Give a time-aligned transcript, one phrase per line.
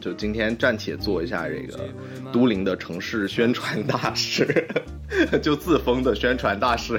[0.00, 1.78] 就今天暂且做一下这个
[2.32, 4.66] 都灵的城市宣传大使
[5.42, 6.98] 就自封的宣传大使。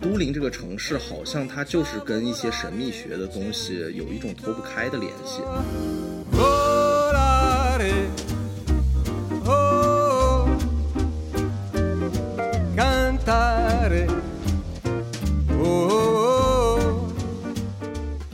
[0.00, 5.42] 都灵这个城市好像它就是跟一些神秘学的东西有一种脱不开的联系。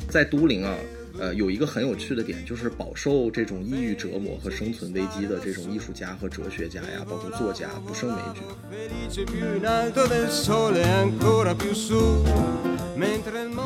[0.09, 0.75] 在都灵啊，
[1.19, 8.41] 呃，有一个很有趣的点，就是饱受这种抑郁折磨和生存危机的这种艺术家和哲学家呀，包括作家不胜枚举。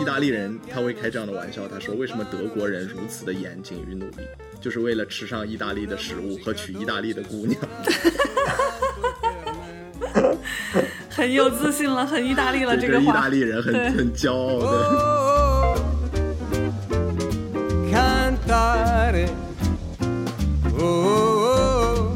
[0.01, 4.17] 意大利人他会开这样的玩笑，他说为什么德国人如此的严谨与努力，
[4.61, 7.61] 就是为了吃上意大利的食物和娶意大利的姑娘。
[11.09, 13.29] 很有自信了，很意大利了，这个意大。
[13.29, 15.42] 利人很 很骄傲的。
[19.13, 19.29] Oh.
[20.81, 22.09] Oh,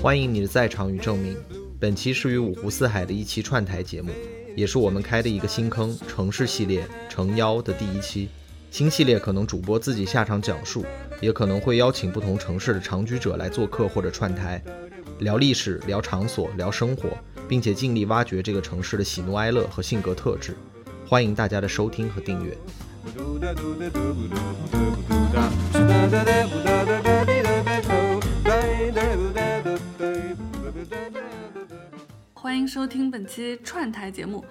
[0.00, 1.36] 欢迎你的在场与证明。
[1.80, 4.12] 本期是与五湖四海的一期串台节目，
[4.54, 8.28] 也是我们开的一个新坑——城市系列“城邀”的第一期。
[8.70, 10.84] 新系列可能主播自己下场讲述，
[11.20, 14.62] 也可能会邀请不同城市的长居者来做客或者串台，
[15.18, 17.08] 聊历史、聊场所、聊生活，
[17.48, 20.56] 并且尽力挖掘这个城市的喜怒哀乐和性格特质。
[21.08, 22.56] 欢迎大家的收听和订阅。
[25.34, 25.48] Oh.
[32.34, 34.44] 欢迎收听本期串台节目，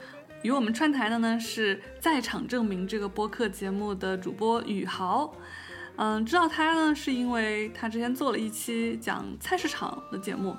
[0.43, 5.33] 与我们串台的呢是在场证明这个播客节目的主播宇豪。
[5.95, 10.55] 嗯，知道他呢是因为他之前做了一期讲菜市场的节目，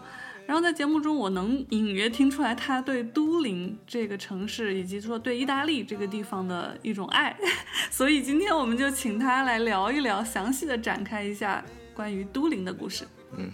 [0.49, 7.37] 然后在节目中我能隐约听出来他对都灵这个城市以及说对意大利这个地方的一种爱，
[7.93, 13.07] 所以今天我们就请他来聊一聊，详细的展开一下关于都灵的故事。
[13.37, 13.53] 嗯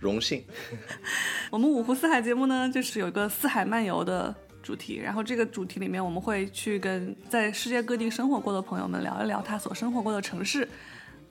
[0.00, 0.42] 荣幸，
[1.52, 10.66] 我们五湖四海节目呢，就是有一个四海漫游的主题，然后这个主题里面我们会去跟在世界各地生活过的朋友们聊一聊他所生活过的城市。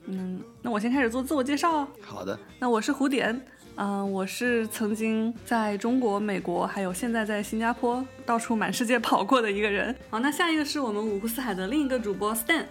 [0.06, 1.84] 嗯，那我先开始做自我介绍。
[2.00, 3.44] 好的，那我是胡点，
[3.76, 9.94] 嗯、我是曾经在中国、美国，还有现在在新加坡到处满世界跑过的一个人。
[10.10, 12.64] 好，那下一个是我们五湖四海的另一个主播 Stan。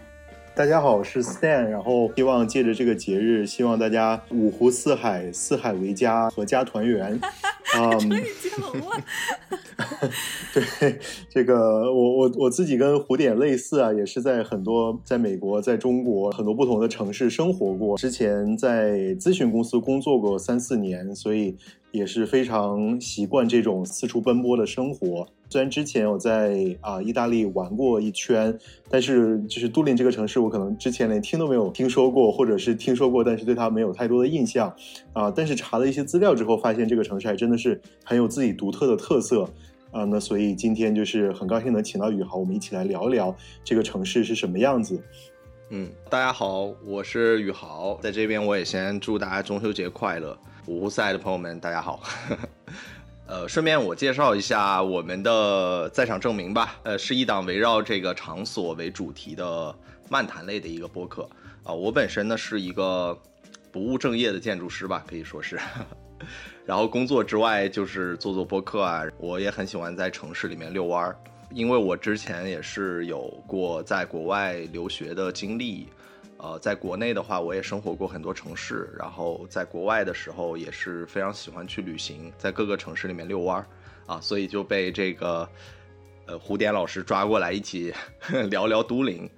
[0.56, 7.20] 大家好，我是 Stan，然后希望借着这个节日，希望大家五湖四海，四海为家，阖家团圆。
[7.76, 9.04] 嗯，终于接龙了，
[10.54, 17.98] 对，这个我我我自己跟胡点类似啊，也是在很多在美国、在中国很多不同的城市生活过。
[17.98, 21.58] 之前在咨询公司工作过三四年，所以
[21.90, 25.28] 也是非常习惯这种四处奔波的生活。
[25.54, 28.58] 虽然之前我在啊、意大利玩过一圈，
[28.90, 34.76] 但是就是都灵这个城市，我可能之前连听都没有听说过，或者是听说过，但是对它没有太多的印象
[35.14, 35.30] 啊。
[35.30, 39.48] 但是查了一些资料之后，发现这个城市还真的是很有自己独特的特色。
[39.92, 45.00] 啊，那所以今天就是很高兴能请到宇豪，我们一起来聊一聊这个城市是什么样子。
[45.70, 50.36] 嗯，大家好，我是宇豪，在这边我也先祝大家中秋节快乐。
[50.66, 52.00] 五湖四海的朋友们，大家好。
[53.26, 56.78] 呃，顺便我介绍一下我们的在场证明吧。
[56.84, 59.74] 呃，是一档围绕这个场所为主题的
[60.10, 61.28] 漫谈类的一个播客。
[61.64, 63.18] 啊、我本身呢是一个
[63.72, 65.58] 不务正业的建筑师吧，可以说是。
[66.66, 71.16] 然后工作之外就是做做播客啊，我也很喜欢在城市里面遛弯儿，
[71.52, 75.88] 因为我之前也是有过在国外留学的经历，
[76.44, 83.66] 呃，在国内的话我也生活过很多城市，然后在国外的时候也是非常喜欢去旅行，在各个城市里面遛弯儿
[84.06, 85.48] 啊，所以就被这个
[86.26, 87.94] 呃胡典老师抓过来一起
[88.52, 89.30] 聊聊都灵。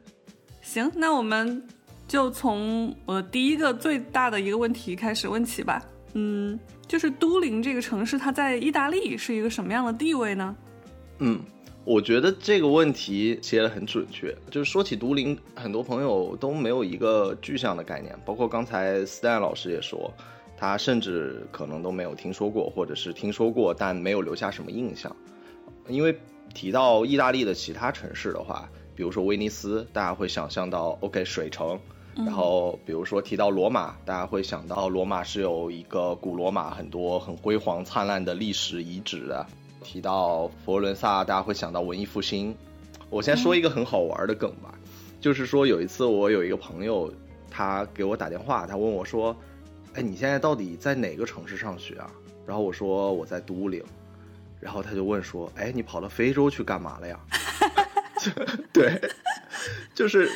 [0.64, 1.64] 行，那我们
[2.08, 5.86] 就从我第一个最大的一个问题开始问起吧。
[6.14, 10.56] 嗯，就是都灵这个城市，它在意大利是一个什么样的地位呢？
[11.20, 11.40] 嗯，
[11.86, 14.36] 我觉得这个问题写的很准确。
[14.50, 20.12] 就是说起都灵，很多朋友都没有一个具象的概念，包括刚才 Stan 老师也说，
[20.58, 25.16] 他甚至可能都没有听说过，或者是听说过但没有留下什么印象。
[25.88, 26.18] 因为
[26.56, 31.80] 提到意大利的其他城市的话，比如说威尼斯，大家会想象到 OK 水城。
[32.16, 39.46] 然后，比如说提到罗马，大家会想到罗马是有一个古罗马很多很辉煌灿烂的历史遗址的。
[39.86, 42.56] 提到佛罗伦萨，大家会想到文艺复兴。
[43.12, 44.74] 我先说一个很好玩的梗吧，
[45.22, 47.14] 就是说有一次我有一个朋友，
[47.52, 49.34] 他给我打电话，他问我说
[49.94, 52.10] ：“哎，你现在到底在哪个城市上学啊？”
[52.48, 53.84] 然后我说我在都灵。
[54.60, 57.20] 然后他就问说：“哎，你跑到非洲去干嘛了呀？”
[58.74, 59.00] 对，
[59.94, 60.28] 就是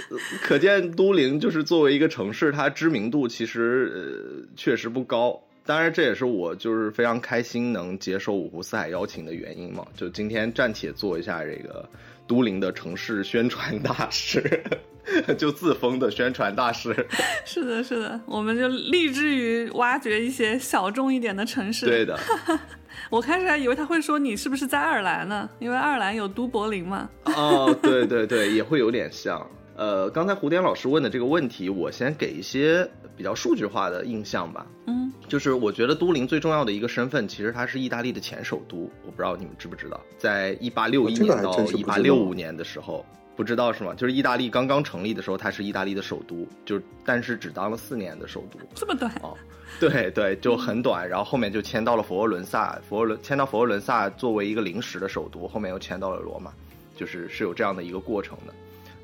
[0.44, 5.42] 可见都灵就是作为一个城市，它知名度其实呃确实不高。
[5.70, 9.86] 当然，这也是我就是非常开心能接受五湖四海邀请的原因嘛。
[9.96, 11.88] 就今天暂且做一下这个
[12.26, 14.64] 都灵的城市宣传大使，
[15.38, 17.06] 就自封的宣传大使。
[17.46, 21.86] 是的，是的，我们就立志于挖掘一些小众一点的城市。
[21.86, 22.20] 对的。
[23.12, 25.48] 我开始还以为他会说你是不是在爱尔兰呢？
[25.60, 27.08] 因为爱尔兰有都柏林嘛。
[27.26, 29.48] 哦，对对对，也会有点像。
[29.80, 32.86] 呃，刚才胡典老师问的这个问题，我先给一些
[33.16, 34.68] 比较数据化的印象吧。
[34.88, 38.92] 嗯，就是我觉得都灵最重要的一个身份，其实它是意大利的前首都。
[39.06, 43.06] 我不知道你们知不知道，在一八六一年到一八六五年的时候，
[43.38, 43.94] 不知道是吗？
[43.96, 48.60] 就是意大利刚刚成立的时候，它是意大利的首都，就但是只当了四年的首都。
[48.76, 49.10] 这么短？
[49.24, 49.34] 哦，
[49.80, 51.08] 对对，就很短。
[51.08, 56.52] 然后后面就迁到了佛罗伦萨，佛罗伦迁到佛罗伦萨作为一个临时的首都，后面又迁到了罗马，
[56.98, 58.54] 就是是有这样的一个过程的，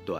[0.04, 0.14] 对。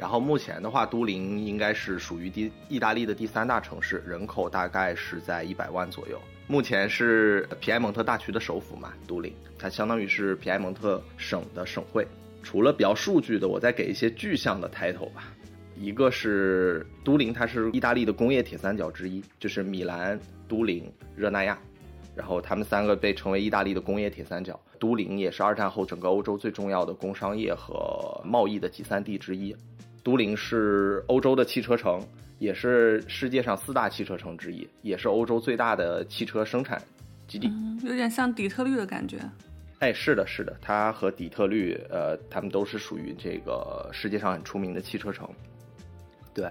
[0.00, 6.18] 然后目前的话，都灵应该是属于第意大利的第三大城市，人口大概是在一百万左右。
[6.46, 12.06] 目前是皮埃蒙特大区的首府嘛，都灵，它相当于是皮埃蒙特省的省会。
[12.42, 15.34] 除了比较数据的，我再给一些具象的 title 吧。
[15.76, 20.18] 一个是都灵，它是意大利的工业铁三角之一，就是米兰、
[20.48, 21.58] 都灵、热那亚，
[22.16, 24.58] 然后他们三个被称为意大利的工业铁三角。
[24.78, 29.54] 都灵也是二战后整个欧洲最重要的工商业和贸易的集散地之一。
[30.02, 32.00] 都灵是欧洲的汽车城，
[32.38, 36.80] 也是世界上四大汽车城之一，也是欧洲最大的汽车生产
[37.28, 37.50] 基地。
[37.84, 39.18] 有点像底特律的感觉。
[39.80, 45.28] 哎，是的，是的，它和底特律，呃，他们都是属于这个世界上很出名的汽车城。
[46.32, 46.50] 对，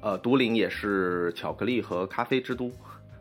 [0.00, 2.70] 呃，都灵也是巧克力和咖啡之都，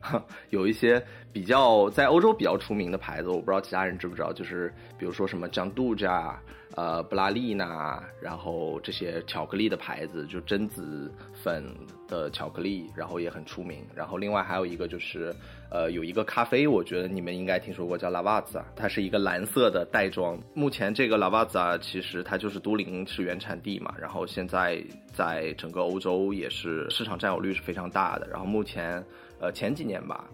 [0.51, 1.01] 有一些
[1.31, 6.37] 比较在欧洲比较出名的牌子，我不知道其他人知不知道，就是比如说什么江杜家。
[6.75, 11.63] 呃，布拉利娜，然后这些巧克力的牌子，就榛子粉
[12.07, 13.85] 的巧克力，然后也很出名。
[13.93, 15.35] 然后另外还有一个就是，
[15.69, 20.39] 呃，有一个咖啡，我觉得你们应该听说过，叫拉瓦兹，它是一个蓝色的袋装。
[20.53, 24.81] 目前这个拉瓦兹其实它就是都灵是原产地嘛，然后现在
[25.13, 28.27] 在整个欧洲也是市场占有率是非常大的。
[28.29, 29.03] 然后目前，
[29.41, 30.25] 呃，前几年吧，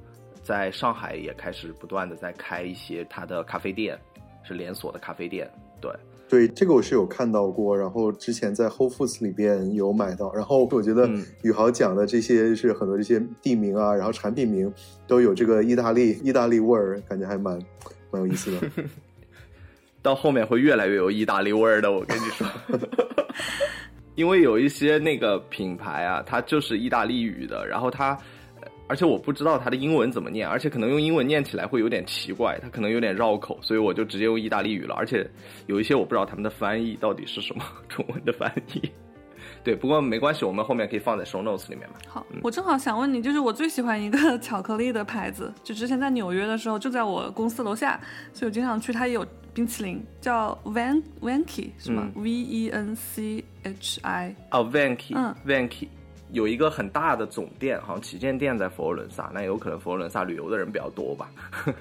[0.43, 3.99] 在上海也开始不断的在开一些它的咖啡店，
[4.43, 5.49] 是连锁的咖啡店，
[5.81, 5.91] 对。
[6.29, 11.09] 对这个我是有看到过，然后之前在 Whole Foods 里边有买到，然后我觉得
[11.41, 14.71] 宇豪讲的这些是很多这些地名啊，然后产品名
[15.07, 17.57] 都有这个意大利意大利味儿，感觉还蛮
[18.11, 18.69] 蛮有意思的。
[20.01, 22.47] 到后面会越来越有意大利味儿的，我跟你说，
[24.15, 28.17] 因为有一些那个品牌啊，它就是意大利语的，然后它。
[28.87, 34.95] 而且我不知道它的英文怎么念，而且可能用英文念起来会有点奇怪，它可能有点绕口，所以我就直接用意大利语了。
[34.95, 35.29] 而且
[35.65, 38.81] 有一些我不知道他们的翻译到底是什么中文的翻译。
[39.63, 41.95] 对，不过没关系，我们后面可以放在 show notes 里面嘛。
[42.07, 47.99] 好，我正好想问你，就是我最喜欢一个巧克力的牌子，就之前在纽约的时候就在我公司楼下，
[48.31, 54.35] 所以我经常去，它也有冰淇淋，叫 Van Vanky 是吗？V E N C H I。
[54.51, 55.87] 哦，Vanky，嗯，Vanky。
[56.31, 61.29] 有一个很大的总店，好像旗舰店在佛罗伦萨，那有可能佛罗伦萨旅游的人比较多吧。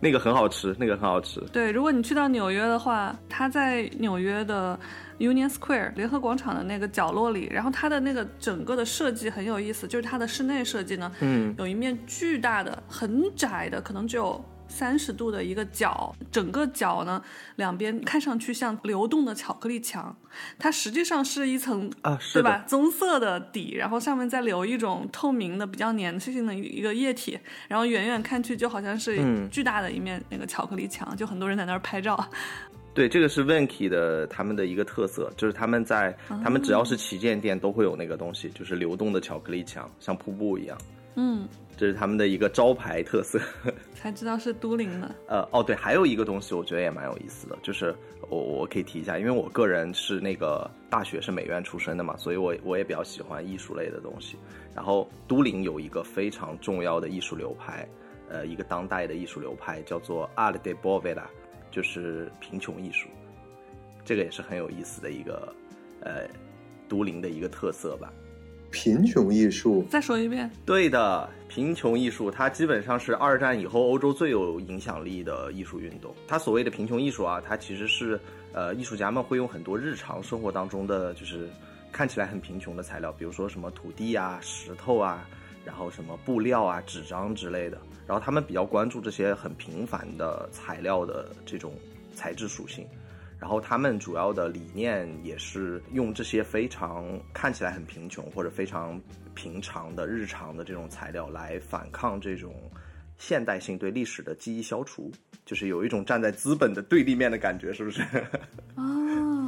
[0.00, 1.40] 那个很好吃，那个很好吃。
[1.52, 4.76] 对，如果你去到纽约的话，它在纽约的
[5.20, 14.44] Union Square 联合广场的那个角落里，然后它的那个整个的设计很有意思，就是它的室内设计呢，嗯，有一面巨大的、很窄的，可能只有。
[14.72, 17.22] 三十度的一个角，整个角呢
[17.56, 20.16] 两边看上去像流动的巧克力墙，
[20.58, 22.64] 它实际上是一层啊，对吧？
[22.66, 27.38] 棕色的底，然后上面再留一种透明的、比较粘性的一个液体，
[27.68, 32.18] 然后远远看去就好像是巨大的一面那个巧克力墙，就很多人在那儿拍照。
[32.94, 40.76] 对，这个是 Vanky 的他们的一个特色，就是他们在他们只要是旗舰店都会有那个东西，就是流动的巧克力墙，像瀑布一样。
[41.14, 41.48] 嗯。
[41.74, 43.40] 这是他们的一个招牌特色，
[43.96, 45.14] 才知道是都灵的。
[45.26, 47.94] 呃，哦，对，还有一个东西，我觉得也蛮有意思的，就是
[48.28, 54.36] 我我可以提一下，因为我个人是那个大学是美院出身的嘛，所以我我也比较喜欢艺术类的东西。
[54.74, 57.88] 然后都灵有一个非常重要的艺术流派，
[58.28, 61.24] 呃，一个当代的艺术流派叫做 Art de Boveda，
[61.70, 63.08] 就是贫穷艺术。
[64.04, 65.54] 这个也是很有意思的一个
[66.02, 66.28] 呃
[66.86, 68.12] 都灵的一个特色吧。
[68.72, 70.50] 贫穷艺术，再说一遍。
[70.66, 76.12] 对的，贫穷艺术，它基本上是二战以后欧洲最有影响力的艺术运动。
[76.26, 78.18] 它所谓的贫穷艺术啊，它其实是，
[78.52, 81.48] 呃，艺术家们会用很多日常生活当中的，就是
[81.92, 85.28] 看起来很贫穷的材料，比如说什么土地啊、石头啊，
[85.64, 87.78] 然后什么布料啊、纸张之类的。
[88.06, 91.72] 然后他们比较关注这些很平凡的材料的这种
[92.14, 92.86] 材质属性。
[93.42, 99.00] 然后他们主要的理念也是用这些非常看起来很贫穷或者非常
[99.34, 102.54] 平常的日常的这种材料来反抗这种
[103.18, 105.10] 现代性对历史的记忆消除，
[105.44, 108.00] 就是有一种站在资本的对立面的感觉，是不是？
[108.76, 109.41] 哦，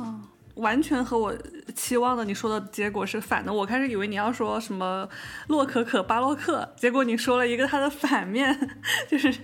[0.54, 1.34] 完全和我
[1.74, 3.52] 期望的你说的结果是反的。
[3.52, 5.08] 我开始以为你要说什么
[5.48, 8.56] 洛可可、巴洛克，结果你说了一个它的反面，
[9.08, 9.34] 就是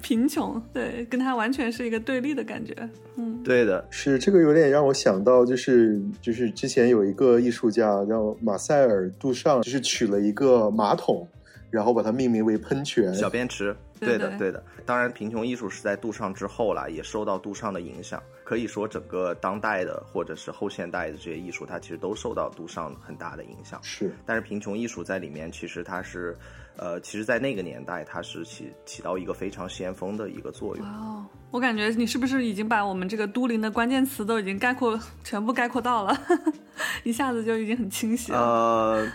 [0.00, 2.74] 贫穷，对，跟它完全是一个对立的感觉。
[3.16, 11.28] 嗯，对的，是这个有点让我想到，就是就是之前有一个艺术家叫马塞尔·杜尚，就是取了一个马桶，
[11.70, 13.14] 然后把它命名为喷泉。
[13.14, 14.64] 小便池，对对的，对的。
[14.86, 18.22] 当然，贫穷艺术是在杜尚之后啦，也受到杜尚的影响。
[18.44, 23.80] 可以说，整个当代的或者是后现代的这些艺术，它其实都受到杜尚很大的影响。
[23.82, 26.36] 是，但是贫穷艺术在里面，其实它是，
[26.76, 30.86] 呃，其实，在那个年代，它是起起到一个非常先锋的一个作用。
[30.86, 36.14] 哦，我感觉你是不是已经把我们这个都灵的关键词都已经概括全部概括到了，
[37.02, 38.38] 一下子就已经很清晰了。
[38.38, 39.08] 呃，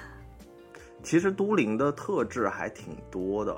[1.04, 3.56] 其实都灵的特质还挺多的，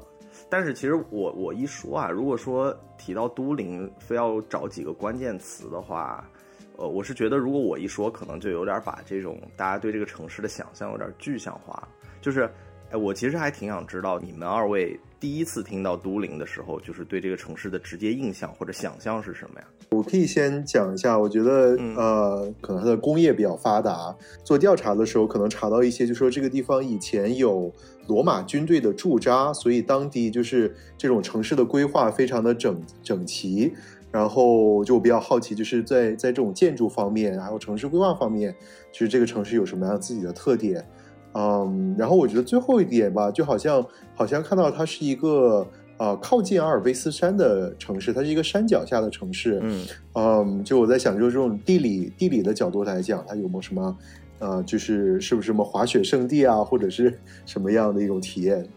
[0.51, 6.29] 但是其实我我一说啊，如果说提到都灵，非要找几个关键词的话，
[6.75, 11.87] 呃，我是觉得如果我一说，可能就有点把这种大家对这个城市的想象有点具象化，
[12.21, 12.49] 就是，
[12.89, 19.65] 哎，我其实还挺想知道你们二位第一次听到都灵的时候，就是对这个城市的直接印象或者想象是什么呀？
[19.91, 27.73] 我可以先讲一下，我觉得、嗯呃，可能它的工业比较发达，做调查的时候可能查到一些，就说这个地方以前有
[28.07, 33.73] 罗马军队的驻扎，所以当地就是这种城市的规划非常的整整齐。
[34.11, 38.53] 然后就比较好奇，就是在在这种建筑方面，还有城市规划方面，
[38.91, 40.85] 就是这个城市有什么样自己的特点？
[41.33, 43.81] 嗯，然后我觉得最后一点吧，就好像
[44.13, 45.65] 好像看到它是一个
[45.95, 49.61] 呃靠近阿尔卑斯山的城市，它是一个山脚下的城市。
[49.63, 53.97] 嗯嗯，就我在想，就是这种地理地理的角度来讲，它有没有什么
[54.41, 58.67] 呃，就是是不是什么滑雪圣地啊，或者是什么样的一种体验？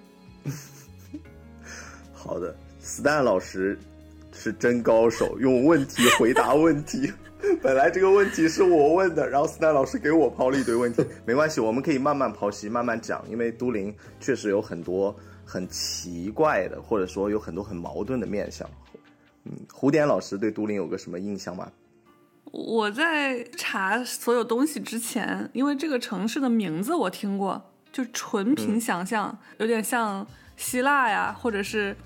[2.13, 3.79] 好的，Stan 老师
[4.31, 7.11] 是真高手，用问题回答问题。
[7.63, 13.25] 本来这个问题是我问的，然后 Stan 老师给我抛了一堆问题，没关系，我们可以慢慢剖析，慢慢讲。
[13.31, 15.15] 因为都灵确实有很多
[15.47, 18.69] 很奇怪的，或者说有很多很矛盾的面相。
[19.45, 21.71] 嗯，胡典老师对都灵有个什么印象吗？
[22.57, 30.25] 我在查所有东西之前，因为这个城市的名字我听过，就纯凭想象，有点像
[30.57, 31.97] 希腊呀，或者是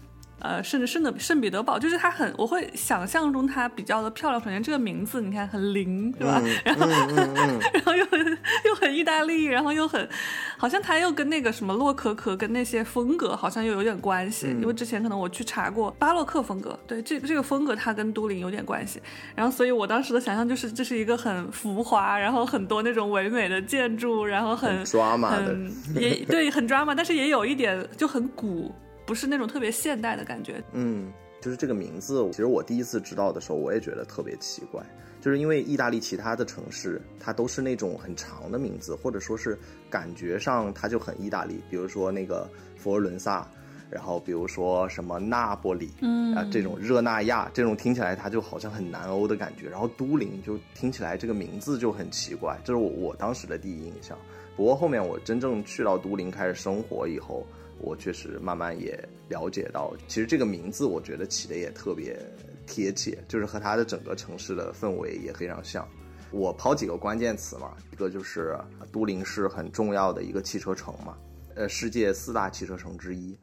[0.40, 4.42] 呃，甚至圣的圣彼得堡，就是它很，我会想象中它比较的漂亮。
[4.42, 6.40] 首先这个名字你看很灵，是吧？
[6.64, 6.86] 然后、
[7.72, 10.08] 然后又很又很意大利，然后又很，
[10.56, 14.46] 好像它又跟那个什么洛可可跟那些风格好像又有点关系。
[14.46, 19.00] 因为之前可能我去查过巴洛克风格，对这这个风格它跟都灵有点关系。
[19.34, 28.72] 然后所以我当时的想象就是这是一个很浮华，然后很多那种唯美的建筑，然后很很 drama 的很也对很 drama，但是也有一点就很古。
[29.08, 31.10] 不是那种特别现代的感觉，嗯，
[31.40, 34.84] 就是这个名字，其实我第一次知道的时候，我也觉得特别奇怪，
[35.18, 42.46] 就是因为意大利其他的城市，它都是那种很长的名字，或者说是感觉上它就很意大利，比如说那个
[42.76, 43.48] 佛罗伦萨，
[43.88, 54.18] 然后比如说什么那不里，嗯啊这种热那亚，这种听起来它就好像很南欧的感觉，然后都灵就听起来这个名字就很奇怪，这是我我当时的第一印象。
[54.54, 57.46] 不过后面我真正去到都灵开始生活以后。
[57.80, 62.18] 我确实慢慢也了解到，其实这个名字我觉得起的也特别
[62.66, 65.88] 贴切，就是和它的整个城市的氛围也非常像。
[66.30, 68.58] 我抛几个关键词嘛，一个就是
[68.92, 71.16] 都灵是很重要的一个汽车城嘛，
[71.54, 73.34] 呃，世界四大汽车城之一，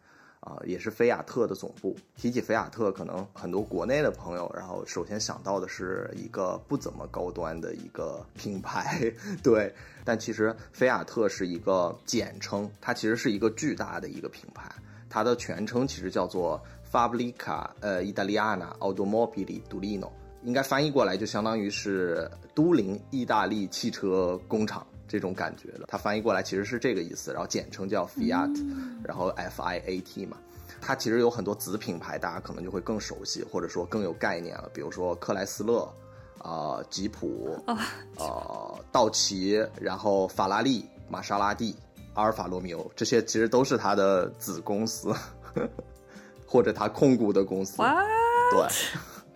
[0.45, 1.95] 啊、也是菲亚特的总部。
[2.15, 9.11] 提起菲亚特，可能很多国内的朋友，然后首先想到的是一个不怎么高端的一个品牌，
[9.41, 9.73] 对。
[10.03, 14.69] 但其实菲亚特是一个简称，它其实是一个巨大的一个品牌，
[15.09, 16.61] 它的全称其实叫做
[16.91, 20.11] Fabbrica 呃 Italiana Automobili Torino，
[20.43, 25.85] 应该翻译过来就相当于是都灵意大利汽车工厂这种感觉的。
[25.87, 28.55] 它翻译过来其实是这个意思，然后简称叫 Fiat，、
[29.03, 30.37] 然后 F I A T 嘛。
[30.81, 35.87] 它其实有很多子品牌，大家可能就会更熟悉，或者说更有概念了，比如说克莱斯勒。
[36.39, 37.75] 啊、呃，吉普，啊，
[38.17, 41.75] 呃，道奇，然后法拉利、玛莎拉蒂、
[42.13, 45.17] 阿尔法罗密欧，这些其实都是它的子公司，呵
[45.55, 45.69] 呵
[46.45, 47.81] 或者它控股的公司。
[47.81, 47.99] 哇，
[48.51, 48.67] 对，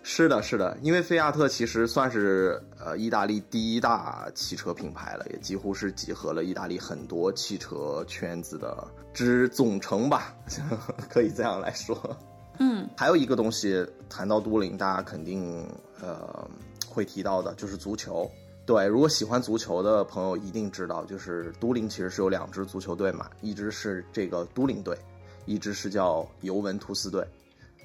[0.01, 10.33] 是的，是的，因为菲亚特其实算是呃意大利第一大汽车品牌了，也几乎是集合了意大利很多汽车圈子的之总成吧，
[11.09, 12.17] 可以这样来说。
[12.57, 15.65] 嗯，还有一个东西，谈到都灵，大家肯定
[16.01, 16.49] 呃
[16.87, 18.29] 会提到的，就是足球。
[18.65, 24.97] 对，如果喜欢足球的朋友一定知道，就是都灵其实是有两支足球队嘛，一支是这个都灵队，
[25.45, 27.25] 一支是叫尤文图斯队。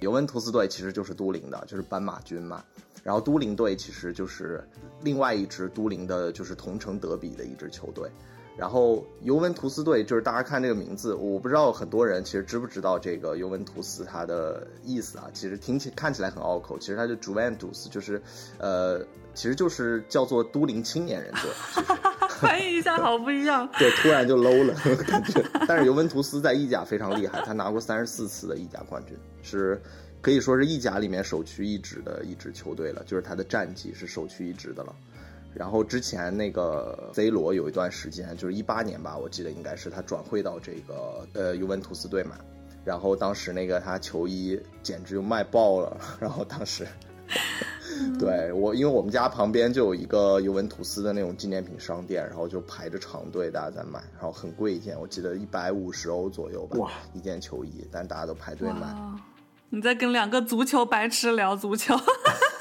[0.04, 2.62] 尤文图斯队其实就是都灵的，就是斑马军嘛。
[3.02, 4.62] 然后都灵队其实就是
[5.02, 8.11] 另外一支都灵的，就是同城德比的一支球队。
[8.56, 15.28] 然后尤文图斯队就是大家看这个名字，我不知道很多人其实知不知道这个尤文图斯它的意思啊。
[15.32, 18.23] 其实听起看起来很拗口，其实它就 Juventus，就是
[18.58, 19.00] 呃，
[19.34, 21.84] 其实就是叫做都灵青年人队。
[22.40, 23.66] 翻译一下好不一样。
[23.78, 25.42] 对，突然就 low 了感觉。
[25.66, 29.80] 但是尤文图斯在意甲非常厉害，他拿过三十四次的意甲冠军，是
[30.20, 34.94] 可以说是意甲里面首屈一指的一支球队了，就是他的战绩是首屈一指的了。
[35.54, 42.37] 然后之前那个 C 罗有一段时间，就是一八年吧，我记得应该是他转会到这个呃尤文图斯队嘛。
[42.84, 45.96] 然后当时那个他球衣简直就卖爆了。
[46.20, 46.87] 然后当时，
[48.18, 58.94] 对我，因为我们家旁边就有一个尤文图斯的那种纪念品商店，然后就排着长队，大家在买，然后很贵一件，我记得一百五十欧左右吧，哇，一件球衣，但大家都排队买。
[59.70, 61.94] 你在跟两个足球白痴聊足球。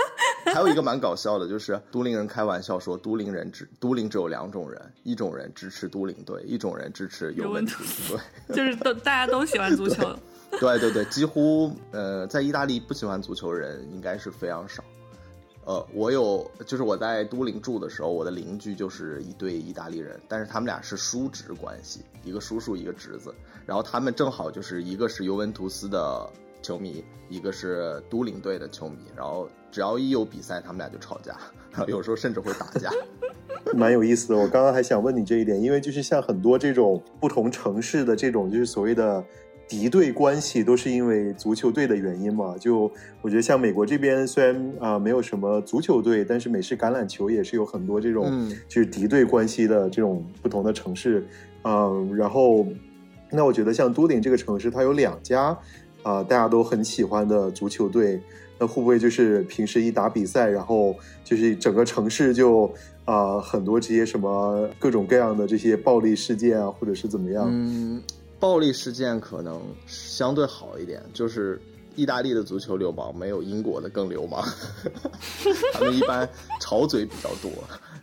[0.54, 8.20] 还有一个蛮搞笑的，就是都灵人开玩笑说，都灵人只都灵只有两种人，一种人支持都灵队，一种人支持尤文图斯队，
[8.56, 10.08] 就是都大家都喜欢足球。
[10.62, 14.84] 对对对，几乎呃，在意大利不喜欢足球人应该是非常少。
[15.66, 23.34] 呃，我有就是我在都灵住的时候，我的邻居就是一对意大利人，但是他们俩是叔侄关系，一个叔叔一个侄子，
[23.66, 26.30] 然后他们正好就是一个是尤文图斯的。
[26.64, 31.36] 球迷，一个是都灵队的球迷，然后只要一有比赛，他们俩就吵架，
[31.72, 32.90] 然 后有时候甚至会打架，
[33.76, 34.40] 蛮有意思的。
[34.40, 39.24] 我刚刚还想问你这一点，因为就是像很多这种不同城市的这种就是所谓的
[39.68, 42.56] 敌对关系，都是因为足球队的原因嘛。
[42.58, 42.90] 就
[43.22, 51.28] 我觉得像美国这边虽然啊没有什么足球队，但是美式橄榄球也是有很多这种就是敌对关系的这种不同的城市，
[51.64, 52.66] 嗯，然后
[53.32, 55.58] 那我觉得像都灵这个城市，它有两家。
[56.04, 58.22] 啊，大家都很喜欢的足球队，
[58.60, 62.72] 那会不会就是平时一打比赛，然后就是整个城市就
[63.06, 67.48] 啊很多这些什么各种各样的这些暴力事件啊，或者是怎么样？
[67.50, 68.04] 嗯，
[68.40, 71.60] 暴力事件可能相对好一点，就是
[71.96, 74.44] 意大利的足球流氓没有英国的更流氓，
[75.74, 77.52] 他们一般吵嘴比较多，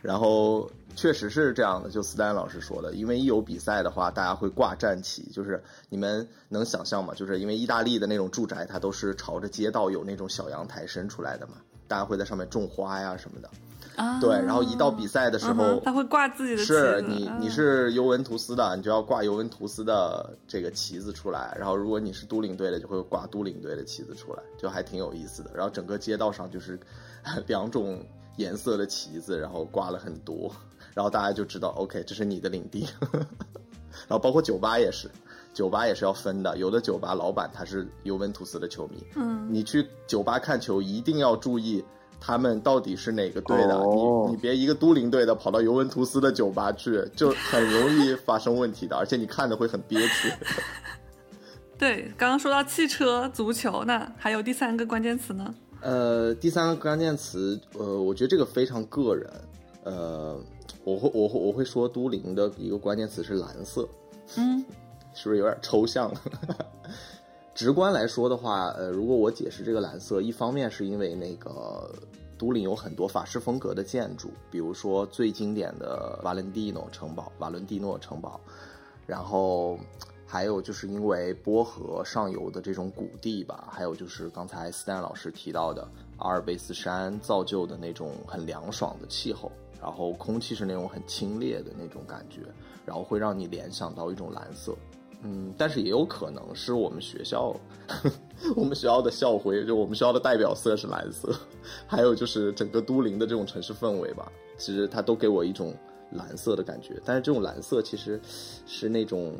[0.01, 0.69] 然后。
[0.95, 7.13] 确实是这样的，就斯丹老师说的，因为一有比赛的话，大家会挂战旗，就是你们能想象吗？
[7.15, 11.53] 就是因为意大利的那种住宅，它都是朝着街道有那种小阳台伸出来的嘛，
[11.87, 13.49] 大家会在上面种花呀什么的。
[13.97, 16.63] 啊，对，然后一到比赛的时候，他会挂自己的。
[16.63, 25.51] 是你你是尤文图斯的，你就要挂尤文图斯的这个旗子出来，然后如果你是都灵队的，就会挂都灵队的旗子出来，就还挺有意思的。
[25.53, 26.79] 然后整个街道上就是
[27.47, 28.01] 两种
[28.37, 30.51] 颜色的旗子，然后挂了很多。
[30.93, 32.87] 然后大家就知道，OK，这是你的领地。
[34.07, 35.09] 然后包括酒吧也是，
[35.53, 36.57] 酒吧也是要分的。
[36.57, 41.83] 有的酒吧老板他是尤文图斯的球迷，嗯，你去酒吧看球一定要注意
[42.19, 43.77] 他们到底是哪个队的。
[43.85, 50.33] 你你别一个都灵队的跑到尤文图斯的酒吧去，就很容易发生问题的， 而且你看的会很憋屈。
[51.77, 55.53] 对，刚刚说到汽车、足球，那还有第三个关键词呢？
[55.81, 59.29] 呃，第三个关键词，呃，我觉得这个非常个人，
[59.83, 60.39] 呃。
[60.83, 63.87] 我会我会我会说都灵的一个关键词是蓝色，
[64.35, 64.65] 嗯，
[65.13, 66.21] 是不是有点抽象了？
[67.53, 71.87] 直观来说的话，呃，如果我解释这个蓝色，一方面是因为那个
[72.35, 78.41] 都灵有很多法式风格的建筑，比如说最经典的瓦伦蒂诺城堡、瓦伦蒂诺城堡，
[79.05, 79.77] 然后
[80.31, 85.85] 还有就是因为波河上游的这种谷地吧，还有就是刚才斯坦老师提到的
[86.19, 89.51] 阿尔卑斯山造就的那种很凉爽的气候。
[89.81, 92.41] 然后空气是那种很清冽的那种感觉，
[92.85, 94.73] 然后会让你联想到一种蓝色，
[95.23, 97.53] 嗯，但是也有可能是我们学校，
[98.55, 101.35] 我们学校的校徽，就我们学校的代表色是蓝色，
[101.87, 105.73] 还有就是整个都灵的这种城市氛围吧，其实它都给我一种
[106.11, 108.21] 蓝色的感觉，但是这种蓝色其实
[108.67, 109.35] 是那种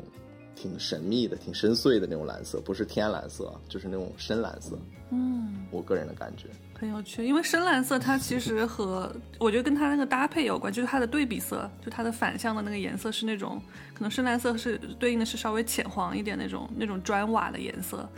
[0.54, 4.78] 挺神秘的、挺深邃的那种蓝色，不是天蓝色，就是那种深蓝色，
[5.10, 6.48] 嗯，我个人的感觉。
[6.78, 13.62] 很有趣，因为深蓝色它其实和我觉得跟它那个搭配有关，就是它的对比色，就它的反向的那个颜色是那种，
[13.94, 18.08] 可能深蓝色是对应的是稍微浅黄一点那种那种砖瓦的颜色，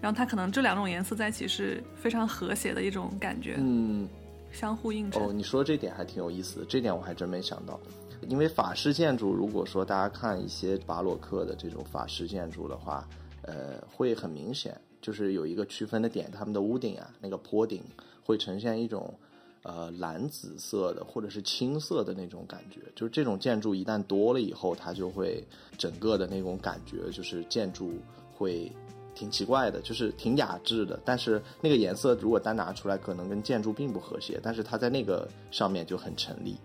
[0.00, 4.08] 然后它可能这两种颜色在一起是非常和谐的一种感觉，嗯，
[4.50, 5.22] 相互映衬。
[5.22, 7.78] 哦，你说这点还挺有意思的，这点我还真没想到。
[8.28, 13.08] 因为法式建筑，如果说大家看一些巴洛克的这种法式建筑的话，
[13.42, 17.82] 呃，会很明显，就是有一个区分的点，他们的屋顶啊，那个坡顶
[18.24, 19.14] 会呈现一种
[19.62, 22.80] 呃蓝紫色的或者是青色的那种感觉。
[22.94, 25.42] 就是这种建筑一旦多了以后，它就会
[25.76, 27.92] 整个的那种感觉，就是建筑
[28.34, 28.70] 会
[29.14, 31.00] 挺奇怪的，就是挺雅致的。
[31.04, 36.56] 但是那个颜色如果单拿出来，可能跟建筑并不和谐，但是它在那个上面就很成立。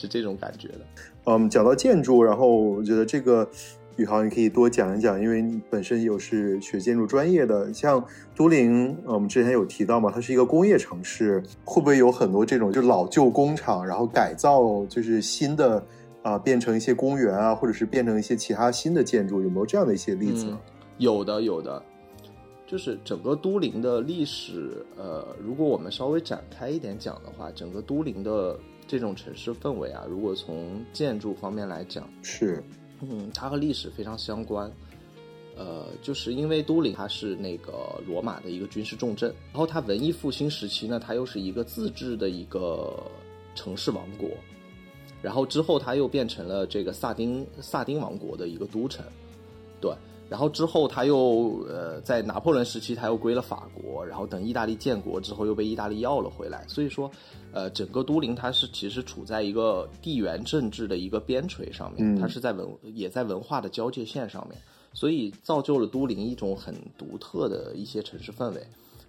[0.00, 0.80] 是这种感觉的。
[1.26, 3.46] 嗯，讲到建筑，然后我觉得这个
[3.96, 7.70] 宇航你可以多讲一讲，因为你本身又是学建筑专业的。
[7.74, 8.02] 像
[8.34, 15.84] 都灵，我们之前有提到嘛，它是一个工业城市，会不会有很多这种就老旧工厂，然后改造就是新的
[16.22, 20.46] 啊，变成一些公园啊，或者是变成一些其他新的建筑，有没有这样的一些例子？
[20.96, 21.82] 有的，有的。
[22.66, 28.58] 就是整个都灵的历史，呃，如果我们稍微展开一点讲的话，整个都灵的。
[28.90, 32.60] 这种城市氛围啊，如果从建筑方面来讲，是，
[33.00, 34.68] 嗯，它和历史非常相关。
[35.56, 43.00] 呃，就是因为都灵它是那个罗马的一个军事重镇，然后它文艺复兴时期呢，它又是一个自治的一个
[43.54, 44.28] 城市王国，
[45.22, 49.04] 然后之后它又变成了这个萨丁萨丁王国的一个都城，
[49.80, 49.92] 对。
[50.30, 54.06] 然后之后，他又呃，在拿破仑时期，他又归了法国。
[54.06, 56.64] 然后等意大利建国之后，又被意大利要了回来。
[56.68, 57.10] 所以说，
[57.52, 64.56] 呃，整个都灵它是其实处在一个地缘政治的一个边陲上面，它是在文也在文化的交界线上面，
[64.92, 68.64] 所以造就了都灵一种很独特的一些城市氛围。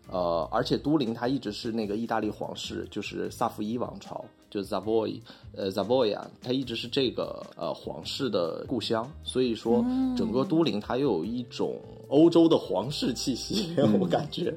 [0.10, 5.20] 呃，而且都灵它一直是那个意大利皇室，就是萨伏伊王朝，就是 Savoy，
[5.56, 9.86] 呃 Savoya，，它一直是这个呃皇室的故乡，所以说
[10.18, 14.54] 整个都灵它又有一种欧洲的皇室气息， 我感觉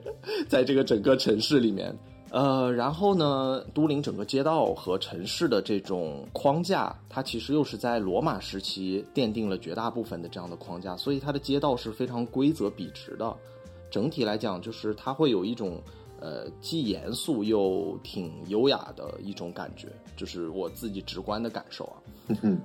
[0.49, 1.97] 在这个整个城市里面。
[2.31, 13.37] 呃，然后呢，都灵整个街道和城市的这种框架，它其实又是在罗马时期奠定了绝大部分的这样的框架，所以它的街道是非常规则笔直的。
[13.95, 15.81] 整体来讲，就是它会有一种，
[16.21, 22.03] 呃，既严肃又挺优雅的一种感觉，就是我自己直观的感受啊。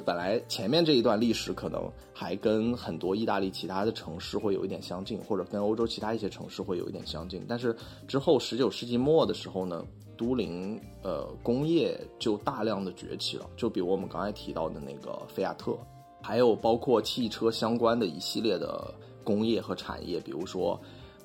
[0.03, 7.75] 本来前面这一段历史可能还跟很多意大利其他的城市会有一点相近，或者跟欧洲其他一些城市会有一点相近，但是
[8.07, 9.85] 之后十九世纪末的时候呢，
[10.17, 15.77] 都灵呃工业就大量的崛起了，就比如我们刚才提到的那个菲亚特，
[16.23, 18.91] 还有包括汽车相关的一系列的
[19.23, 20.79] 工业和产业，比如说。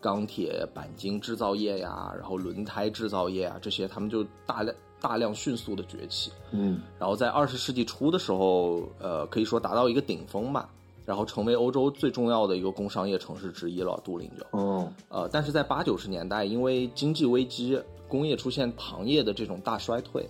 [0.04, 6.30] 钢铁、钣金制造业呀，然后轮胎制造业啊，这些他们就大量大量迅速的崛起。
[6.50, 10.68] 嗯，然后在二十世纪初的时候，呃，可以说达到一个顶峰吧，
[11.06, 13.98] 然后成为欧洲最重要的一个工商业城市之一了。
[14.04, 20.28] 都灵就，哦，呃，但是在八九十年代，因为经济危机，工业出现行业的这种大衰退，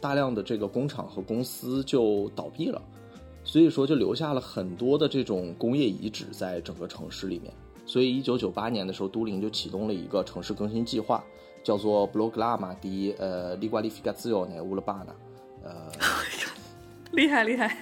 [0.00, 2.80] 大量的这个工厂和公司就倒闭了，
[3.44, 7.52] 所以说就留下了很多的这种工业遗址在整个城市里面。
[7.86, 11.22] 所以，一九九八年的时候，都灵就启动了一个城市更新计划，
[11.62, 15.14] 叫做 “Blogama di 呃 Liqualificazione Urbana”。
[15.62, 15.90] 呃，
[17.12, 17.76] 厉害厉害。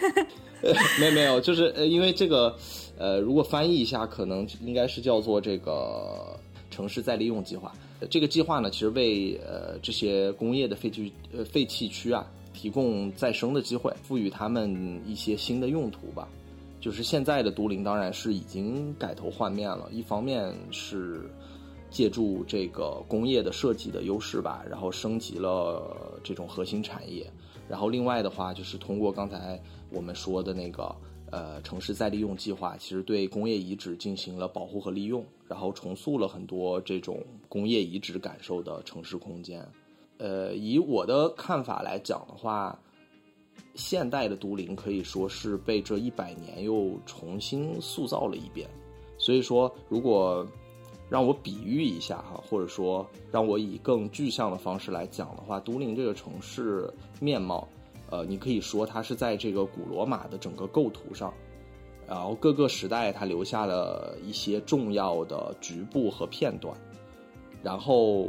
[1.01, 2.57] 没有没有，就是呃，因为这个，
[2.97, 6.39] 呃，如果翻译一下，可能应该是叫做这个
[6.71, 7.73] 城市再利用计划。
[8.11, 16.29] 这个计划呢，其实为呃这些工业的废弃呃废弃区啊，提供再生的机会，赋予他们一些新的用途吧。
[16.83, 21.31] 就是现在的都灵当然是已经改头换面了，一方面是
[21.89, 27.31] 借助这个工业的设计的优势吧，然后升级了这种核心产业，
[27.69, 30.93] 然后另外的话就是通过刚才我们说的那个
[31.31, 39.65] 呃城市再利用计划，其实对工业遗址进行了保护和利用，然后重塑了很多这种工业遗址感受的城市空间。
[40.19, 42.77] 呃，以我的看法来讲的话。
[43.75, 48.69] 现代的都灵可以说是被这一百年又重新塑造了一遍，
[49.17, 50.47] 所以说，如果
[51.09, 57.67] 让我比喻一下哈，或者说让我以更具象的方式来讲的话，都灵这个城市面貌，
[58.11, 61.33] 呃，你可以说它是在这个古罗马的整个构图上，
[62.07, 66.77] 然后各个时代它留下了一些重要的局部和片段，
[67.63, 68.29] 然后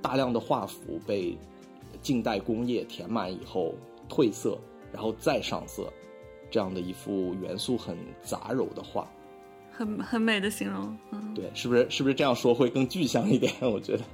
[0.00, 1.36] 大量的画幅被
[2.00, 3.74] 近代工业填满以后
[4.08, 4.58] 褪色。
[4.92, 5.92] 然后再上色，
[6.50, 9.08] 这样的一幅元素很杂糅的画，
[9.70, 10.96] 很很美的形容。
[11.12, 13.52] 嗯，对，是不是是不是这样说会更具象一点？
[13.62, 14.04] 我觉得。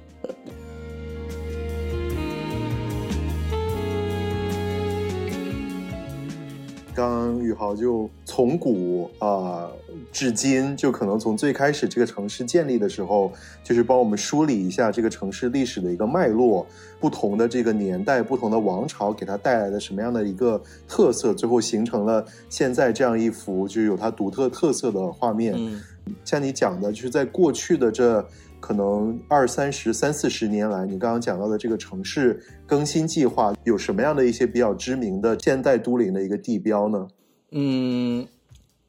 [7.47, 9.69] 宇豪就从古啊、
[10.11, 13.31] 至今，就可能从最开始这个城市建立的时候，
[13.63, 16.67] 就是帮我们梳理一下这个城市历史的一个脉络，
[16.99, 25.53] 不同的这个年代、不同的王朝给它带来的什么样的一个特色，最后形成了现在这样一幅就是有它独特特色的画面。
[25.57, 25.81] 嗯
[26.23, 28.25] 像你讲的，就是在过去的这
[28.61, 37.05] 可能二三十、三四十年来，你刚刚讲到的这个城市更新计划，有什么样的一些比较知名的现代都灵的一个地标呢？
[37.49, 38.27] 嗯，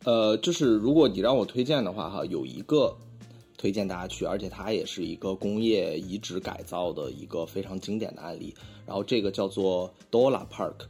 [0.05, 2.97] 呃，就是如果你让我推荐的话，哈，有一个
[3.57, 8.53] 推荐大家去，而且它也是一个工业遗址改造的一个非常经典的案例。
[8.85, 10.87] 然后这个叫做 Dola Park，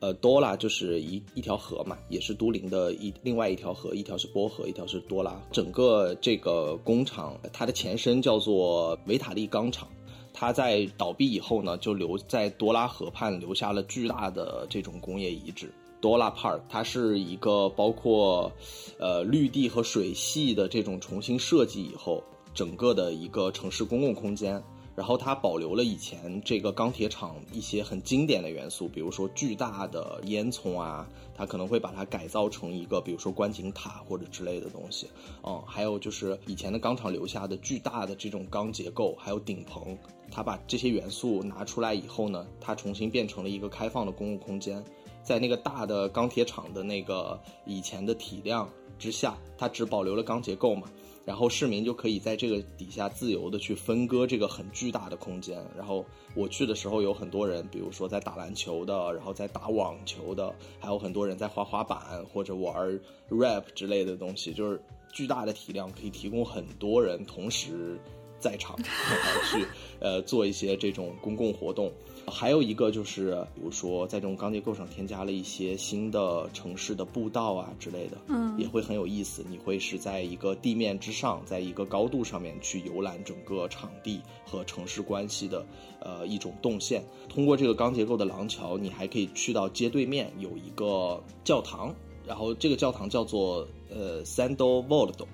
[0.00, 5.38] 呃，Dola 就是一一条河嘛，也是都灵的一另外一条河，一条是波河，一条是多拉。
[5.52, 9.88] 整个这个工厂，它的前身叫做维塔利钢厂。
[10.32, 15.70] 它在倒闭以后呢，就留在多拉河畔留下了巨大的这种工业遗址。
[16.04, 18.52] 多拉 Park，它是一个包括
[18.98, 24.62] 呃绿地和水系的这种重新设计以后，整个的一个城市公共空间。
[24.94, 35.08] 然后它保留了以前这个钢铁厂一些很经典的元素，比如说巨大的烟囱啊，它可能会把它改造成一个，比如说观景塔或者之类的东西。
[35.42, 39.98] 嗯，还有就是以前的钢厂留下的巨大的这种钢结构，还有顶棚，
[40.30, 44.84] 它把这些元素拿出来以后呢，它重新变成了一个开放的公共空间。
[45.24, 50.88] 在那个大的钢铁厂的那个以前的体量之下，它只保留了钢结构嘛。
[51.24, 55.58] 然后市民就可以在这个底下自由的去分割这个很巨大的空间。
[55.74, 64.52] 然后我去的时候，有很多人，比如说在打篮球的，然后在打网球的，还有很多人在滑滑板或者玩 rap 之类的东西。
[64.52, 64.78] 就是
[65.14, 67.98] 巨大的体量可以提供很多人同时
[68.38, 69.66] 在场 然后去
[70.00, 71.90] 呃做一些这种公共活动。
[72.26, 79.44] 还有一个就是，比如说在这种钢结构上添加了一些新的城市的步道啊之类的，嗯也会很有意思。
[79.48, 85.64] 你会是在一个地面之上，在一个高度上面去游览整个场地和城市关系的
[86.00, 87.04] 呃一种动线。
[87.28, 91.94] 通过这个钢结构的廊桥，你还可以去到街对面有一个教堂，
[92.26, 95.26] 然后这个教堂叫做呃 Sando Voldo。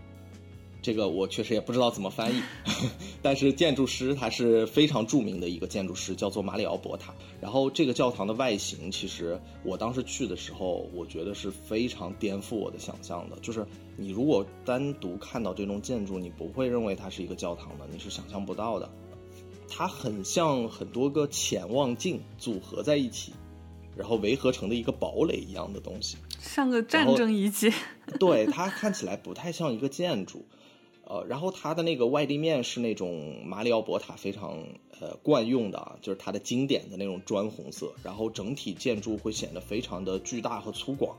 [0.83, 2.41] 这个我确实也不知道怎么翻译，
[3.21, 7.15] 但是建筑师他是非常著名的一个建筑师，叫做马里奥博塔。
[7.41, 13.37] 然后这个教堂的外形，其实我当时去的时候，我觉得是非常颠覆我的想象的。
[13.41, 13.67] 就是
[13.97, 18.89] 你如果单独看到这栋建筑，你不会认为它是一个教堂的，你是想象不到的。
[19.69, 23.33] 它很像很多个潜望镜组合在一起，
[23.97, 26.17] 然后围合成的一个堡垒一样的东西。
[26.41, 27.71] 像个战争遗迹。
[28.19, 30.45] 对，它看起来不太像一个建筑。
[31.11, 34.65] 呃，然后它的那个外立面是那种马里奥博塔非常
[35.01, 41.11] 呃惯用的啊，就是它的经典的那种砖红色，然后整体建筑会显得非常的巨大和粗犷。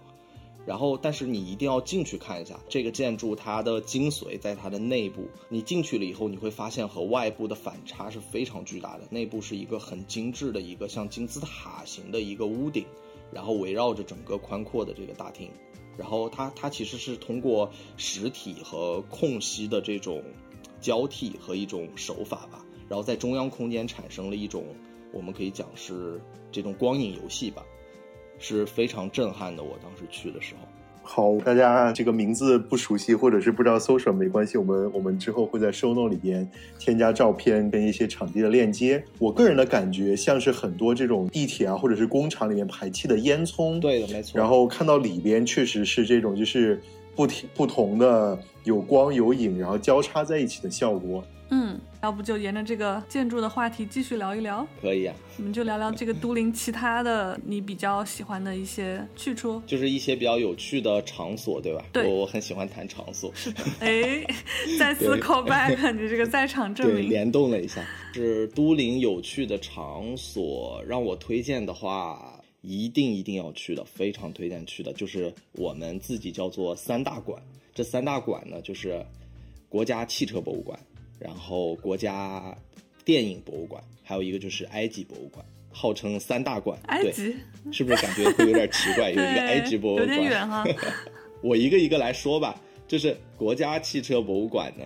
[0.66, 5.28] 然后，但是你一定要进去看一下这个建筑，它的精髓在它的内部。
[5.50, 9.04] 你进去了以后，你会发现和外部的反差是非常巨大的。
[9.10, 12.86] 内部是一个很精致的一个像金字塔形的一个屋顶，
[13.34, 15.50] 然后围绕着整个宽阔的这个大厅。
[15.98, 20.24] 然后它它其实是通过实体和空隙的这种
[20.80, 24.66] 交替和一种手法吧，然后在中央空间产生了一种
[25.14, 26.20] 我们可以讲是
[26.52, 27.64] 这种光影游戏吧，
[28.40, 29.64] 是非常震撼的。
[29.64, 30.68] 我当时去的时候，
[31.04, 39.04] 好，大家这个名字不熟悉或者是不知道搜什么没关系，我们我们之后会在 show note 里边添加照片跟一些场地的链接。
[39.20, 44.40] 我个人的感觉像是很多这种地铁啊或者是工厂里面排气的烟囱，对的，没错。
[44.40, 46.82] 然后看到里边确实是这种就是
[47.16, 51.24] 不停不同的有光有影，然后交叉在一起的效果。
[51.54, 59.62] 嗯，要不就沿着这个建筑的话题继续聊一聊，可以啊，我们就聊聊这个都灵其他的你比较喜欢的一些去处。
[59.68, 61.84] 就是一些比较有趣的场所，对吧？
[61.92, 63.34] 对我我很喜欢谈场所。
[63.82, 64.26] 哎，
[64.80, 67.10] 再次 call back 你这个在场证对，明。
[67.10, 77.42] 联动了一下，是都灵有趣的场所，让我推荐的话，一定一定要去的，非常推荐去的，就是我们自己叫做三大馆。
[77.74, 79.04] 这三大馆呢，就是
[79.70, 80.78] 国家汽车博物馆，
[81.18, 82.56] 然后国家
[83.04, 86.80] 电影博物馆，还有一个就是埃及博物馆，号称三大馆。
[87.02, 87.36] 对，埃及，
[87.72, 89.10] 是不是感觉会有点奇怪？
[89.12, 90.66] 有一个埃及博物有馆，点远哈。
[91.42, 94.86] 我一个一个来说吧，就是国家汽车博物馆呢，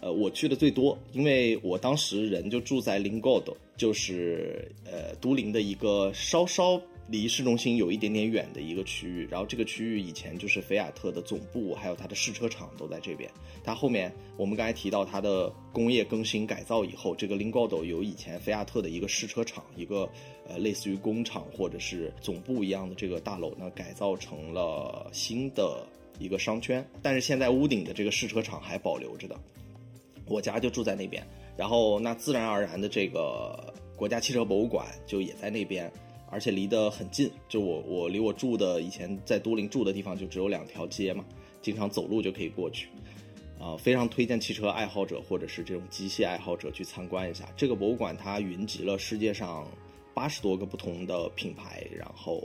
[0.00, 6.80] 呃，我去的最多，因为我当时人就住在林高斗，就是呃都灵的一个稍稍
[7.12, 9.28] 离市中心有一点点远的一个区域。
[9.30, 13.30] 然后这个区域以前就是菲亚特的总部，还有它的试车场都在这边。
[13.62, 20.08] 它后面我们刚才提到它的工业更新改造以后，这个 Lingotto 由以前菲亚特的一个试车场，一个
[20.48, 25.86] 呃类似于工厂或者是总部一样的这个大楼呢，改造成了新的
[26.18, 26.84] 一个商圈。
[27.02, 29.38] 但是现在屋顶的这个试车场还保留着的。
[30.26, 31.22] 我家就住在那边，
[31.56, 35.92] 然后那自然而然的这个国家汽车博物馆就也在那边，
[36.32, 41.24] 而且离得很近，就我我离我住的以前在都灵住的地方就只有两条街嘛，
[41.60, 42.88] 经常走路就可以过去，
[43.60, 47.48] 啊、非常推荐汽车爱好者或者是这种机械爱好者去参观一下。
[47.56, 49.64] 这个博物馆它云集了世界上
[50.12, 52.42] 八十多个不同的品牌，然后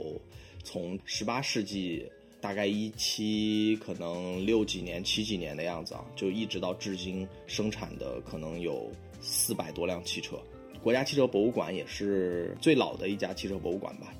[0.62, 2.06] 从十八世纪。
[2.40, 8.88] 大概一七可能六几年、七几年的样子啊，就一直到至今生产的可能有
[9.20, 10.38] 四百多辆汽车。
[10.82, 14.12] 国家汽车博物馆也是最老的一家汽车博物馆吧。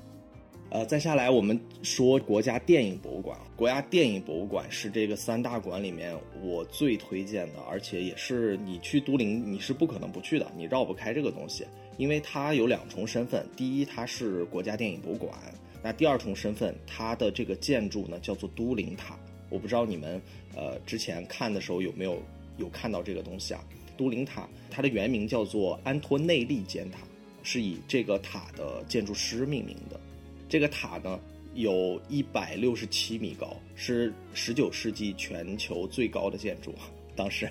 [0.71, 3.35] 呃，再下来我们说国家电影博物馆。
[3.55, 11.65] 国家电影博物馆是这个三大馆里面我最推荐的，而且也是你去都灵你是不可能不去的，你绕不开这个东西，
[11.97, 13.43] 因为它有两重身份。
[13.57, 15.33] 第一，它是国家电影博物馆。
[15.81, 19.17] 那第二重身份，它的这个建筑呢叫做都灵塔。
[19.49, 20.21] 我不知道你们
[20.55, 22.21] 呃之前看的时候有没有
[22.57, 23.63] 有看到这个东西啊？
[23.99, 26.99] 都灵塔它的原名叫做安托内利尖塔，
[27.43, 29.99] 是以这个塔的建筑师命名的。
[30.47, 31.19] 这个塔呢
[31.53, 36.73] 有一百六十七米高，是十九世纪全球最高的建筑，
[37.13, 37.49] 当时。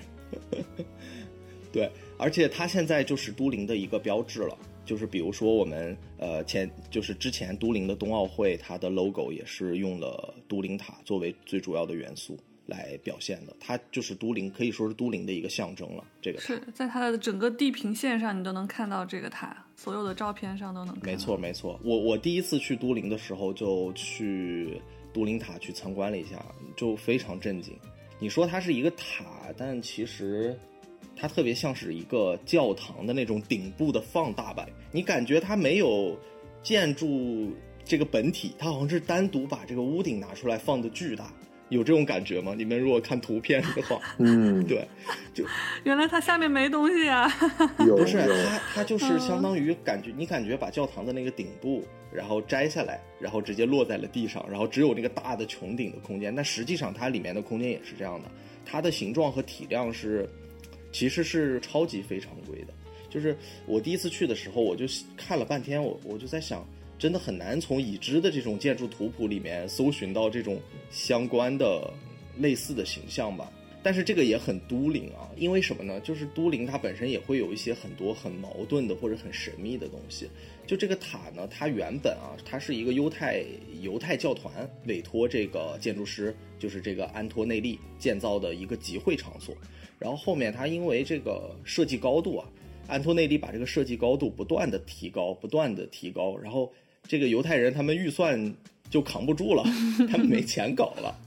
[1.71, 4.57] 对，而且它现在就是都灵的一个标志了。
[4.85, 12.35] 就是比如说我们呃前就是之前都灵的冬奥会，它的 logo 也是用了都灵塔作为最主要的元素
[12.69, 16.03] 来表现的，它就是都灵可以说是都灵的一个象征了。
[16.21, 21.11] 这个塔是在它的整个地平线上，你都能看到这个塔，所有的照片上都能看到。
[21.11, 26.45] 没错没错，我我第一次去都灵的时候就去都灵塔去参观了一下，
[26.77, 27.75] 就非常震惊。
[28.19, 29.25] 你说它是一个塔，
[29.57, 30.57] 但其实。
[31.21, 36.17] 它特别像是一个教堂的那种顶部的放大版，你感觉它没有
[36.63, 37.53] 建筑
[37.83, 41.33] 这个本体，它好像是单独把这个屋顶拿出来放的巨大，
[41.69, 42.53] 有这种感觉吗？
[42.57, 44.87] 你们如果看图片的话，嗯，对，
[45.33, 45.43] 就
[45.83, 47.31] 原来它下面没东西啊，
[47.87, 58.29] 有不是它，它就是相当于感觉你感觉把教堂的那个顶部，然后摘下来，然后直接落在了地上，然后只有那个大的穹顶的空间，但实际上它里面的空间也是这样的，
[58.65, 60.29] 它的形状和体量是。
[60.91, 62.73] 其实是超级非常规的，
[63.11, 66.67] 就是我第一次去的时候，我就看了半天，我我就在想，
[66.99, 71.91] 真的很难从已知的这种建筑图谱里面搜寻到这种相关的
[72.37, 73.51] 类似的形象吧。
[73.81, 76.01] 但是这个也很都灵啊，因为什么呢？
[76.01, 80.29] 就是都灵它本身也会有一些很多很矛盾的或者很神秘的东西。
[80.67, 83.41] 就这个塔呢，它原本啊，它是一个犹太
[83.81, 89.55] 犹太教团委托这个建筑师，就是这个安托内利建造的一个集会场所。
[89.97, 92.45] 然后后面他因为这个设计高度啊，
[92.85, 96.69] 安托内利把这个设计高度不断的提高，不断的提高，然后
[97.09, 98.55] 这个犹太人他们预算
[98.87, 99.63] 就扛不住了，
[100.11, 101.19] 他们没钱搞了，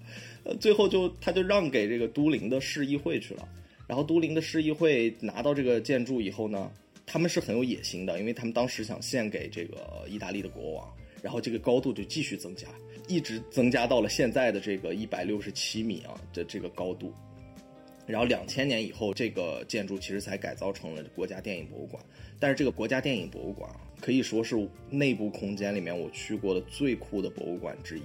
[0.45, 3.49] 呃，最后就他就让给这个都灵的市议会去了。
[3.89, 6.71] 然后都灵的市议会拿到这个建筑以后呢，
[7.05, 10.89] 他们是很有野心的，因为他们当时想献给这个意大利的国王，
[11.21, 12.69] 然后这个高度就继续增加，
[13.09, 17.13] 一直增加到了现在的这个一百六十七米啊的这个高度。
[18.07, 22.03] 然后两千年以后，这个建筑其实才改造成了国家电影博物馆。
[22.39, 28.03] 但是这个国家电影博物馆啊，可以说是内部空间里面我去过的最酷的博物馆之一，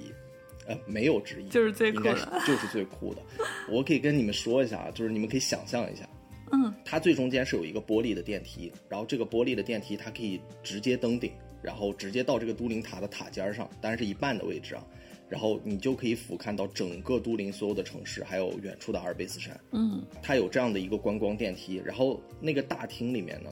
[0.68, 2.40] 呃，没有之一，就是最酷应该是的。
[2.46, 3.22] 就是最酷的。
[3.68, 6.08] 我可以跟你们说一下啊，就是你们可以想象一下，
[6.54, 11.32] 嗯，它最中间是有一个玻璃的电梯，然后这个玻璃的电梯它可以直接登顶，
[11.64, 14.86] 然后直接到这个都灵塔的塔尖上，当然是一半的位置啊。
[15.30, 19.60] 然后你就可以俯瞰到整个都灵所有的城市，还有远处的阿尔卑斯山。
[19.72, 23.50] 嗯，它有这样的一个观光电梯，然后那个大厅里面呢，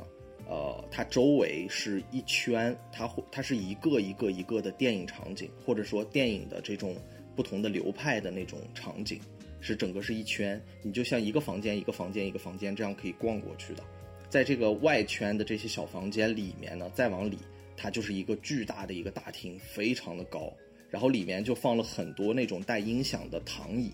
[0.47, 6.95] 呃，它周围是一圈，它会它是一个一个一个的电影场景，或者说电影的这种
[7.35, 9.19] 不同的流派的那种场景，
[9.59, 13.83] 是整个是一圈，你就像一个房间一个房间一个房间这样可以逛过去的。
[14.29, 17.37] 在这个外圈的这些小房间里面呢，再往里，
[17.77, 20.53] 它就是一个巨大的一个大厅，非常的高，
[20.89, 23.91] 然后里面就放了很多那种带音响的躺椅，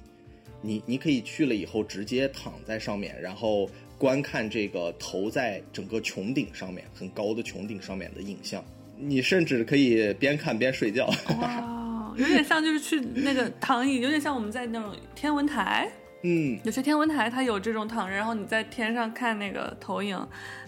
[0.62, 3.70] 你你可以去了以后直接躺在上面，然后
[4.02, 8.64] 观看这个投在整个穹顶上面很高的穹顶上面的影像。
[8.98, 11.06] 你甚至可以边看边睡觉。
[11.40, 15.88] 哇，有点像就是去那个躺椅，有点像我们在那种天文台
[16.24, 20.20] 嗯，有些天文台它有这种躺着，然后你在天上看那个投影，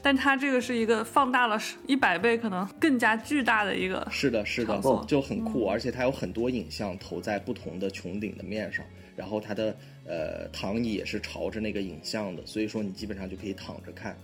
[0.04, 4.08] 但它这个是一个放大了一百倍，可能更加巨大的一个。
[4.12, 14.18] 是的，是的，就很酷，而且它有很多影像投在不同的穹顶的面上，然后它的呃躺椅也是朝着那个影像的，所以说你基本上就可以躺着看，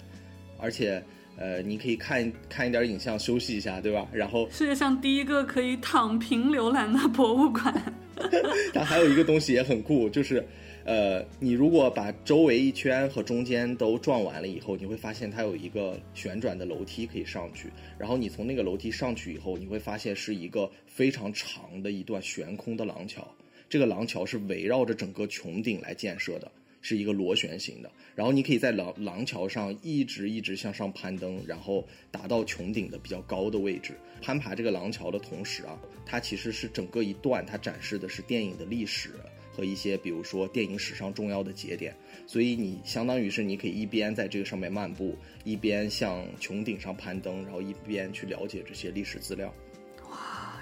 [0.57, 1.03] 而且
[1.37, 4.07] 呃你可以看看一点影像休息一下，对吧？
[4.11, 7.93] 然后世界上第一个可以躺平浏览的博物馆。
[8.73, 10.45] 它还有一个东西也很酷，就是，
[10.83, 17.69] 呃，你如果把周围一圈和中间都转完了以后，你会发现它有一个旋转的楼梯可以上去。
[17.97, 23.25] 然后你从那个楼梯上去以后，你会发现是一个非常长的一段悬空的廊桥。
[23.69, 26.51] 这个廊桥是围绕着整个穹顶来建设的，
[26.81, 27.91] 是一个螺旋形的。
[28.15, 33.93] 然后你可以在廊廊桥上一直一直向上攀登，然后达到穹顶的比较高的位置。
[34.21, 39.11] 攀爬这个廊桥的同时啊，它其实是整个一段，它展示的是电影的历史
[39.53, 41.95] 和一些比如说电影史上重要的节点。
[42.25, 49.53] 所以你相当于是你可以一边在这个上面漫步，一边向穹顶上攀登，然后一边去了解这些历史资料。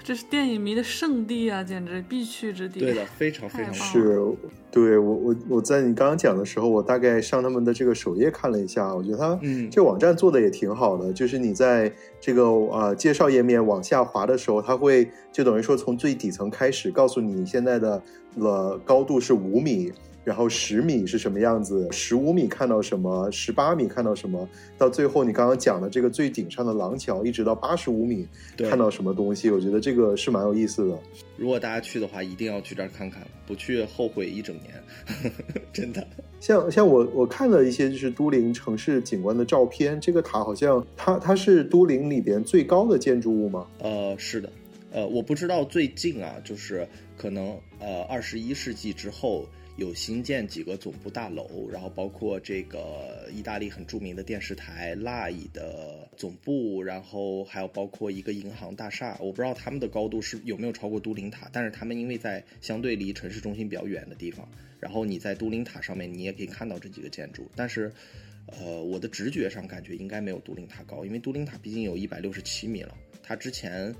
[0.08, 2.80] 这是电影迷的圣地啊，简直必去之地。
[2.80, 4.18] 对的，非常非常棒是，
[4.70, 18.02] 对我我我在你刚刚讲的时候，我大概上他们的这个首页看了一下，我觉得他嗯这个网站做的也挺好的，就是你在这个呃介绍页面往下滑的时候，它会就等于说从最底层开始告诉你现在的
[18.36, 19.92] 了高度是五米。
[20.28, 21.88] 然后十米是什么样子？
[21.90, 23.30] 十五米看到什么？
[23.30, 24.46] 十八米看到什么？
[24.76, 29.48] 到最后你刚刚讲的这个最顶上的廊桥，一直到八十五米对看到什么东西？
[29.50, 30.98] 我觉得这个是蛮有意思的。
[31.38, 34.74] 如果大家去的话，一定要去这儿看看，不去后悔一整年，
[35.72, 36.06] 真的。
[36.40, 43.66] 像像我我看了一些就是都灵城市景观的照片，这个塔好像它它是都灵里边最高的建筑物吗？
[43.78, 44.52] 呃，是的，
[44.92, 49.46] 呃，我不知道最近啊，就是可能呃二十一世纪之后
[49.78, 64.48] 有新建几个总部大楼，然后包括这个意大利很著名的电视台 LAI 的总部，然后还有包括一个银行大厦，我不知道他们的高度是有没有超过都灵塔，但是他们因为在相对离城市中心比较远的地方，
[64.80, 67.92] 然后你在都灵塔上面你也可以看到这几个建筑，但是。
[68.50, 72.96] 呃，我的直觉上感觉应该没有都灵塔高，因为都灵塔毕竟有一百六十七米了。
[73.22, 73.94] 它之前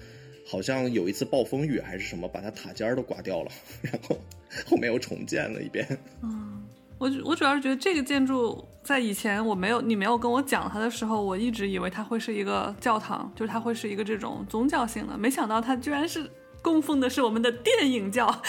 [0.51, 3.51] 好像有一次暴风雨还是什么，把它塔尖儿都刮掉了，
[3.83, 4.19] 然后
[4.65, 5.87] 后面又重建了一遍。
[6.23, 6.65] 嗯，
[6.99, 16.29] 我主我主要是觉得这个建筑在以前我没有你没有跟我讲它的时候，我一直以为它会是一个教堂，就是它会是一个这种宗教性的，没想到它居然是
[16.63, 18.43] 供奉的是我们的电影教，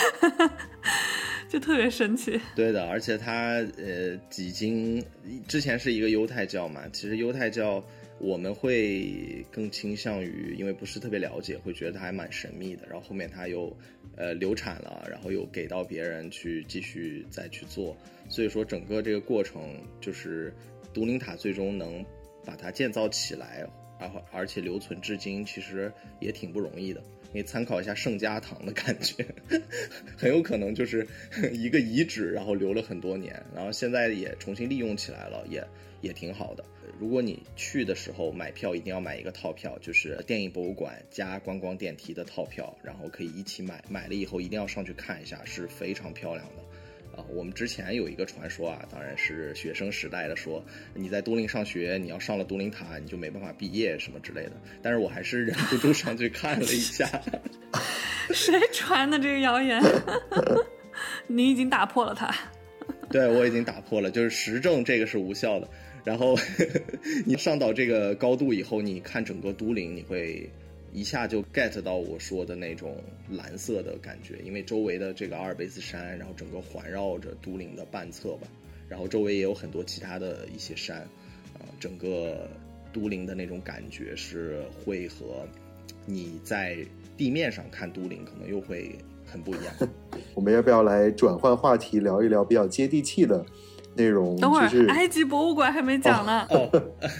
[1.50, 2.39] 就特别神奇。
[2.56, 5.04] 对的，而且它呃几经
[5.47, 7.84] 之前是一个犹太教嘛，其实犹太教
[8.20, 12.86] 我们会更倾向于，因为不是特别了解，会觉得它还蛮神秘的。
[12.88, 13.76] 然后后面它又
[14.15, 17.95] 呃流产了，然后又给到别人去继续再去做，
[18.28, 20.53] 所以说整个这个过程就是
[20.93, 22.05] 都灵塔最终能
[22.45, 23.65] 把它建造起来，
[23.99, 27.01] 然后而且留存至今，其实也挺不容易的。
[27.32, 29.25] 你参考一下圣家堂的感觉，
[30.17, 31.07] 很有可能就是
[31.51, 35.65] 一个遗址，然后留了很多年，然后现在也重新利用起来了，也
[36.01, 36.65] 也挺好的。
[36.99, 43.84] 如果你去的时候买票，一定要买一个套票，就是电影博物馆加观光电梯的套票，然后可以一起买。
[43.88, 46.63] 买了以后一定要上去看一下，是非常漂亮的。
[47.20, 50.63] 啊，我们之前有一个传说啊，当然是学生时代的说，
[50.93, 54.51] 你在都灵上学，你要上了都灵塔，你就没办法毕业什么之类的。
[54.82, 57.07] 但是我还是忍不住上去看了一下。
[58.32, 59.82] 谁传的这个谣言？
[61.28, 62.34] 你已经打破了它。
[63.11, 65.67] 对我已经打破了，就是实证这个是无效的。
[66.05, 66.38] 然后
[67.26, 70.49] 你上到这个高度以后，你看整个都灵，你会
[70.92, 72.98] 一下就 get 到我说的那种
[73.30, 78.48] 蓝色的感觉，因为周围的这个阿尔卑斯山，然后整个环绕着都灵的半侧吧，
[78.88, 80.98] 然后周围也有很多其他的一些山，
[81.54, 82.50] 啊、整个
[82.92, 85.48] 都灵的那种感觉是会和
[86.06, 86.78] 你在
[87.16, 89.74] 地面上看都灵可能又会很不一样。
[90.34, 93.46] 我们要不要来转换话题，聊一聊比较接地气的
[93.96, 94.36] 内容？
[94.38, 96.48] 等会儿，就是埃及博物馆还没讲呢。
[96.50, 96.70] 哦，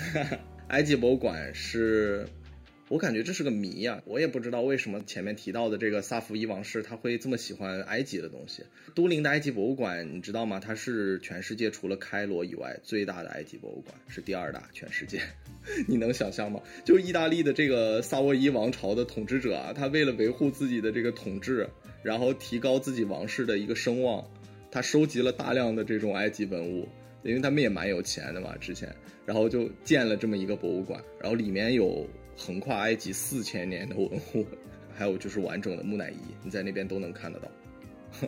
[0.70, 2.26] 埃及博物馆是，
[2.90, 8.64] 我感觉这是个谜呀、我也不知道为什么前面提到的这个萨伏伊王室他会这么喜欢埃及的东西。
[8.96, 10.60] 都灵的埃及博物馆你知道吗？
[10.60, 15.22] 它是全世界除了开罗以外最大的埃及博物馆，是第二大全世界。
[15.88, 16.60] 你能想象吗？
[16.84, 21.70] 就意大利的这个萨沃伊王朝的统治者啊，他为了维护自己的这个统治，
[22.02, 24.28] 然后提高自己王室的一个声望，
[24.72, 26.88] 他收集了大量的这种埃及文物，
[27.22, 28.92] 因为他们也蛮有钱的嘛，之前，
[29.28, 32.08] 然后就建了这么一个博物馆，然后里面有
[32.40, 34.46] 横跨埃及四千年的文物，
[34.96, 37.52] 还有就是完整的木乃伊，你在那边都能看得到。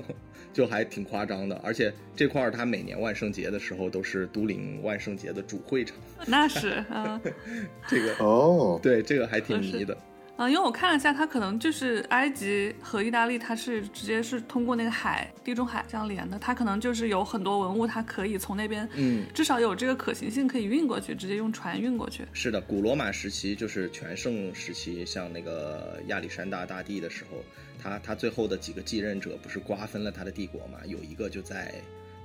[0.54, 1.56] 就还挺夸张的。
[1.64, 5.96] 而且这块儿它每年万圣节的时候都是都灵万圣节的主会场，
[6.28, 7.20] 那是，啊、
[7.88, 9.98] 这个哦，对这个还挺迷的。
[10.42, 22.26] 嗯，因为我看了一下，它可能就是埃及和意大利，它是直接是通过那个海，地中海这样连的，它可能就是有很多文物，它可以从那边，嗯，至少有这个可行性可以运过去，直接用船运过去。
[22.34, 27.46] 是的，古罗马时期就是全盛时期，像那个亚历山大大帝的时候，
[27.80, 30.80] 他他最后的几个继任者不是瓜分了他的帝国嘛？
[30.88, 31.72] 有一个就在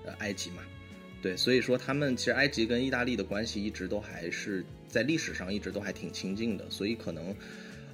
[0.06, 0.62] 呃埃及嘛，
[1.20, 7.34] 对，所以说他们其实埃及跟意大利的关系一直都还是在历史上一直都还挺亲近的，所以可能。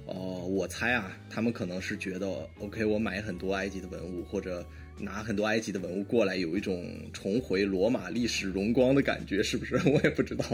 [0.06, 2.26] 呃，我猜啊，他们可能是觉得
[2.60, 4.64] ，OK，我买很多埃及的文物，或者
[4.98, 9.76] 拿很多埃及的文物过来，有一种重回罗马历史荣光的感觉，是不是？
[9.88, 10.44] 我也不知道，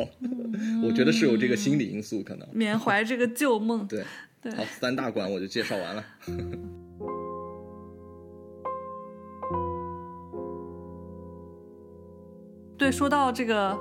[0.85, 2.47] 我觉得是有这个心理因素可能。
[2.53, 3.87] 缅怀这个旧梦。
[3.89, 4.05] 对
[4.41, 6.05] 对，好，三大馆我就介绍完了。
[12.79, 13.77] 对，说到这个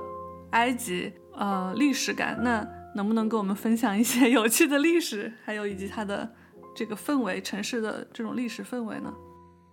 [0.50, 6.28] 埃及，呃，历史感，那能不能跟我们分享一些有趣的历史，还有以及它的
[6.74, 9.14] 这个氛围，城市的这种历史氛围呢？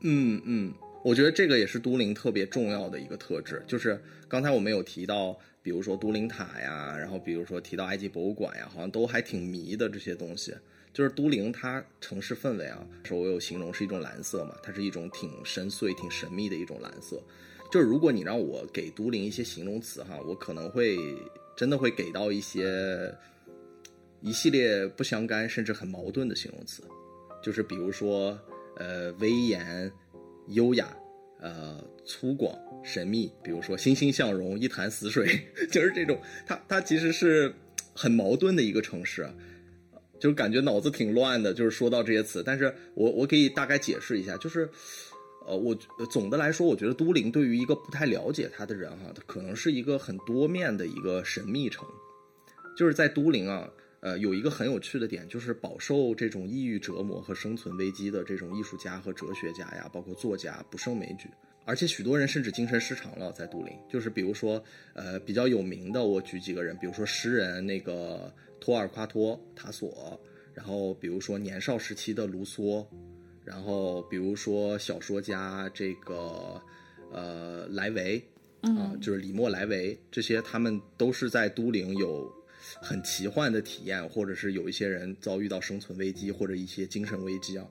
[0.01, 10.53] 嗯嗯，我觉得这个也是都灵特别重要的一个特质，就是刚才我们有提到，比如说都灵塔呀，然后比如说提到埃及博物馆呀，好像都还挺迷的这些东西。
[10.93, 17.21] 就是都灵它城市氛围啊，说我有形容是一种蓝色嘛，它是一种挺深邃、挺神秘的一种蓝色。
[17.69, 20.97] 就是如果你让我给都灵一些形容词哈，我可能会
[21.55, 23.13] 真的会给到一些
[24.21, 26.83] 一系列不相干甚至很矛盾的形容词，
[27.43, 28.39] 就是比如说
[28.77, 29.91] 呃威严、
[30.49, 30.95] 优雅、
[31.39, 35.25] 呃粗犷、神秘，比如说欣欣向荣、一潭死水，
[35.71, 37.53] 就是这种，它它其实是
[37.93, 39.27] 很矛盾的一个城市。
[40.17, 44.67] 就是感觉脑子挺乱的，就是说到这些词，但是我我可以大概解释一下，就是，
[45.47, 45.75] 呃，我
[46.09, 51.87] 总的来说，我觉得都灵对于一个不太了解它的人哈，它可能是一个很多面的一个神秘城，
[52.77, 53.69] 就是在都灵啊，
[53.99, 61.29] 呃，有一个很有趣的点，就是饱受这种抑郁折磨和生存危机的这种艺术家和哲学家呀，包括作家不胜枚举，
[61.65, 68.33] 而且许多人甚至精神失常了，在都灵，就是比如说，呃，比较有名的，我举几个人，比如说诗人那个。
[68.57, 70.19] 托尔夸托塔索，
[70.51, 72.83] 然后比如说年少时期的卢梭，
[73.45, 76.59] 然后比如说小说家这个
[77.11, 78.21] 呃莱维
[78.61, 82.29] 啊，就是李默莱维，这些他们都是在都灵有
[82.81, 87.65] 很奇幻的体验，或者是有一些人遭遇到生存危机或者一些精神危机啊。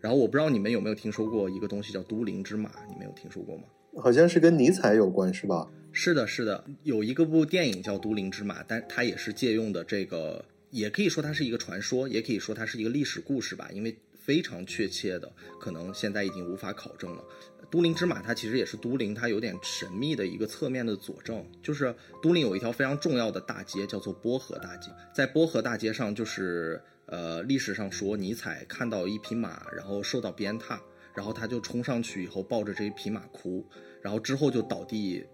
[0.00, 3.64] 然后我不知道你们有没有听说过一个东西叫都灵之马，你们有听说过吗？
[4.02, 5.70] 好像是跟尼采有关，是吧？
[5.92, 13.94] 是的，是的，有一个部电影叫《都灵之马》，但它也是借用的这个，也可以说它是一个传说，也可以说它是一个历史故事吧，因为
[14.24, 17.24] 非常确切的，可能现在已经无法考证了。
[17.70, 30.78] 都灵之马它其实也是都灵，它有点神秘的一个侧面的佐证，就是都灵有一条非常重要的大街，叫做波河大街，在波河大街上，就是呃历史上说尼采看到一匹马，然后受到鞭挞，
[31.14, 33.66] 然后他就冲上去以后抱着这一匹马哭，
[34.00, 35.24] 然后之后就倒地。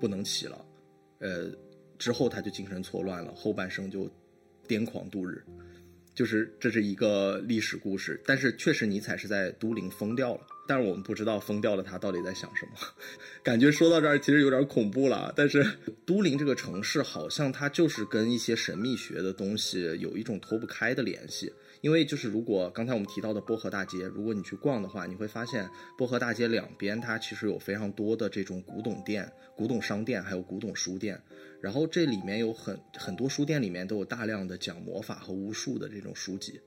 [0.00, 0.66] 不能起了，
[1.20, 1.50] 呃，
[1.96, 4.10] 之后他就精神错乱了，后半生就
[4.68, 5.42] 癫狂度日，
[6.14, 8.20] 就是这是一个历史故事。
[8.24, 12.72] 但是确实尼采是在都灵疯掉了，但是我们不知道疯掉了他到底在想什么。
[13.42, 15.32] 感觉说到这儿其实有点恐怖了。
[15.36, 15.64] 但是
[16.06, 21.52] 都灵这个城市好像它就是跟一些神秘学的东西有一种脱不开的联系。
[21.84, 25.68] 因为就是如果刚才我们提到的波河大街，如果你去逛的话，你会发现
[25.98, 31.20] 波河大街两边它其实有非常多的这种古董店、古董商店，还有古董书店。
[31.60, 36.58] 然后这里面有很很多书店里面都有大量的讲魔法和巫术的这种书籍。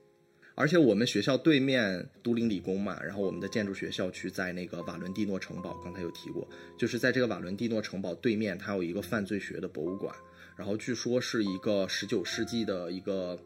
[0.54, 6.48] 而且我们学校对面都灵理工嘛，然后我们的建筑学校区在那个瓦伦蒂诺城堡，刚才有提过，
[6.78, 10.14] 就是在这个瓦伦蒂诺城堡对面，它有一个犯罪学的博物馆，
[10.56, 13.36] 然后据说是一个十九世纪的一个。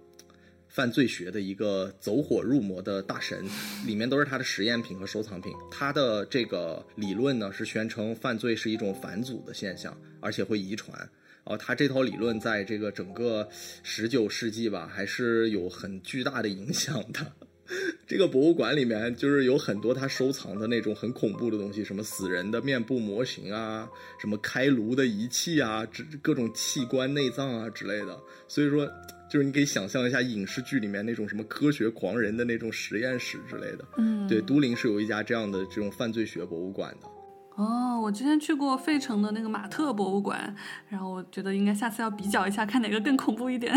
[0.73, 3.45] 犯罪学的一个走火入魔的大神，
[3.87, 5.53] 里面都是他的实验品和收藏品。
[5.71, 10.99] 他的这个理论呢，是宣称犯罪是一种返祖的现象，而且会遗传。
[11.45, 13.47] 哦，他这套理论在这个整个
[13.83, 17.21] 十九世纪吧，还是有很巨大的影响的。
[18.07, 23.87] 这个博物馆里面就是有很多他收藏的那种很恐怖的东西，什么死人的面部模型啊，
[24.19, 28.19] 什么开颅的仪器啊，这各种器官内脏啊之类的。
[28.49, 28.91] 所以说。
[29.33, 33.89] 就是你可以想象一下影视剧里面那种什么科学狂人的那种实验室之类的。
[33.97, 37.09] 嗯，对，都灵是有一家这样的这种犯罪学博物馆的。
[37.57, 40.55] 哦，我之前去过费城的那个马特博物馆，
[40.87, 43.75] 然后我觉得应该下次要比较一下，看哪个更恐怖一点。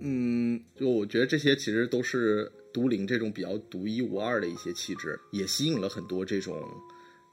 [0.00, 6.62] 嗯，就我觉得这些其实都是都灵这种比较独一无二的一些气质，也吸引了很多这种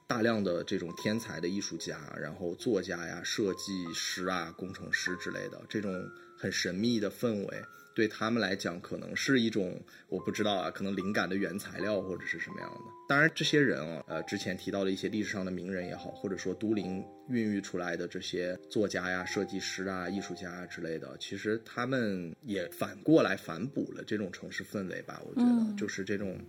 [0.07, 5.91] 大量的这种天才的艺术家，然后作家呀、设计师啊、工程师之类的这种
[6.39, 7.61] 很神秘的氛围。
[7.95, 9.77] 对他们来讲，可能是一种
[10.07, 12.79] 我不知道啊，可能灵感的原材料或者是什么样的。
[13.09, 25.21] 当然，这些人啊，呃，之前提到的一些历史上的名人也好，或者说都灵孕育出来的这些作家呀、设计师啊、艺术家啊之类的，其实他们也反过来反哺了这种城市氛围吧。
[25.25, 26.39] 我觉得，就是这种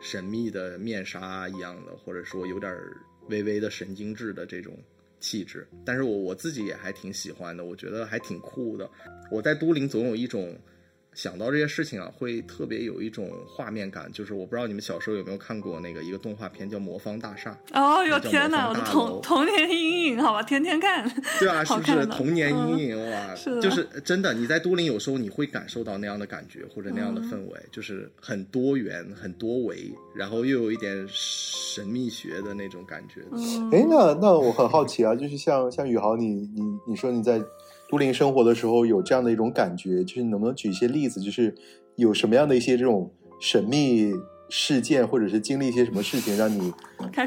[0.00, 2.72] 神秘的面纱一样的，或者说有点
[3.30, 4.78] 微微的神经质的这种。
[5.24, 8.88] 气质，但是我我自己也还挺喜欢的，我觉得还挺酷的。
[9.30, 10.54] 我在都灵总有一种。
[11.14, 14.10] 想到这些事情啊，会特别有一种画面感。
[14.12, 17.56] 就是我不知道你们小时候有没有看过那个一个动画片叫《魔方大厦》。
[17.80, 21.08] 哦哟天哪，我的童童年阴影，好吧，天天看。
[21.38, 23.34] 对啊，是不是童年阴影哇？
[23.34, 33.22] 是就是真的，你在都灵有时候你会感受到那样的感觉或者那样的氛围，就是很多元、很多维，然后又有一点神秘学的那种感觉。
[33.72, 37.40] 哎，那那我很好奇啊，就是像像宇豪，你你你说你在。
[37.94, 41.54] 都灵生活的时候有这样的一种感觉，就是能不能举一些例子，就是
[41.94, 43.08] 有什么样的一些这种
[43.40, 44.12] 神秘
[44.48, 46.72] 事件，或者是经历一些什么事情，让你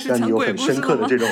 [0.06, 1.26] 让你有很深刻的这种。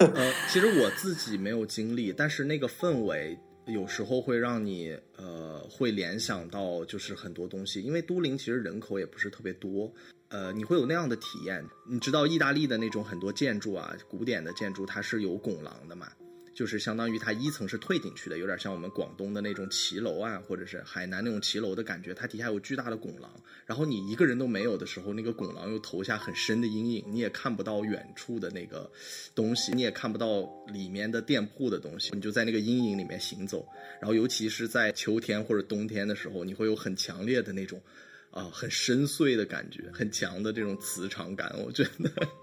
[0.00, 3.38] 呃， 其实我自己没有经历，但是那个氛围
[3.68, 9.88] 有时候会让你呃会联想到就是很多东西，因为都灵其实人口也不是特别多，
[10.30, 11.64] 呃，你会有那样的体验。
[11.88, 16.08] 你知道意大利的那种很多建筑啊，古典的建筑它是有拱廊的嘛？
[16.54, 22.12] 就是相当于它一层是退进去的，有点像我们广东的那种骑楼啊，或者是海南那种骑楼的感觉。
[22.12, 23.30] 它底下有巨大的拱廊，
[23.64, 28.90] 然后你一个人都没有的时候，那个拱廊又投下很深的阴影，你也看不到远处的那个
[29.34, 30.42] 东西，你也看不到
[30.72, 33.66] 里面的店铺的东西，你就在那个阴影里面行走。
[34.00, 37.80] 然后尤其是在秋天或者冬天的时候，你会有很强烈的那种
[38.30, 42.41] 啊，很深邃的感觉，很强的这种磁场感，我觉得。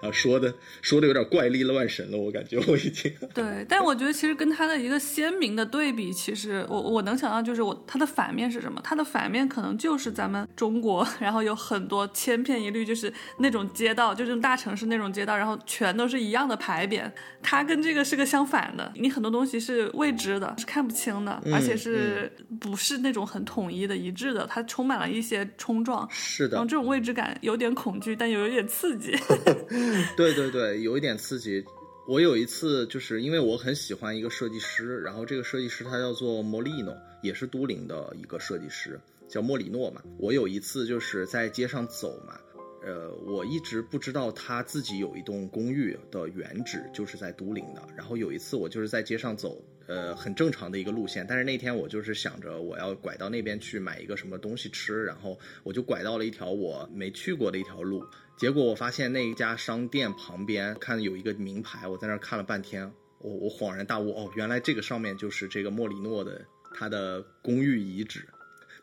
[0.00, 8.80] 啊，说的说的有点怪力乱神了，我感觉我已经 对，但我觉得其实跟他的一个鲜明的对比，其实我我能想到就是我他的反面是什么？
[8.82, 17.10] 他的反面可能就是咱们中国，然后有很多千篇一律，就是那种街道，就是大城市那种街道，然后全都是一样的牌匾。
[17.42, 22.30] 他跟这个是个相反的，你很多东西是未知的，是看不清的，而且是
[22.60, 24.46] 不是那种很统一的一致的？
[24.48, 29.12] 它充满了一些冲撞，是的，然后这种未知感有点恐惧，但又有点刺激。
[30.16, 31.64] 对对对，有一点刺激。
[32.06, 36.92] 我有一次就是因为我很喜欢一个设计师，然后这个设计师他叫做莫里诺，
[37.22, 40.02] 也是都灵的一个设计师，叫莫里诺嘛。
[40.18, 42.38] 我有一次就是在街上走嘛。
[42.84, 47.80] 呃，我一直不知道他自己有一栋公寓的原址就是在都灵的。
[47.96, 51.24] 然后有一次我就是在街上走，呃，很正常的一个路线。
[51.28, 58.04] 但是那天我就是想着我要拐到那边去买一个什么东西吃，然后我就拐到了一条我没去过的一条路。
[58.42, 68.28] 结果我发现那一家商店旁边看有一个名牌，我在那儿看了半天，我我恍然大悟，哦，原来这个上面就是这个莫里诺的他的公寓遗址。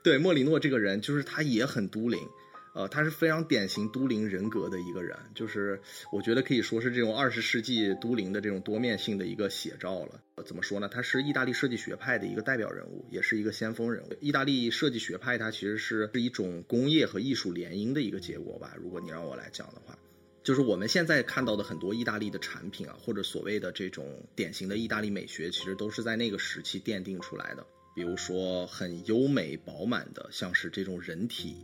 [0.02, 2.18] 对，莫里诺这个人就是他也很都灵。
[2.74, 10.22] 呃，他是非常典型都灵人格的一个人，就是我觉得可以说是这种二十世纪都灵的这种多面性的一个写照了。
[10.46, 10.88] 怎么说呢？
[10.88, 14.16] 他是意大利设计学派的一个代表人物，也是一个先锋人物。
[14.22, 18.76] 意大利设计学派它其实是是一种工业和艺术联姻的一个结果吧。
[18.80, 19.98] 如果你让我来讲的话，
[20.44, 27.66] 就是我们现在看到的很多意大利的产品啊，或者所谓的这种典型的意大利美学，其实都是在那个时期奠定出来的。
[27.94, 31.58] 比如说很优美饱满的，像是这种人体。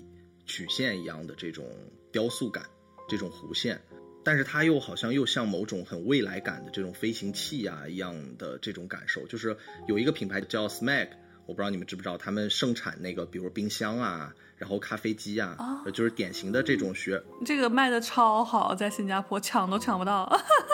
[0.45, 1.65] 曲线一样的这种
[2.11, 2.65] 雕塑感，
[3.09, 3.81] 这种弧线，
[4.23, 9.25] 但是它又好像又像某种很未来感的这种飞行器啊一样的这种感受。
[9.27, 11.09] 就是有一个品牌叫 Smeg，
[11.45, 17.21] 我不知道你们知不知道，他们盛产那个比如冰箱啊，然后咖啡机啊，就是典型的这种学。
[17.45, 20.25] 这个卖的超好，在新加坡抢都抢不到，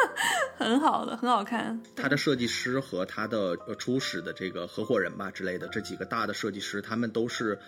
[0.58, 1.82] 很好的，很好看。
[1.96, 7.60] 他的设计师和他的初始的这个合伙人吧之类的这几个大的设计师，他们都是。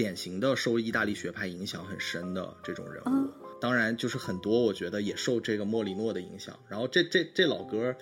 [0.00, 3.30] 典型的受意大利学派影响很深的这种人物，
[3.60, 6.58] 当然就是很多，我觉得也受这个莫里诺的影响。
[6.70, 7.94] 然后这这这老哥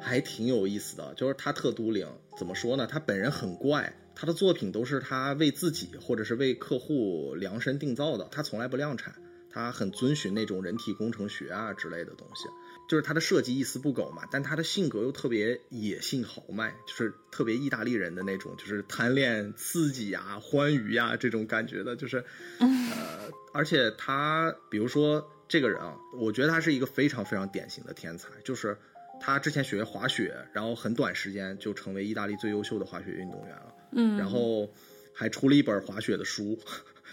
[0.00, 2.06] 还挺有意思的，就是他特都灵，
[2.38, 2.86] 怎么说呢？
[2.86, 9.12] 他本人很怪，他的作品都是他为自己或者是为客户量身定造的，他从来不量产，
[9.50, 12.44] 他很遵循那种人体工程学啊之类的东西。
[12.90, 22.24] 就是他的设计一丝不苟嘛，但他的性格又特别野性豪迈，就是特别意大利人的那种，就是贪恋刺激呀、欢愉呀这种感觉的，就是，
[22.58, 28.76] 呃，而且他，比如说这个人啊，我觉得他是一个非常非常典型的天才，就是
[29.20, 34.68] 他之前学滑雪，然后很短时间就成为意大利最优秀的滑雪运动员了，嗯，然后
[35.14, 36.58] 还出了一本滑雪的书。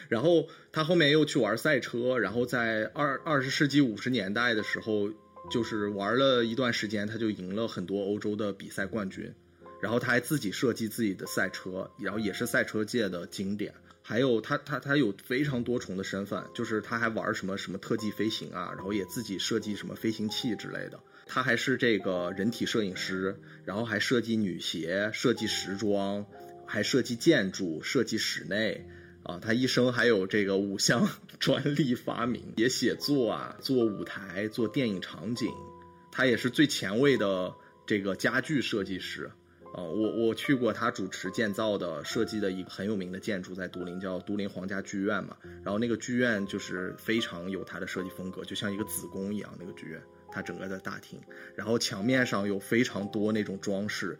[0.09, 5.09] 然后他后面又去玩赛车，然后在二二十世纪五十年代的时候，
[5.49, 9.33] 就是玩了一段时间，他就赢了很多欧洲的比赛冠军。
[9.79, 13.75] 然后他还自己设计自己的赛车，然后也是赛车界的经典。
[14.01, 20.99] 还有他他他有非常多重的身份，就是他还玩什么什么特技飞行啊，然后也自己设计什么飞行器之类的。
[21.27, 26.25] 他还是这个人体摄影师，然后还设计女鞋、设计时装，
[26.65, 28.87] 还设计建筑、设计室内。
[29.28, 31.07] 啊，他一生还有这个五项
[31.38, 35.51] 专利发明，也写作啊，做舞台、做电影场景。
[36.11, 37.53] 他也是最前卫的
[37.86, 39.30] 这个家具设计师。
[39.73, 45.36] 啊，我我去过他主持建造的设计的一个很有名的建筑，在都灵叫都灵皇家剧院嘛。
[45.61, 50.01] 然后那个剧院就是非常有他的设计风格，就像一个子宫一样那个剧院，
[50.32, 51.19] 它整个的大厅，
[51.53, 54.17] 然后墙面上有非常多那种装饰，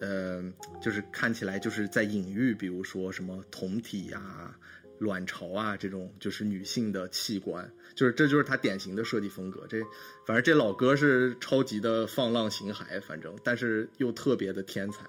[0.00, 0.42] 呃，
[0.80, 4.54] 就是看起来就是在隐喻，比如说什么酮体呀。
[5.00, 9.66] 卵巢啊，这种就是女性的器官，就是这就是他典型的设计风格。
[9.66, 9.80] 这
[10.26, 15.06] 反正这老哥是超级的放浪形骸，反正但是又特别的天才。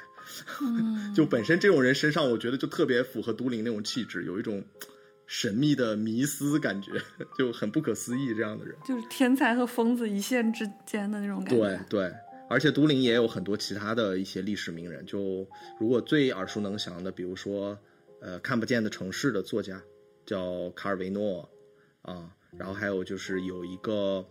[1.13, 4.63] 就本身这种人身上，我觉得就特别符合都灵那种气质，有一种
[5.27, 6.93] 神秘的迷思感觉，
[7.37, 8.73] 就很不可思议这样的人。
[8.85, 11.57] 就是天才和疯子一线之间的那种感觉。
[11.57, 12.13] 对对，
[12.51, 15.47] 而且都灵也有很多其他的一些历史名人，就
[15.79, 17.77] 如果最耳熟能详的，比如说。
[18.23, 19.81] 呃，看不见的城市的作家
[20.27, 21.49] 叫卡尔维诺，
[22.03, 24.23] 啊，然后还有就是有一个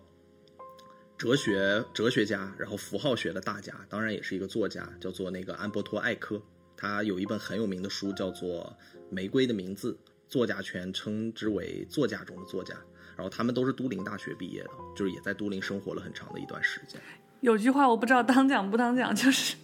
[1.19, 6.41] 哲学哲学家，然后符号学的大家，当然也是一个作家，叫做那个安伯托艾科，
[6.77, 8.73] 他有一本很有名的书叫做
[9.11, 9.93] 《玫瑰的名字》，
[10.29, 12.77] 作家权称之为作家中的作家，
[13.17, 17.01] 然后他们都是都灵大学毕业的，就是也在都灵生活了很长的一段时间。
[17.41, 19.57] 有句话我不知道当讲不当讲，就是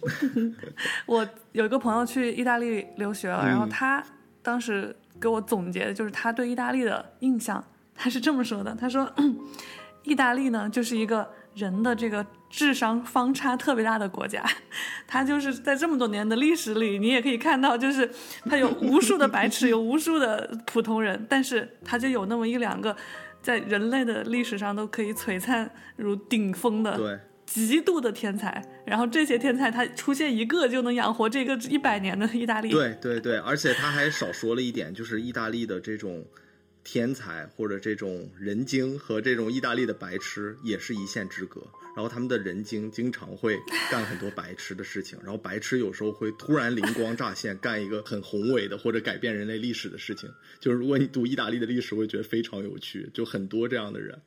[1.05, 4.03] 我有一个朋友去意大利留学了，然后他。
[4.43, 7.61] 当时给我总结的就是他对意大利的印象，
[7.93, 9.05] 他是这么说的：“他说，
[10.03, 14.41] 意大利呢就是一个人的这个智商方差特别大的国家，
[15.05, 18.09] 他就是在这么多年的历史里，你也可以看到，就是
[18.45, 22.95] 他有无数的白痴，有无数的普通人，但是他就有那么一两个，
[23.41, 32.69] 在人类的历史上都可以璀璨如顶峰的。”极度的天才，然后这些天才他出现一个就能养活这个一百年的意大利。
[32.69, 36.23] 对对对，而且他还少说了一点，就是意大利的这种
[36.83, 41.65] 天才或者这种人精和这种意大利的白痴也是一线之隔。
[41.95, 43.57] 然后他们的人精经常会
[43.89, 50.29] 干很多白痴的事情，然后白痴有时候会突然灵光乍现，干一个很宏伟的或者改变人类历史的事情。
[50.59, 54.21] 就是如果你读意大利的历史，会觉得非常有趣，就很多这样的人。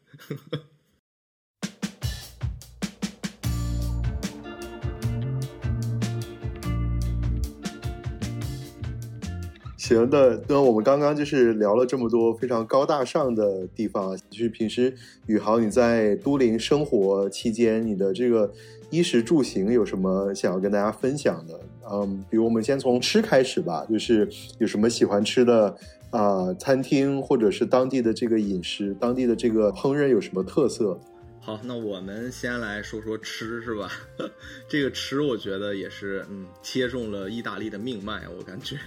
[9.91, 14.95] 行的，那我们刚刚就是聊了这么多非常高大上的地方，就是平时
[15.27, 18.49] 宇豪你在都灵生活期间，你的这个
[18.91, 21.61] 衣食住行有什么想要跟大家分享的？
[21.91, 24.29] 嗯，比如我们先从吃开始吧，就是
[24.59, 25.77] 有什么喜欢吃的
[26.11, 30.97] 啊餐厅，或者是当地的这个饮食，当地的这个烹饪有什么特色？
[31.43, 33.91] 好，那我们先来说说吃，是吧？
[34.69, 38.29] 这个吃，我觉得也是，嗯，切中了意大利的命脉。
[38.29, 38.79] 我感觉，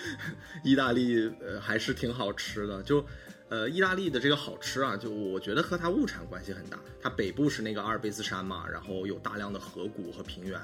[0.62, 2.82] 意大利呃还是挺好吃的。
[2.82, 3.04] 就，
[3.48, 6.78] 呃，意大利的这个好吃啊，就我觉得和它物产关系很大。
[7.00, 10.60] 它北部是那个阿尔卑斯山嘛，然后有大量的河谷和平原。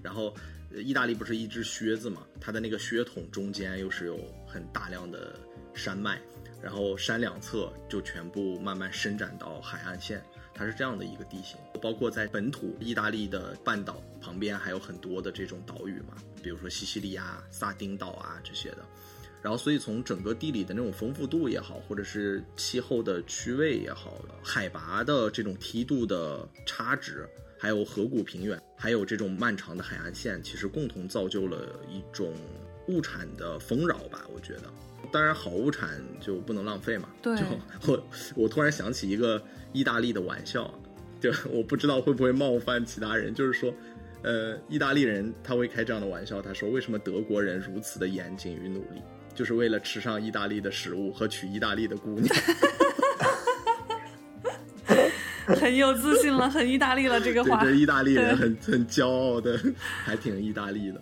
[0.00, 0.32] 然后，
[0.70, 4.16] 意大利不是一只靴子嘛，它的那个靴筒中间又是有
[4.46, 5.34] 很大量的
[5.74, 6.20] 山脉，
[6.62, 10.22] 然后山两侧就全部慢慢伸展到海岸线。
[10.54, 18.78] 它是这样的一个地形，包括在本土意大利的半岛旁边还有很多的这种岛屿嘛，比如说西西里亚、萨丁岛啊这些的。
[19.42, 27.28] 然后，所以从整个地理的那种丰富度也好，或者是气候的区位也好，海拔的这种梯度的差值，
[27.58, 32.32] 还有河谷平原，还有这种漫长的海岸线，其实共同造就了一种
[32.88, 34.62] 物产的丰饶吧，我觉得。
[35.14, 35.88] 当然，好物产
[36.18, 37.08] 就不能浪费嘛。
[37.22, 37.36] 对。
[37.36, 37.44] 就
[37.86, 39.40] 我我突然想起一个
[39.72, 40.68] 意大利的玩笑，
[41.20, 43.72] 就我不知道会不会冒犯其他人，就是说，
[44.22, 49.00] 呃，意大利人他会开这样的玩笑，他说为什么德国人如此的严谨与努力，
[49.36, 52.34] 就是为了吃上意大利的食物和娶意大利的姑娘。
[55.46, 57.62] 很有自信了，很意大利了，这个话。
[57.64, 59.56] 对，意大利人很很骄傲的，
[60.02, 61.00] 还挺意大利的。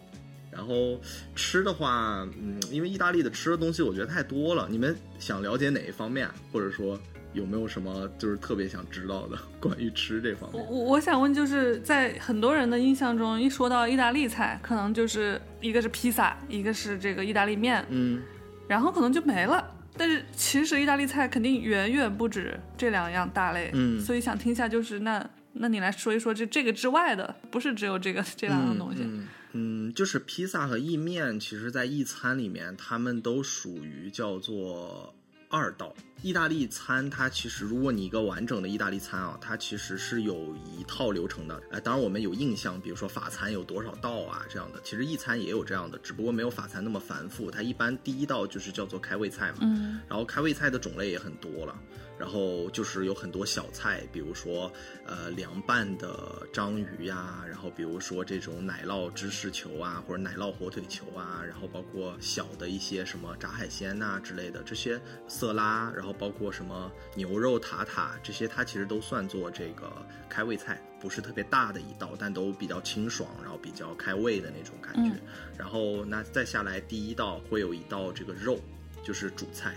[0.52, 1.00] 然后
[1.34, 4.68] 吃的话，嗯，因为意大利的吃的东西我觉得太多了。
[4.70, 7.00] 你们想了解哪一方面，或者说
[7.32, 10.62] 有没有什么就是特别想知道的 关于吃这方面？
[10.68, 18.22] 我我想问，就是在很多人的印象中，一说到意大利菜，可能就是一个是披萨，一个是这个意大利面，嗯，
[18.68, 19.66] 然后可能就没了。
[19.96, 29.02] 但是其实意大利菜肯定远远不止这两样大类，嗯所以想听一下，就是那那你来说一说这这个之外的，不是只有这个这两样东西。
[29.02, 35.14] 嗯嗯，嗯就是披萨和意面，其实在一餐里面，他们都属于叫做
[35.48, 35.94] 二道。
[36.22, 41.60] 意大利餐它其实，如果你一个完整的意大利餐啊，它其实是有一套流程的。
[41.70, 47.50] 呃，当然我们有印象，比如说法餐有多少道啊这样的，其实意餐也有这样的，只不过没有法餐那么繁复。
[47.50, 51.76] 它一般第一道就是叫做开胃菜嘛，嗯然后开胃菜的种类也很多了，
[52.16, 54.72] 然后就是有很多小菜，比如说
[55.04, 69.90] 呃凉拌的章鱼呀、然后比如说这种奶酪芝士球啊，或者奶酪火腿球啊，然后包括小的一些什么炸海鲜呐、之类的这些色拉，然后包括什么牛肉塔塔这些，它其实都算作这个
[70.28, 75.12] 开胃菜，不是特别大的一道，但都比较清爽，然后比较开胃的那种感觉。
[75.58, 78.58] 然后那再下来第一道会有一道这个肉，
[79.02, 79.74] 就是主菜。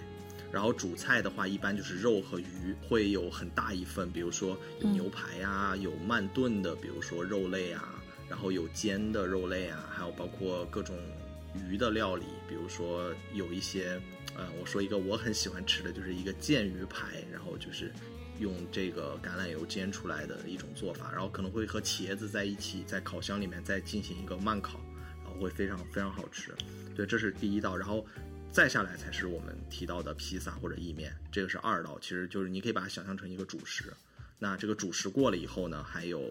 [0.52, 10.96] 然后主菜的话，一般就是肉和鱼会有很大一份，比如说有牛排呀、有慢炖的，比如说肉类啊，然后有煎的肉类啊，还有包括各种
[11.54, 14.00] 鱼的料理，比如说有一些，
[14.38, 17.92] 呃，我说一个我很喜欢吃的，就是一个剑鱼排，然后就是
[18.40, 24.80] 用这个橄榄油煎出来的一种做法，然后可能会和茄子在一起，在烤箱里面再进行一个慢烤，
[25.24, 26.54] 然后会非常非常好吃。
[26.96, 28.06] 对，这是第一道，然后
[28.52, 33.86] 再下来才是我们提到的披萨或者意面，这个是二道，其实就是你可以把它想象成一个主食。
[34.38, 36.22] 那这个主食过了以后呢，还有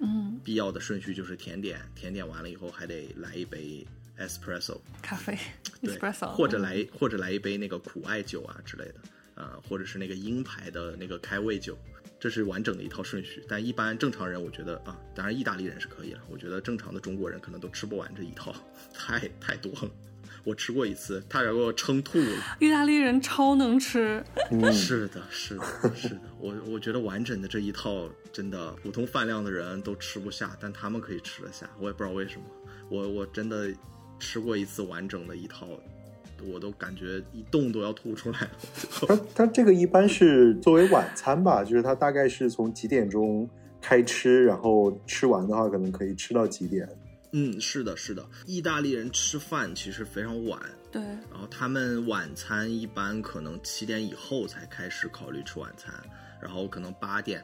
[0.00, 3.86] 嗯，必要的顺序就是甜点，甜点完了以后还得来一杯
[4.18, 5.36] espresso，咖啡
[5.80, 8.94] 对 espresso，或者来或者来一杯那个苦艾酒啊之类的，
[9.34, 11.76] 呃，或者是那个鹰牌的那个开胃酒，
[12.20, 13.44] 这是完整的一套顺序。
[13.48, 18.54] 但一般正常人，我觉得啊，当然意大利人是可以了，我觉得正常的中国人可能都吃不完这一套，
[18.94, 19.90] 太太多了。
[20.44, 22.56] 我吃过一次，差点给我撑吐了。
[22.58, 32.46] 意大利人超能吃，嗯，是的，是的，是的，我我觉得完整的这一套真的普通饭量的人都吃不下，但他们可以吃得下，我也不知道为什么。
[32.88, 33.72] 我我真的
[34.22, 35.66] 吃过一次完整的一套，
[36.48, 38.50] 我都感觉一动都要吐出来了。
[39.08, 43.48] 它它这个一般是作为晚餐吧，就是它大概是从几点钟
[43.80, 46.88] 开吃，然后吃完的话可能可以吃到几点。
[47.32, 50.60] 嗯，是的，是的，意大利人吃饭其实非常晚，
[50.92, 55.92] 对，然后他们晚餐一般可能七点以后才开始考虑吃晚餐，
[56.40, 57.42] 然后可能八点，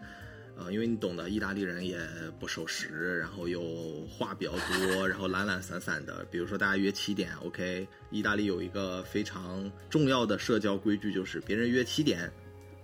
[0.58, 1.98] 呃，因为你懂得，意大利人也
[2.40, 3.62] 不守时，然后又
[4.08, 6.26] 话比较多，然后懒懒散散的。
[6.30, 12.22] 比如说大家约七点，OK，意大利有一个非常重要的社交规矩，就是别人约七点，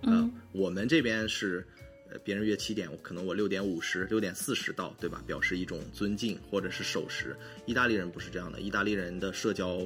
[0.01, 1.65] 呃，嗯我们这边是。
[2.07, 5.23] 呃，别人约七点，我可能我六点五十、六点四十到，对吧？
[5.25, 7.35] 表示一种尊敬或者是守时。
[7.65, 9.81] 意大利人不是这样的，意大利人的社交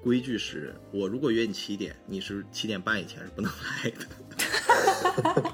[0.00, 5.53] 规矩是，我如果约你七点，你是七点半以前是不能来的。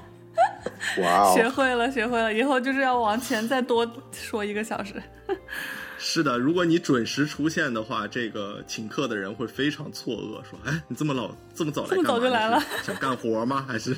[0.99, 4.95] 哇哦，学会了，学会了，以后就是要往前再多说一个小时。
[6.03, 12.03] 是的，如果你准时出现的话，这个请客的人会非常错愕，说：“哎，你这么老这么早来这么？
[12.03, 13.63] 早就来了想干活吗？
[13.67, 13.95] 还是？”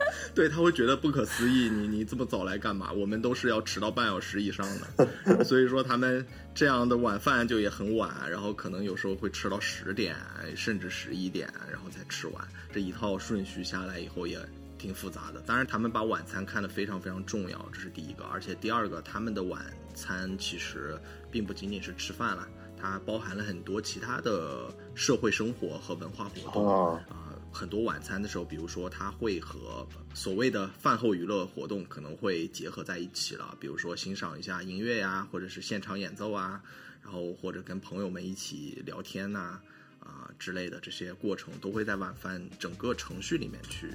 [0.34, 2.92] 对他会觉得不可思议，你你这么早来干嘛？
[2.92, 4.66] 我们都是要迟到半小时以上
[4.96, 6.24] 的， 所以说他们
[6.54, 10.14] 这样的晚饭就也很晚，然后可能有时候会吃到十点
[10.54, 12.44] 甚至十一点，然后才吃完。
[12.70, 14.38] 这一套顺序下来以后也
[14.78, 15.40] 挺复杂的。
[15.40, 18.24] 当然，他们把晚餐看得非常非常重要，这是第一个。
[18.24, 19.64] 而且第二个，他们的晚
[19.94, 20.98] 餐其实
[21.30, 36.62] 并不仅仅是吃饭了，它包含了很多其他的社会生活和文化活动哦啊、很多晚餐的时候，比如说它会和所谓的饭后娱乐活动可能会结合在一起了，比如说欣赏一下音乐呀，或者是现场演奏啊，
[37.02, 39.60] 然后或者跟朋友们一起聊天呐、
[40.00, 43.90] 啊、之类的这些过程，都会在晚饭整个程序里面去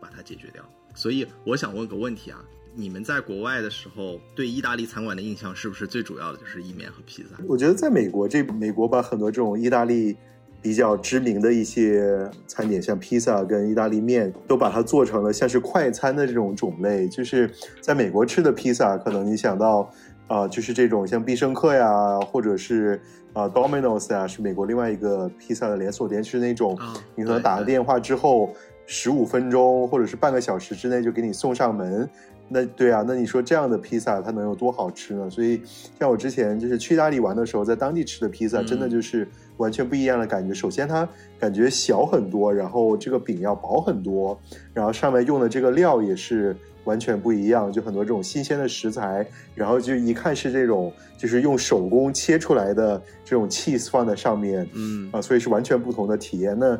[0.00, 0.62] 把它解决掉。
[0.94, 2.38] 所以我想问个问题啊，
[2.74, 7.36] 你们在国外的时候对意大利餐馆的印象是不是最主要的就是意面和披萨？
[7.46, 10.16] 我觉得在美国这美国把很多这种意大利
[10.62, 17.06] 比较知名的一些餐点，像披萨跟意大利面，都把它做成了像是快餐的这种种类。
[17.08, 19.90] 就是在美国吃的披萨，可能你想到
[20.28, 23.00] 啊、就是这种像必胜客呀，或者是
[23.32, 28.52] 啊、Domino's 呀，是美国另外一个披萨的连锁店，是那种啊你可能打了电话之后，
[28.86, 32.08] 十五分钟或者是半个小时之内就给你送上门。
[32.48, 35.28] 那对啊，那你说这样的披萨它能有多好吃呢？
[35.28, 35.60] 所以
[35.98, 39.26] 像我之前就是去意大利玩的时候，在当地吃的披萨，真的就是
[39.56, 40.54] 完全不一样的感觉。
[40.54, 41.08] 首先它
[41.40, 44.38] 感觉小很多，然后这个饼要薄很多，
[44.72, 56.56] 然后上面用的这个料也是完全不一样，就很多这种新鲜的食材，然后就一看是这种就是用手工切出来的这种 cheese 放在上面，嗯啊，所以是完全不同的体验。
[56.56, 56.78] 那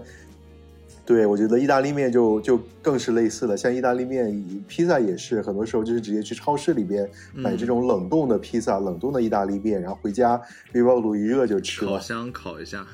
[1.07, 10.41] 对我觉得意大利面就就更是类似的，像意大利面、披萨也是，很多时候就是直接去超市里边买这种冷冻的披萨、冷冻的意大利面，然后回家
[10.73, 11.93] 微波炉一热就吃了。
[11.93, 12.85] 烤箱烤一下，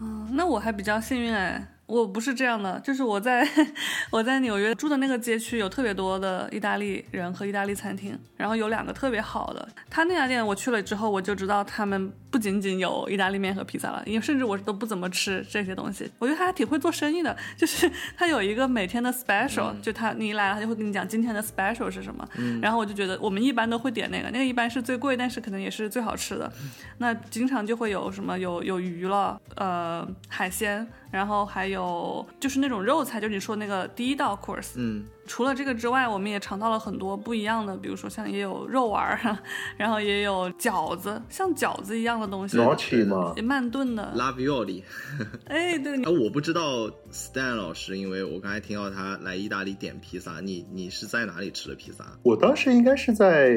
[0.00, 3.46] 嗯，那我还比较幸运哎，我不是这样的，就是我在
[4.10, 9.68] 我在纽约住的那个街区有特别多的意大利人和意大利餐厅，然后有两个特别好的。
[9.90, 16.10] 他那家店我去了之后，我就知道他们不仅仅有意大利面和披萨了，因为甚至我都不怎么吃这些东西。
[16.18, 22.26] 我觉得他还挺会做生意的，就是 他有一个每天的 special，、就他你一来了，他就会跟你讲今天的 special 是什么。
[22.62, 26.50] 然后我就觉得我们一般都会点那个，那个一般是最贵，但是可能也是最好吃的。
[26.98, 34.72] 那经常就会有什么有有鱼了，呃，海鲜，然后还有就是那种肉菜，就是你说那个第一道 course。
[34.76, 39.38] 嗯，除了这个之外，我们也尝到了很多不一样的，比如说像也有肉丸儿，
[39.76, 44.10] 然后也有饺子，像饺子一样的东西，Gnocchi 嘛，慢炖的。
[44.16, 44.82] 拉比奥利。
[45.44, 52.06] 哎，对，你啊，我不知道 Stan 老师，因为我刚才听到他来意大利点披萨，你你是在哪里吃的披萨？
[52.22, 53.50] 我当时应该是在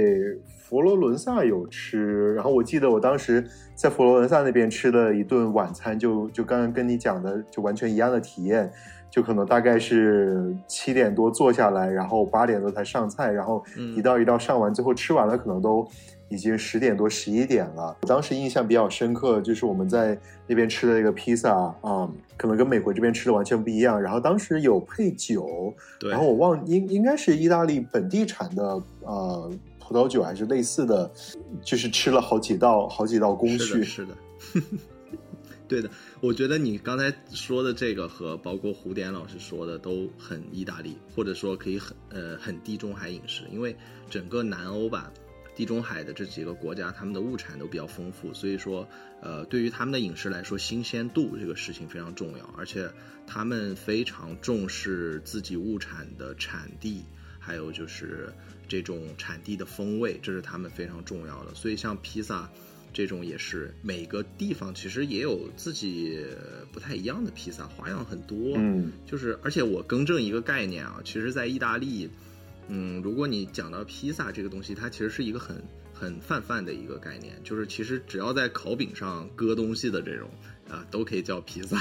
[0.68, 3.46] 佛罗伦萨有吃，然后我记得我当时
[3.76, 8.72] 在佛罗伦萨那边吃的一顿晚餐就，就刚刚跟你讲的就完全一样的体验，
[9.12, 13.64] 就可能大概是七点多坐下来，然后八点多才上菜，然后
[13.96, 15.88] 一道一道上完，最后吃完了可能都
[16.30, 17.96] 已经十点多十一点了。
[18.02, 24.02] 我当时印象比较深刻，就是我们在那边吃的那个披萨啊、可能跟美国这边吃的完全不一样。
[24.02, 25.72] 然后当时有配酒，
[26.10, 29.52] 然后我忘应应该是意大利本地产的呃
[29.88, 31.12] 葡萄酒还是类似的，
[31.64, 33.84] 就是吃了好几道好几道工序。
[33.86, 34.18] 是的，
[34.54, 34.62] 是的，
[35.68, 35.90] 对的。
[36.22, 43.76] 我觉得你刚才说的这个和包括胡典老师说的都很意大利，或者说可以很呃很地中海饮食，因为
[44.10, 45.12] 整个南欧吧。
[45.56, 48.86] 地中海的这几个国家，他们的物产都比较丰富，所以说，
[49.22, 52.92] 呃，对于他们的饮食来说，新鲜度这个事情非常重要，而且
[53.26, 57.06] 他们非常重视自己物产的产地，
[57.46, 58.28] 还有就是
[58.68, 61.54] 这种产地的风味，这是他们非常重要的。
[61.54, 62.50] 所以像披萨
[62.92, 66.26] 这种也是，每个地方其实也有自己
[66.72, 68.56] 不太一样的披萨，花样很多。
[68.58, 72.10] 嗯，就是而且我更正一个概念啊，其实，在意大利。
[72.68, 75.62] 嗯，如果你讲到披萨这个东西，它其实是一个很
[75.94, 80.28] 很泛泛的一个概念，就是其实只要在烤饼上搁东西的这种
[80.70, 81.78] 啊，都可以叫披萨，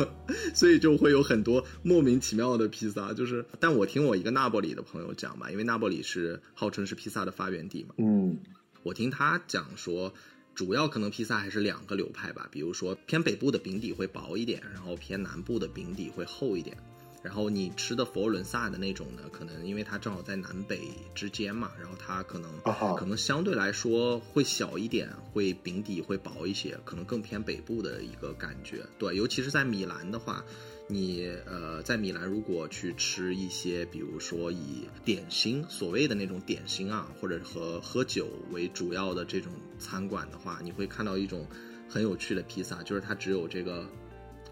[0.54, 3.12] 所以就会有很多莫名其妙的披萨。
[3.12, 8.38] 就是，但我听我一个那不里的朋友讲吧，因为那不里是号称是披萨的发源地嘛，嗯，
[8.82, 10.12] 我听他讲说。
[10.54, 16.76] 主要可能披萨还是两个流派吧，比如说偏北部的饼底会薄一点，然后偏南部的饼底会厚一点。
[17.22, 20.80] 然后你吃的佛罗伦萨的那种呢，可能因为它正好在南北
[21.14, 28.84] 之间嘛，然后它可能、啊可能相对来说会小一点，会饼底会薄一些，可能更偏北部的一个感觉。
[28.98, 30.44] 对，尤其是在米兰的话，
[30.86, 41.46] 你呃在米兰如果去吃一些，比如说以点心所谓的那种点心啊，或者和喝酒为主要的这种餐馆的话，你会看到一种
[41.88, 43.86] 很有趣的披萨，就是它只有这个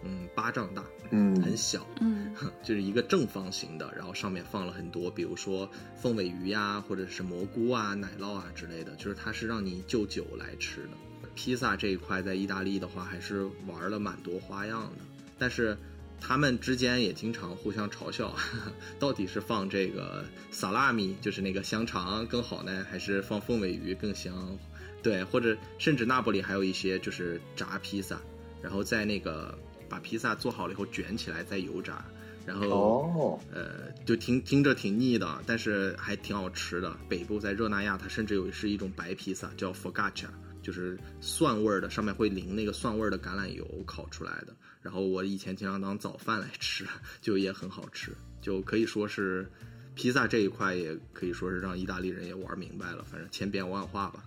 [0.04, 10.90] 嗯巴掌大，嗯很小，嗯， 就是一个正方形的，然后上面放了很多，比如说凤尾鱼呀，或者是蘑菇啊、奶酪啊之类的，就是它是让你就酒来吃的。
[11.34, 15.04] 披萨这一块在意大利的话，还是玩了蛮多花样的，
[15.38, 15.76] 但是
[16.18, 18.34] 他们之间也经常互相嘲笑，
[18.98, 24.58] 到底是放这个萨拉米，就是那个香肠更好呢，还是放凤尾鱼更香？
[25.02, 28.18] 对，或者甚至那不里还有一些就是炸披萨，
[28.62, 29.56] 然后在那个
[29.88, 32.04] 把披萨做好了以后卷起来再油炸，
[32.44, 36.96] 然后、哦，呃就听听着挺腻的，但是还挺好吃的。
[37.08, 40.28] 北部在热那亚，它甚至有是一种白披萨叫 focaccia，
[40.62, 44.54] 就是蒜味儿的，上面会淋那个蒜味儿的橄榄油烤出来的。
[44.82, 46.86] 然后我以前经常当早饭来吃，
[47.20, 49.50] 就也很好吃，就可以说是
[49.96, 54.22] 披萨这一块也可以说是让意大利人也玩明白了，反正千变万化吧。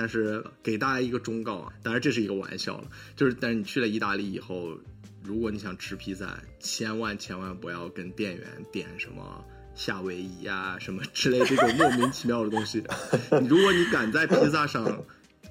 [0.00, 4.74] 但是给大家一个忠告啊，当然这是一个玩笑了，就是但是你去了意大利以后，
[5.22, 9.44] 如果你想吃披萨，千万千万不要跟店员点什么
[9.74, 12.82] 夏威夷呀、什么之类这种莫名其妙的东西。
[13.42, 15.04] 你如果你敢在披萨上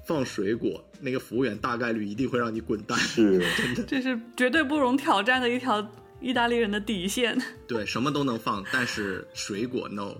[0.04, 2.98] 放水果，那个服务员大概率一定会让你滚蛋。
[2.98, 3.40] 是，
[3.86, 5.88] 这是绝对不容挑战的一条
[6.20, 7.40] 意大利人的底线。
[7.68, 10.16] 对，什么都能放，但是水果 no。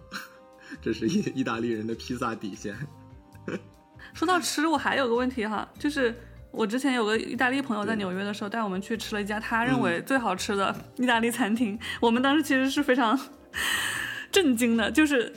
[0.80, 2.76] 这是意意大利人的披萨底线。
[4.14, 6.14] 说到吃，我还有个问题哈，就是
[6.50, 13.18] 我之前有个意大利朋友在纽约的时候带我们去吃了一家他认为最好吃的意大利餐厅，我们当时其实是非常
[14.30, 15.32] 震惊的，就是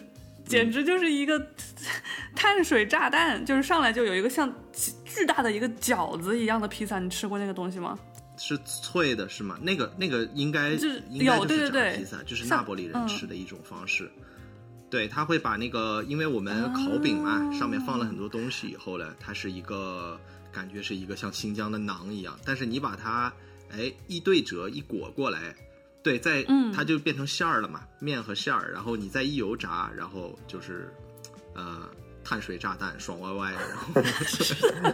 [0.45, 1.47] 简直就是一个
[2.36, 4.53] 碳水炸弹，就是上来就有一个像
[5.05, 7.97] 巨大的一个饺子一样的披萨，你吃过那个东西吗？
[8.36, 9.57] 是脆的，是吗？
[9.61, 14.11] 那个那个应该就是有对对对披萨，就是像那不里人嗯吃的一种方式。
[14.93, 20.19] 对，他会把那个，因为我们烤饼嘛，啊上面放了很多东西以后呢，它是一个
[20.51, 23.33] 感觉是一个像新疆的馕一样，但是你把它
[23.71, 25.55] 哎一对折一裹过来，
[26.03, 26.71] 对，在嗯。
[26.71, 30.93] 它就变成馅儿了嘛，面和馅儿，然后你再一油炸，然后就是
[31.55, 31.89] 呃
[32.24, 33.93] 碳水炸弹爽歪歪，然后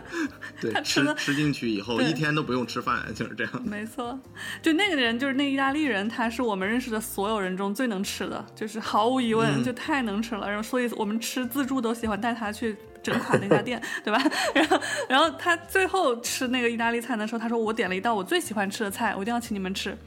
[0.59, 3.61] 对吃吃吃进去以后一天都不用吃饭，就是这样。
[3.63, 4.19] 没错，
[4.61, 10.47] 就那个人，就是那个意大利人，他是我们认识的所有人中最能吃的，就是毫无疑问，嗯就太能吃了。
[10.47, 14.21] 然后，所以我们吃自助都喜欢带他去整垮那家店， 对吧？
[14.53, 19.97] 然后，然后他最后吃那个意大利菜的时候，他说：“我点了一道我最喜欢吃的菜，我一定要请你们吃。”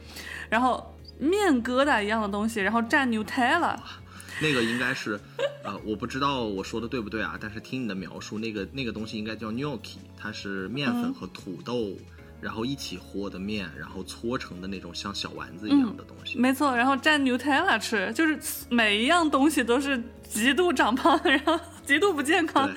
[0.49, 3.75] 然后面疙瘩一样的东西，然后蘸 Nutella，
[4.43, 5.17] 那个应该是，
[5.63, 11.95] 呃，我不知道我说的对不对啊，但是听你的描述，那个那个东西应该叫 gnocchi，它是面粉和土豆，
[12.41, 16.37] 然后一起和的面，然后搓成的那种像小丸子一样的东西。
[16.37, 18.37] 没错，然后蘸 Nutella 吃，就是
[18.69, 22.69] 每一样东西都是极度长胖，然后极度不健康。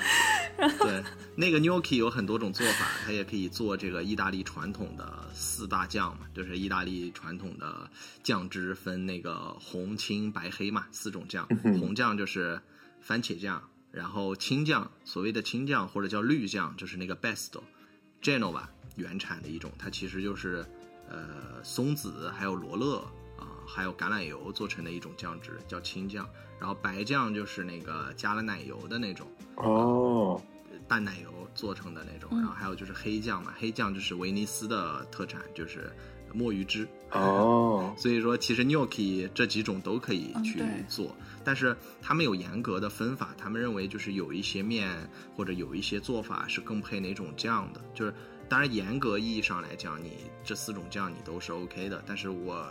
[0.57, 1.03] 对，对，
[1.39, 7.89] 那个 gnocchi 有很多种做法，它也可以做这个意大利传统的四大酱嘛，就是意大利传统的
[8.23, 11.47] 酱汁分那个红、青、白、黑嘛，四种酱。
[11.79, 12.59] 红酱就是
[13.03, 13.63] 番茄酱，
[13.93, 17.61] 然后青酱，所谓的青酱或者叫绿酱，就是那个 Besto
[18.23, 18.63] Genova
[18.97, 20.65] 原产的一种，它其实就是
[21.11, 22.97] 呃松子还有罗勒
[23.39, 26.27] 啊、还有橄榄油做成的一种酱汁，叫青酱。
[26.59, 29.31] 然后白酱就是那个加了奶油的那种。
[29.57, 30.41] 哦，
[30.89, 35.91] 淡奶油做成的那种，然后还有就是黑酱嘛，黑酱就是威尼斯的特产，就是
[36.33, 36.87] 墨鱼汁。
[37.13, 41.15] 哦， 所以说，其实 gnocchi 这几种都可以去做，
[41.45, 48.13] 但是他们有严格的分法，他们认为就是有一些面或者有一些做法是更配哪种酱的，就是
[48.49, 52.67] 当然严格意义上来讲，你这四种酱你都是 OK 的，但是我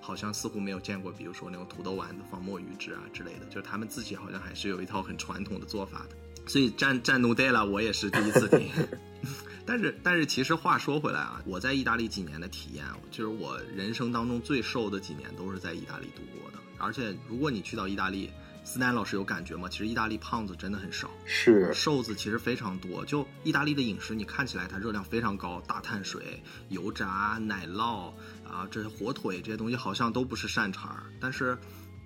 [0.00, 6.16] 好像似乎没有见过，比如说那种土豆丸子放墨鱼汁啊之类的，就是他们自己好像还是有一套很传统的做法的。
[6.50, 8.68] 所以蘸蘸 Nutella 我也是第一次听。
[9.64, 16.58] 但是但是其实话说回来啊，我在意大利几年的体验，就是我人生当中最瘦的几年都是在意大利度过的。
[16.76, 18.28] 而且如果你去到意大利，
[18.64, 19.68] 斯丹老师有感觉吗？
[19.68, 23.06] 其实意大利胖子真的很少，是瘦子其实非常多。
[23.06, 28.12] 就意大利的饮食，你看起来它热量非常高，大碳水、油炸、奶酪
[28.44, 31.56] 啊，这些火腿这些东西好像都不是善茬儿，但是。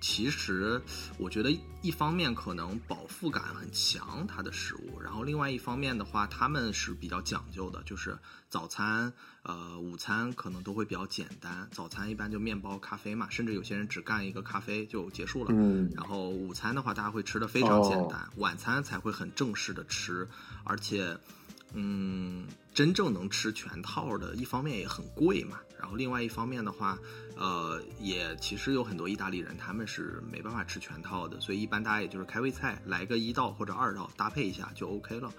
[0.01, 0.81] 其实，
[1.17, 8.17] 我觉得一方面可能饱腹感很强，它的食物，然后另外一方面的话，他们是比较讲究的，就是
[8.49, 9.11] 早餐、
[9.43, 11.67] 呃午餐可能都会比较简单。
[11.71, 15.49] 早餐一般就面包、咖啡嘛，甚至有些人只干一个咖啡就结束了。
[15.53, 20.27] 嗯然后午餐的话，大家会吃的非常简单，晚餐才会很正式的吃，
[20.63, 21.17] 而且，
[21.73, 26.97] 嗯，真正能吃全套的，一方面也很贵嘛，然后另外一方面的话，
[27.35, 35.31] 呃，也其实有很多意大利人他们是没办法吃全套的，所以一般大家也就是开胃菜来个一道或者二道搭配一下就 OK 了。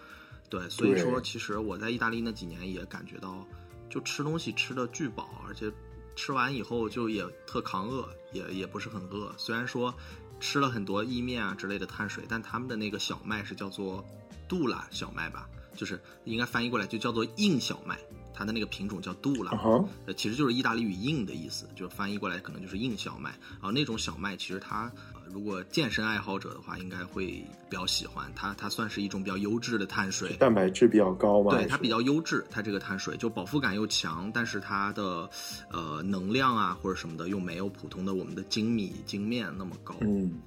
[0.49, 3.44] 对，所以说其实我在意大利那几年也感觉到，
[3.90, 5.72] 就吃东西吃的巨饱，而且
[6.14, 9.34] 吃完以后就也特扛饿，也也不是很饿。
[9.36, 9.92] 虽然说
[10.38, 14.05] 吃了很多意面啊之类的碳水，但他们的那个小麦是叫做
[14.49, 17.99] 杜拉小麦吧，就是应该翻译过来就叫做硬小麦，
[18.37, 19.53] 它的那个品种叫杜拉。
[19.53, 19.84] 啊
[20.16, 23.30] 其实就是意大利语“硬”的意思，就翻译过来可能就是硬小麦。
[23.53, 28.55] 然后那种小麦，其实它、呃如果健身爱好者的话，应该会比较喜欢它。
[28.55, 35.28] 它算是一种比较优质的碳水，蛋白质比较高嘛，对它比较优质，它这个碳水就饱腹感又强，但是它的
[35.72, 39.97] 呃能量啊或者什么的又没有普通的我们的精米精面那么高。
[40.01, 40.41] 嗯，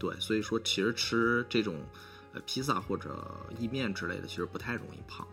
[0.00, 1.76] 对，所以说其实吃这种
[2.32, 3.24] 呃披萨或者
[3.60, 5.24] 意面之类的，其实不太容易胖。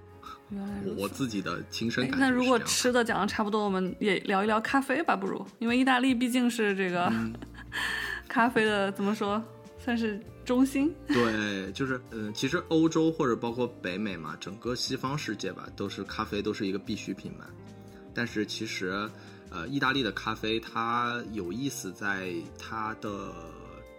[0.52, 0.74] 原来。
[0.86, 7.34] 我我自己的亲身哎感觉那如果吃的讲的差不多，我们也聊一聊咖啡吧，不如，因为意大利毕竟是这个、嗯
[8.28, 9.42] 咖啡的怎么说，
[9.78, 10.94] 算是中心。
[11.08, 17.46] 对，就是嗯、呃其实欧洲或者包括北美嘛，整个西方世界吧，都是咖啡都是一个必需品嘛。
[18.14, 19.10] 但是其实，
[19.50, 23.34] 呃，意大利的咖啡它有意思在它的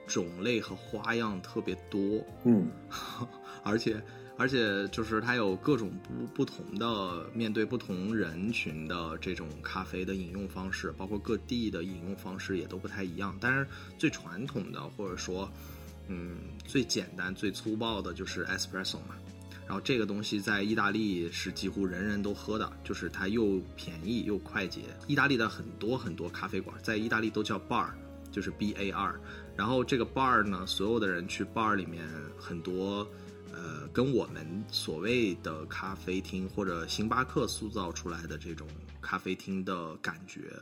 [0.07, 2.69] 种类和花样特别多，嗯，
[3.63, 4.03] 而且
[4.43, 13.39] 而且就是它有各种不不同的面对不同人群的这种咖啡的饮用方式，包括各地的饮用方式也都不太一样。
[13.41, 13.65] 但是
[13.97, 15.49] 最传统的或者说，
[16.09, 19.15] 嗯，最简单、最粗暴的就是 espresso 嘛。
[19.65, 24.81] 然后这个东西在意大利是几乎人人都喝的，就是它又便宜又快捷。
[25.07, 27.87] 意大利的很多很多咖啡馆在意大利都叫 bar，
[28.33, 29.15] 就是 B A R。
[29.57, 32.05] 然后这个 bar 呢，所有的人去 bar 里面
[32.37, 33.07] 很多，
[33.93, 38.67] 跟我们所谓的咖啡厅或者星巴克塑造出来的这种
[39.01, 40.53] 咖啡厅的感觉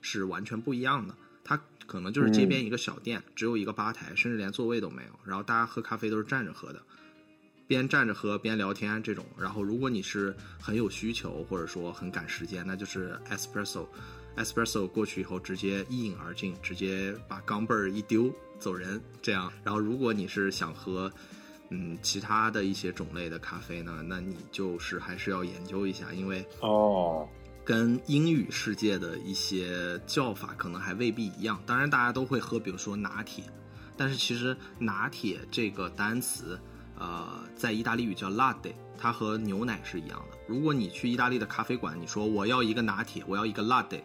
[0.00, 1.14] 是完全不一样的。
[1.44, 6.80] 它可能就是街边一个小店，只有一个吧台，甚至连座位都没有，然后大家喝咖啡都是站着喝的。
[7.66, 19.52] 边站着喝边聊天这种，然后如果你是很有需求或者说很赶时间，那就是 espresso，espresso 过去以后直接一饮而尽，直接把钢镚儿一丢走人这样。
[19.62, 21.12] 然后如果你是想喝，
[21.70, 27.28] 嗯，其他的一些种类的咖啡呢，那你就是还是要研究一下，因为哦，
[27.64, 31.62] 跟英语世界的一些叫法可能还未必一样。
[31.64, 33.44] 当然大家都会喝，比如说拿铁，
[33.96, 36.60] 但是其实拿铁这个单词。
[37.02, 37.26] 呃，
[37.56, 40.36] 在意大利语叫 latte，它和牛奶是一样的。
[40.46, 44.02] 如果你去意大利的咖啡馆，你说我要一个拿铁，我要一个 latte，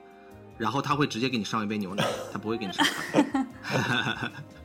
[0.57, 4.31] 然后他会直接给你上一杯牛奶，他不会给你上咖啡。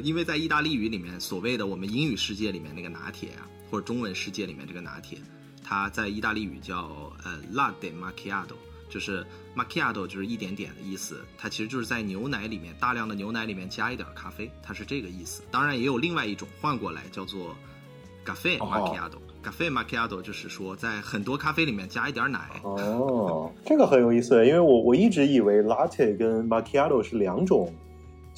[0.00, 5.18] 因为在意大利语里面，所谓的我们英语世界里面那个拿铁啊，或者中文世界里面这个拿铁，
[5.64, 8.54] 它在意大利语叫呃 latte macchiato。
[8.90, 9.22] 就是
[9.54, 15.42] macchiato 就是一点点的意思，它其实就是在牛奶里面大量的牛奶里面加一点咖啡，它是这个意思。
[15.50, 17.54] 当然也有另外一种换过来叫做
[18.24, 22.48] cafe macchiato，cafe macchiato 就是说在很多咖啡里面加一点奶。
[22.62, 27.70] 哦， 这个很有意思，因为我我一直以为 latte 跟 macchiato 是两种，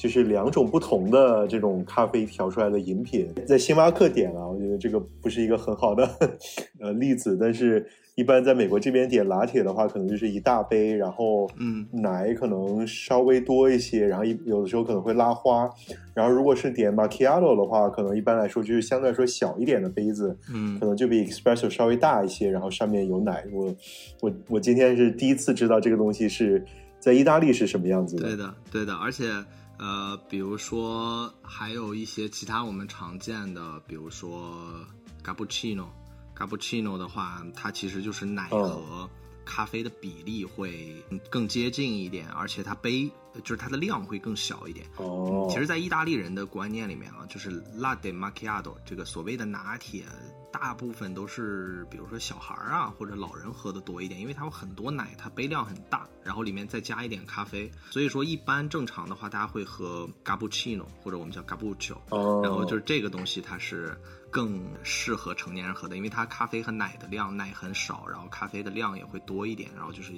[0.01, 3.31] 就是两种不同的这种咖啡调出来的饮品。
[3.45, 6.09] 在星巴克点啊，我觉得这个不是一个很好的
[6.81, 7.85] 呃例子，但是。
[8.15, 15.67] 一般在美国这边点拿铁的话，可能就是一大杯，然后嗯，奶可能稍微多一些，然后一有的时候可能会拉花。
[16.13, 23.45] 然后如果是点 macchiato 的话，可能一般来说就是相对来说小一点的杯子，嗯，可能就比 espresso 稍微大一些，然后上面有奶。
[23.53, 23.73] 我
[24.19, 26.63] 我我今天是第一次知道这个东西是
[26.99, 28.23] 在意大利是什么样子的。
[28.23, 29.23] 对的，对的，而且
[29.81, 34.85] 呃，比如说还有一些其他我们常见的，比如说
[35.23, 39.09] cappuccino，cappuccino 的话，它其实就是奶和
[39.43, 43.11] 咖啡的比例会更接近一点，而且它杯
[43.43, 44.85] 就是它的量会更小一点。
[44.97, 50.05] 哦，其实，在意大利人的观念里面啊，就是 latte macchiato 这个所谓的拿铁。
[50.51, 61.95] 大部分都是，比如说小孩儿啊或者老人喝的多一点，因为它有很多奶，它杯量很大，然后里面再加一点咖啡，所以说一般正常的话，大家会喝 cappuccino 或者我们叫 cappuccino，
[62.43, 63.97] 然后就是这个东西它是
[64.29, 70.11] 更适合成年人喝的，因为它咖啡和奶的量奶很少，然后咖啡的量也会多一点，然后就是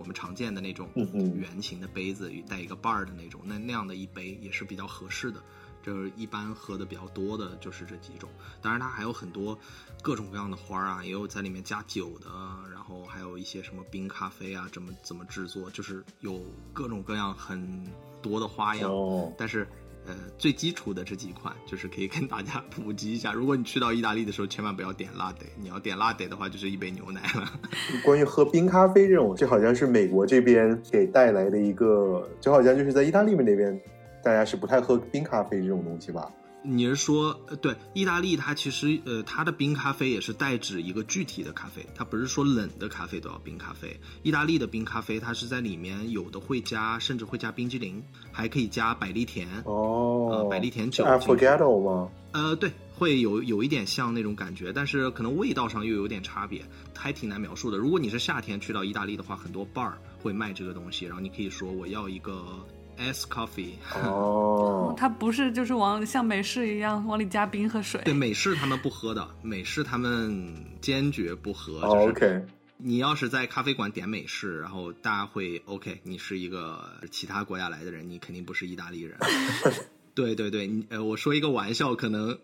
[0.00, 0.88] 我们常见的那种
[1.36, 5.42] 圆形的杯子带一个瓣儿的那种，那那样的一杯也是比较合适的。
[5.82, 8.28] 就是一般喝的比较多的就是这几种，
[8.60, 9.58] 当然它还有很多
[10.02, 12.28] 各种各样的花儿啊，也有在里面加酒的，
[12.70, 16.38] 然后还有一些什么冰咖啡啊，怎么怎么制作，就是有
[16.74, 17.90] 各种各样很
[18.20, 18.90] 多的花样。
[19.38, 19.66] 但是，
[20.10, 23.32] 呃，最基础的这几款就是可以跟大家 普及一下。
[23.32, 27.48] 如果你去到意大利的时候，千万不要点拉德，你要点拉德的话，就是一杯牛奶了。
[28.04, 33.80] 关于喝冰咖啡这种，这好像是美国这边给带来的一个，就好像就是在意大利那边。
[34.22, 36.30] 大家是不太喝冰咖啡这种东西吧？
[36.62, 37.32] 你是说，
[37.62, 43.98] 对，意大利它其实，呃，它的冰咖啡也是代指一个具体的咖啡，它不是说冷的咖啡都要冰咖啡。
[44.22, 51.04] 意大利的冰咖啡，它是在里面有的会加，甚至会加冰激凌，还可以加百利甜哦，百利甜酒。
[51.04, 52.10] Affogato 吗？
[52.32, 56.62] 呃，对，会有有一点像那种感觉，但是可能味道上又有点差别，
[56.94, 57.78] 还挺难描述的。
[57.78, 59.92] 如果你是夏天去到意大利的话，很多 bar
[60.22, 62.66] 会卖这个东西，然后你可以说我要一个。
[63.00, 63.72] S coffee
[64.04, 68.00] 哦，它不是就是往像美式一样往里加冰和水。
[68.04, 71.80] 对，美式他们不喝的，美式他们坚决不喝。
[71.80, 72.44] OK，
[72.76, 79.16] 你要是在咖啡馆点美式，然后大家会 OK，你是一个其他国家来的人，你肯定不是意大利人。
[80.14, 82.36] 对对对，你呃，我说一个玩笑，可能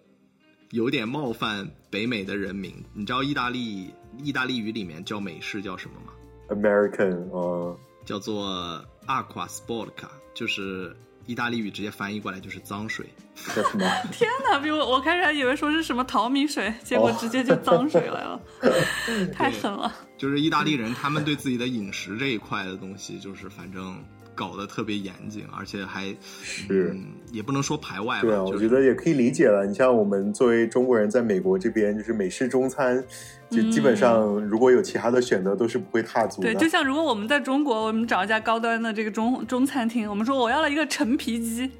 [0.70, 2.72] 有点冒犯北美的人民。
[2.94, 3.90] 你知道意大利
[4.22, 6.12] 意大利语里面叫美式叫什么吗
[6.48, 7.76] ？American，哦，
[8.06, 10.08] 叫做 Aqua Sportca。
[10.36, 10.94] 就是
[11.24, 13.06] 意大利语直接翻译过来就是脏水
[14.12, 14.58] 天哪！
[14.60, 18.40] 比我我开始还以为说是什么淘米水，结果直接就脏水来了，
[19.34, 19.92] 太狠了。
[20.18, 24.02] 就是意大利人他们对自己的饮食这一块的东西，就是反正
[24.36, 26.14] 搞得特别严谨，而且还
[26.44, 28.22] 是、嗯、也不能说排外吧。
[28.22, 29.66] 对啊，就是、我觉得也可以理解了。
[29.66, 33.02] 你像我们作为中国人在美国这边，就是美式中餐，
[33.50, 36.52] 就基本上如果有其他的选择，都是不会踏足的。
[36.52, 41.70] 对，就像如果我们在中国，我们找一家高端的这个中中餐厅，我们说我要了一个陈皮鸡，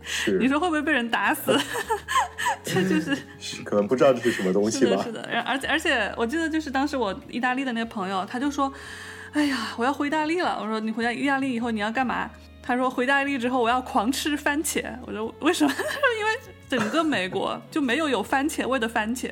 [0.41, 1.55] 你说会不会被人打死？
[2.65, 5.03] 这就是 是可能不知道这是什么东西吧？
[5.03, 5.41] 是的，是的。
[5.43, 8.73] 而且而且，我记得就是当时我意大利的那个朋友，他就说
[9.37, 12.31] ：“哎呀，我要回意大利了。”我说：“你回到意大利以后你要干嘛？”
[12.63, 16.31] 他说：“回意大利之后我要狂吃番茄。”我说：“为什么？”他说：“因为
[16.71, 19.31] 整个美国就没有有番茄味的番茄，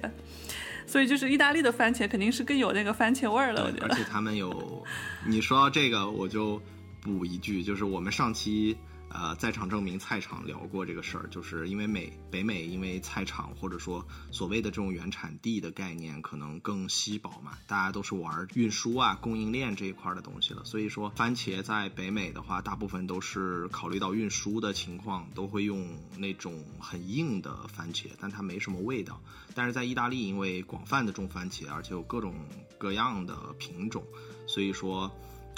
[0.86, 3.86] 所以就是意大利的番茄肯定是更有那个番茄味儿的。”我觉得。
[3.86, 4.84] 而且他们有，
[5.24, 6.60] 你说到这个，我就
[7.00, 8.76] 补一句，就是我们上期。
[9.14, 29.20] 呃，在场证明菜场聊过这个事儿，就是因为美北美因为菜场或者说所谓的这种原产地的概念可能更稀薄嘛，大家都是玩运输啊、供应链这一块的东西了，所以说番茄在北美的话，大部分都是考虑到运输的情况，都会用那种很硬的番茄，但它没什么味道。
[29.54, 32.34] 但是在意大利，因为广泛的种番茄，而且有各种
[32.78, 34.04] 各样的品种，
[34.48, 35.08] 所以说。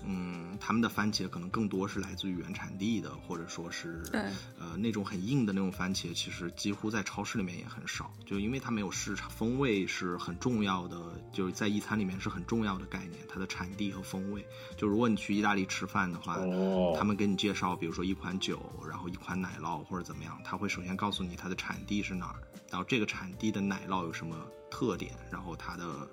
[0.06, 4.02] 嗯，他们的番茄可能更多是来自于原产地的，或者说是，
[4.58, 10.96] 呃那种很硬的那种番茄，其实几乎在超市里面也很少，就因为它没有市场，风味是很重要的，
[11.32, 14.46] 就是在意餐里面是很重要的概念，它的产地和风味。
[14.76, 22.36] 就如果你去意大利吃饭的话，哦、他们给你介绍，比如说一款酒，然后一款奶酪或者怎么样，他会首先告诉你它的产地是哪儿，
[22.70, 24.36] 然后这个产地的奶酪有什么
[24.70, 26.08] 特点，然后它的。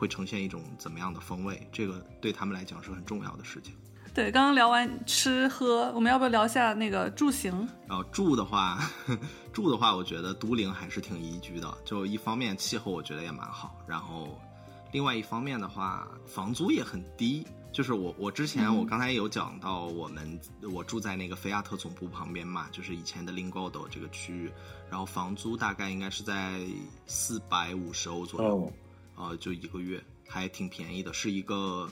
[0.00, 1.68] 会呈现一种怎么样的风味？
[1.70, 3.74] 这个对他们来讲是很重要的事情。
[4.14, 7.68] 对，刚刚聊完吃喝，我们要不要聊一下那个住行？
[7.86, 8.80] 然后住的话，
[9.52, 11.70] 住的话， 我觉得都灵还是挺宜居的。
[11.84, 14.40] 就一方面气候我觉得也蛮好，然后
[14.90, 17.46] 另外一方面的话，房租也很低。
[17.72, 24.50] 就是我我之前我刚才有讲到，我们、嗯、我住在那个菲亚特总部旁边嘛，就是以前的 Lingodo 这个区域，
[24.90, 26.58] 然后房租大概应该是在
[27.06, 28.56] 四百五十欧左右。
[28.56, 28.72] 哦
[29.20, 31.86] 呃，就一个月还挺便宜的，是一个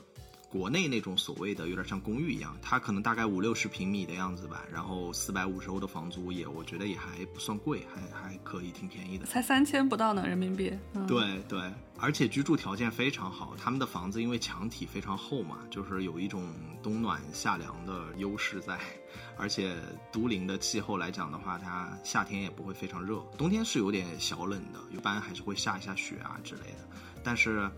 [0.51, 10.73] 国内那种所谓的有点像公寓一样，它可能大概五六十平米的样子吧，然后四百五十欧的房租也，我觉得也还不算贵，还还可以，挺便宜的，才三千不到呢人民币。
[10.95, 16.51] 嗯、对对，而且居住条件非常好，他们的房子因为墙体非常厚嘛，就是有一种
[16.83, 18.81] 冬暖夏凉的优势在，
[19.37, 19.77] 而且
[20.11, 26.89] 都灵的气候来讲的话，它夏天也不会非常热，冬天是有点小冷的，一般还是会下一下雪啊之类的。
[27.29, 27.71] 但是，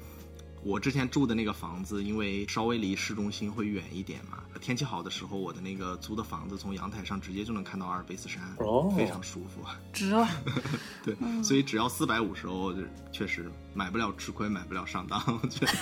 [0.62, 10.28] 我之前住的那个房子，因为稍微离市中心会远一点嘛，天气好的时候，我的那个租的房子从阳台上直接就能看到阿尔卑斯山，哦、非常舒服，值了。
[11.02, 12.72] 对，嗯、所以只要四百五十欧，
[13.10, 15.20] 确实买不了吃亏，买不了上当。
[15.42, 15.72] 我觉得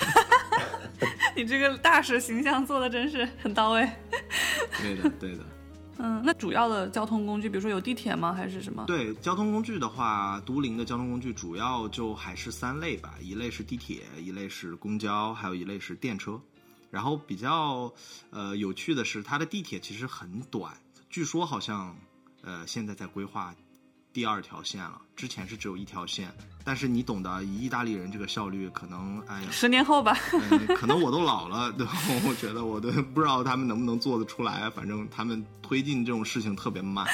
[1.37, 3.87] 你这个大使形象做的真是很到位。
[4.81, 5.43] 对的，对的。
[6.01, 8.33] 嗯，那主要的交通工具，比如说有地铁吗？
[8.33, 8.85] 还是什么？
[8.87, 16.39] 对，交通工具的话，都灵的交通工具主要就还是三类吧，一类是地铁，一类是公交，还有一类是电车。
[16.89, 17.93] 然后比较
[18.31, 20.73] 呃有趣的是，它的地铁其实很短，
[21.09, 21.95] 据说好像
[22.41, 23.53] 呃现在在规划
[24.11, 26.31] 第二条线了，之前是只有一条线。
[26.63, 31.93] 但是你懂得，以意大利人这个效率，可能哎呀，十年后吧，嗯， 可能我都老了， 对吧？
[32.27, 34.69] 我觉得我都不知道他们能不能做得出来。
[34.69, 37.07] 反正他们推进这种事情特别慢，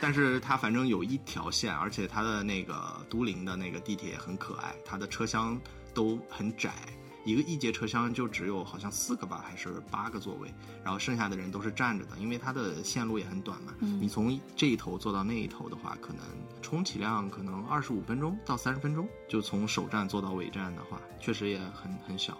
[0.00, 2.74] 但是它反正有一条线，而且它的那个
[3.08, 5.58] 都灵的那个地铁也很可爱，它的车厢
[5.94, 6.72] 都很窄。
[7.24, 13.72] 一个一节车厢就只有好像四个吧，还是八个座位，然后剩下的人都是站着的，因为它的线路也很短嘛。
[13.80, 16.24] 嗯、你从这一头坐到那一头的话，可能
[16.60, 22.36] 充其量可能二十五分钟到三十分钟，就从首站坐到尾站的话，确实也很很小。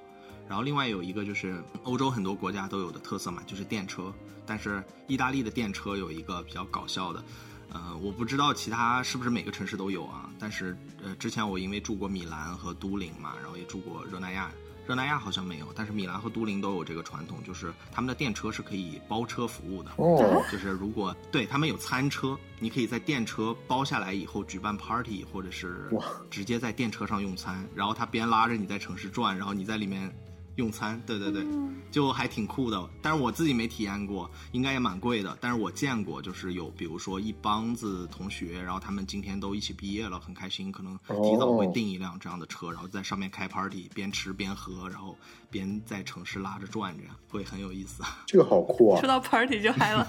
[0.48, 4.12] 然后另外有一个就是欧洲很多国家都有的特色嘛，就是电车，
[4.44, 7.24] 但是意大利的电车有一个比较搞笑的。
[7.72, 14.50] 呃，我不知道其他是不是每个城市都有啊，但是呃，之前我因为住过米兰和都灵嘛，然后也住过热那亚。
[14.86, 19.90] 热那亚好像没有，但是米兰和都灵都有这个传统，就是他们的电车是可以包车服务的。
[19.96, 25.88] 哦，就是如果对他们有餐车，你可以在电车包下来以后举办 party，或者是
[26.28, 30.12] 直接在电车上用餐，然后他边拉着你在城市转，然后你在里面
[30.56, 31.00] 用餐。
[31.06, 31.44] 对对对，
[31.90, 32.88] 就还挺酷的。
[33.00, 35.36] 但是我自己没体验过，应该也蛮贵的。
[35.40, 45.16] 但是我见过，就是有比如说一帮子同学，然后他们今天都一起毕业了，很开心，可能提早会订一辆这样的车，然后在上面开 party，边吃边喝，然后
[45.52, 48.02] 边在城市拉着转，这样会很有意思。
[48.26, 48.98] 这个好酷啊！
[49.00, 50.08] 说到 party 就嗨了。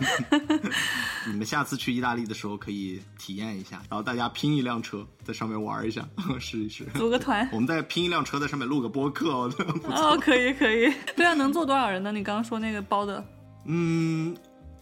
[1.27, 6.07] 你们下次去意大利的时候可以体验一下，然后大家拼一辆车在上面玩一下，
[6.39, 6.85] 试一试。
[6.95, 9.53] 组个团，我们再拼一辆车在上面录个播客哦。
[9.83, 10.91] 哦，可以可以。
[11.15, 12.11] 对啊，能坐多少人呢？
[12.13, 13.23] 你刚刚说那个包的？
[13.65, 14.35] 嗯，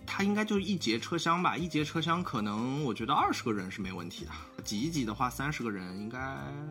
[0.06, 4.32] 它应该就是一节车厢吧，一节车厢可能我觉得二十个人是没问题的，
[4.64, 6.20] 挤一挤的话三十个人应该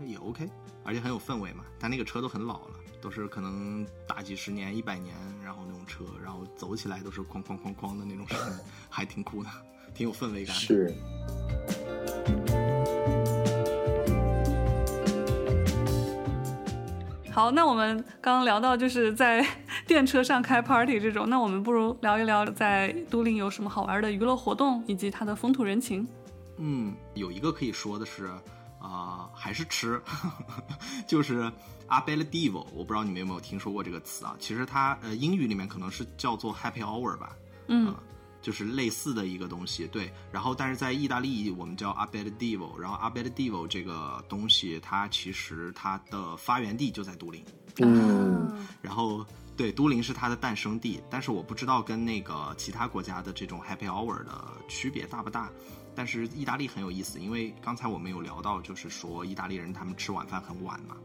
[0.06, 0.48] 也 OK，
[0.84, 1.64] 而且很有氛围嘛。
[1.78, 8.59] 但那个车都很老了，都是可能大几十年、一百年，然后那种车，然后走起来都是哐哐哐哐的那种声音，
[8.89, 9.48] 还挺酷的，
[9.94, 10.55] 挺有氛围感。
[10.55, 10.94] 是。
[17.32, 19.47] 好，那我们刚刚聊到就是在
[19.86, 26.06] 电车上开 party 这种，那我们不如聊一聊在都灵有什么好玩的娱乐活动以及它的风土人情。
[26.59, 28.31] 嗯，有一个可以说的是，
[28.90, 30.02] 啊，还是吃，
[31.06, 31.50] 就是
[31.88, 34.34] aperitivo，我不知道你们有没有听说过这个词啊？
[34.40, 37.36] 其实它呃英语里面可能是叫做 happy hour 吧？
[37.68, 37.94] 嗯。
[38.42, 40.10] 就是类似的一个东西，对。
[40.32, 42.74] 然后，但是在意大利，我们叫 aperitivo。
[42.78, 47.44] 然后，aperitivo 这个东西，它其实它的发源地就在都灵。
[47.82, 48.66] 嗯。
[48.80, 49.22] 然后，
[49.58, 51.02] 对，都灵是它的诞生地。
[51.10, 55.50] 但是我不知道跟那个其他国家的这种 happy hour 的区别大不大。
[56.01, 60.97] 但是意大利很有意思，因为刚才我们有聊到，就是说意大利人他们吃晚饭很晚嘛。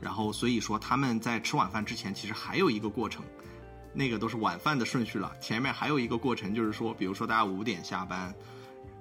[0.00, 3.22] 然后，所以说他们在吃晚饭之前，其实还有一个过程。
[3.92, 8.34] 那个都是晚饭的顺序了，前面还有一个过程，就是说，比如说大家五点下班，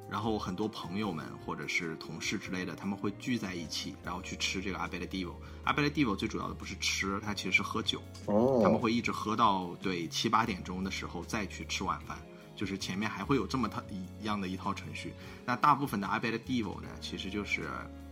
[0.09, 5.33] 然后很多朋友们或者是同事之类的，他们会聚在一起，然后去吃这个阿贝勒蒂 o
[5.63, 8.01] 阿贝勒蒂 o 最主要的不是吃，它其实是喝酒。
[8.25, 8.59] 哦。
[8.61, 12.17] 他们会一直喝到对七八点钟的时候再去吃晚饭，
[12.55, 15.13] 就是前面还会有这么套一样的一套程序。
[15.45, 17.69] 那大部分的阿贝勒蒂 o 呢，其实就是，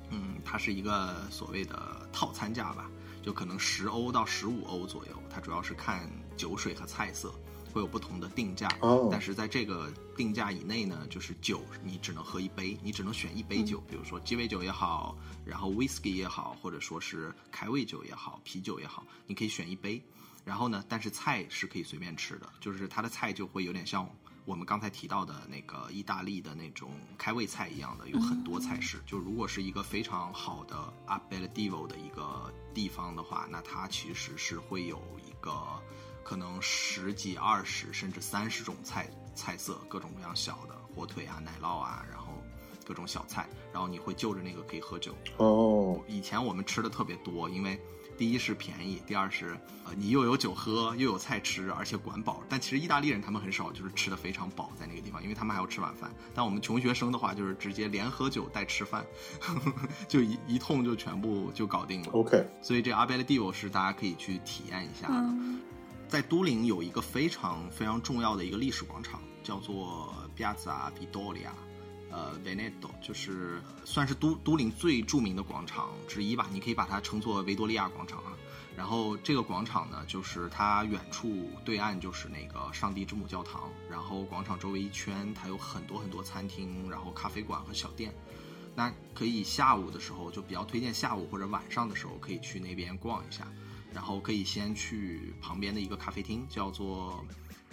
[0.10, 2.90] 嗯，它是一个所谓的套餐价吧。
[3.22, 7.34] 就可能十欧到十五欧左右，它主要是看酒水和菜色，
[7.72, 8.68] 会有不同的定价。
[8.82, 9.08] 哦。
[9.10, 20.04] 但是在这个定价以内呢，就是酒你只能喝一杯，你只能选一杯酒，比如说鸡尾酒也好，然后 whisky 也好，或者说是开胃酒也好，啤酒也好，你可以选一杯。
[20.44, 24.06] 然后呢，但是菜是可以随便吃的，就是它的菜就会有点像。
[24.46, 29.02] 我们刚才提到的那个意大利的那种开胃菜一样的，有很多菜式。
[29.06, 35.54] 就如果是一个非常好的 aperitivo 的一个地方的话，那它其实是会有一个
[36.24, 42.34] 可能十几、二十甚至三十种菜菜色，各种各样小的火腿啊、奶酪啊，然后
[42.86, 45.16] 各种小菜，然后你会就着那个可以喝酒。
[45.38, 47.80] 哦，以前我们吃的特别多，因为。
[48.18, 52.42] 第一是便宜，第二是呃你又有酒喝又有菜吃，而且管饱。
[52.48, 56.14] 但其实意大利人他们很少就是吃的非常饱在那个地方，因为他们还要吃晚饭。
[56.34, 59.06] 但我们穷学生的话，就是直接连喝酒带吃饭，
[59.40, 59.74] 呵 呵
[60.08, 62.10] 就一一通就全部就搞定了。
[62.12, 65.34] OK，所以这阿贝勒蒂欧是大家可以去体验一下的。
[66.08, 71.50] 在都灵有一个非常非常重要的一个历史广场，叫做 Piazza Vittoria。
[72.14, 78.38] 呃，Veneto 就是算是都都灵最著名的广场之一吧，你可以把它称作维多利亚广场啊。
[78.78, 88.14] 然后这个广场呢，就是它远处对岸就是那个上帝之母教堂，然后广场周围一圈，它有很多很多餐厅，然后咖啡馆和小店。
[88.76, 93.48] 那可以下午的时候就比较推荐下午或者晚上的时候可以去那边逛一下，
[93.92, 97.26] 然后可以先去旁边的一个咖啡厅，叫做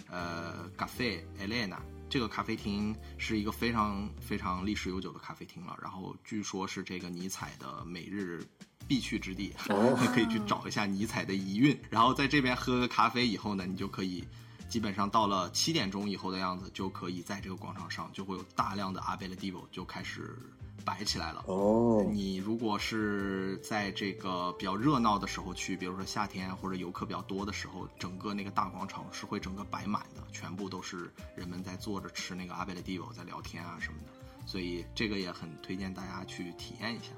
[0.09, 1.77] 呃 Cafe Elena。
[2.11, 8.45] 这个咖啡厅是一个非常非常历史悠久的咖啡厅了，然后据说是这个尼采的每日
[8.85, 9.53] 必去之地，
[10.13, 11.79] 可以去找一下尼采的遗韵。
[11.89, 14.25] 然后在这边喝个咖啡以后呢，你就可以
[14.71, 20.35] 基本上到了七点钟以后的样子，就可以在这个广场上就会有大量的阿贝勒蒂 o 就开始。
[20.83, 22.03] 摆起来了哦！
[22.11, 34.47] 你如果是在这个比较热闹的时候去，比如说夏天或者游客比较多的时候，整个那个大广场是会整个摆满的，全部都是人们在坐着吃那个阿贝勒蒂欧，在聊天啊什么的。
[34.47, 37.11] 所以这个也很推荐大家去体验一下。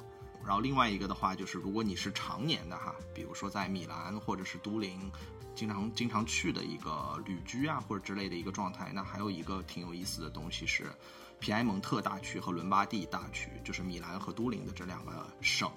[0.46, 5.10] 然后另外一个的话，就是如果你是常年的哈，比如说在米兰或者是都灵，
[5.56, 10.86] 经常经常去的一个旅居啊或者之类的一个状态，那还有一个挺有意思的东西是。
[11.40, 15.12] 皮埃蒙特大区和伦巴第大区，就是米兰和都灵的这两个
[15.42, 15.70] 省，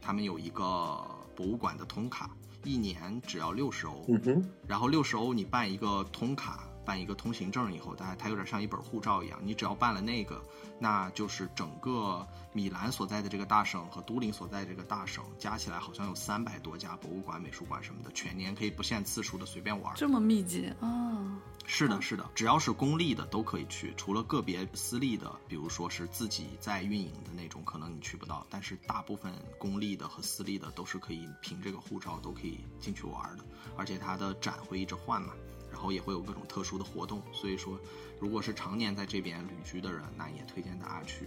[0.00, 1.00] 他们有一个
[1.36, 2.28] 博物馆的通卡，
[2.64, 4.04] 一年只要六十欧。
[4.08, 4.50] 嗯哼。
[4.66, 10.40] 然后六十欧你办一个通卡，办一个通行证以后，它它有点像一本护照一样，你只要办了那个，
[10.78, 19.92] 那就是整个米兰所在的这个大省和都灵所在这个大省加起来，好像有三百多家博物馆、美术馆什么的，全年可以不限次数的随便玩。
[19.96, 21.36] 这么密集啊！
[21.68, 28.46] 是的，是的，只要是公立的都可以去，除了个别私立的，比如说是自己在运营的那种，可能你去不到。
[28.48, 33.44] 但是大部分公立的和私立的都是可以凭这个护照都可以进去玩的，
[33.76, 35.45] 而且它的展会一直换嘛，然
[35.86, 37.22] 后也会有各种特殊的活动。
[37.32, 37.78] 所以说，
[38.18, 41.26] 如果是常年在这边旅居的人，那也推荐大家去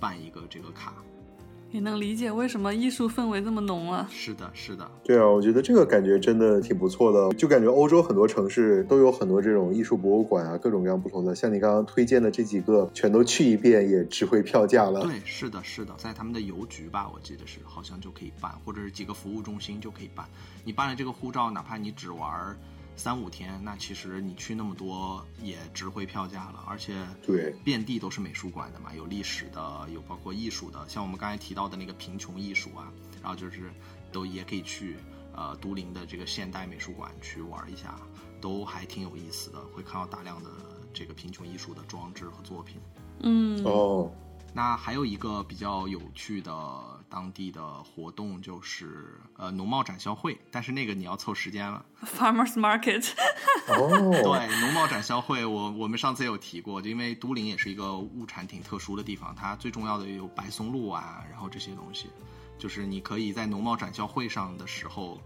[0.00, 0.94] 办一个这个卡。
[1.72, 4.08] 也能理解为什么艺术氛围这么浓了。
[4.10, 11.32] 是的，是的，对啊，我觉得这个感觉真的挺不错的，就感觉欧洲很多城市都有很多这种艺术博物馆啊，各种各样不同的。
[11.32, 15.02] 像你刚刚推荐的这几个，全都去一遍也值回票价了。
[15.02, 20.26] 对，是的，是的，在他们的邮局吧，我记得是好像就可以办，或者是几个服务中心就可以办。
[20.64, 22.58] 你办了这个护照，哪怕你只玩
[22.96, 26.94] 三五天，那其实你去那么多也值回票价了，而且
[27.26, 32.92] 对，遍地都是美术馆的嘛，有历史的，有包括艺术的，像我们刚才提到的那个贫穷艺术啊，
[33.22, 33.72] 然后就是
[34.12, 34.96] 都也可以去
[35.34, 37.98] 呃都灵的这个现代美术馆去玩一下，
[38.40, 40.50] 都还挺有意思的，会看到大量的
[40.92, 42.76] 这个贫穷艺术的装置和作品。
[43.20, 44.12] 嗯，哦，
[44.52, 46.52] 那还有一个比较有趣的
[47.10, 51.84] 当地的活动就是呃农贸展销会，但是那个你要凑时间了。
[52.04, 53.10] Farmers Market，
[53.68, 62.08] 哦，对，农贸展销会，我我们上次也有提过，就因为都灵也是一个物产挺特殊的地方，它最重要的有白松露啊，然后这些东西，
[62.56, 65.20] 就是你可以在农贸展销会上的时候，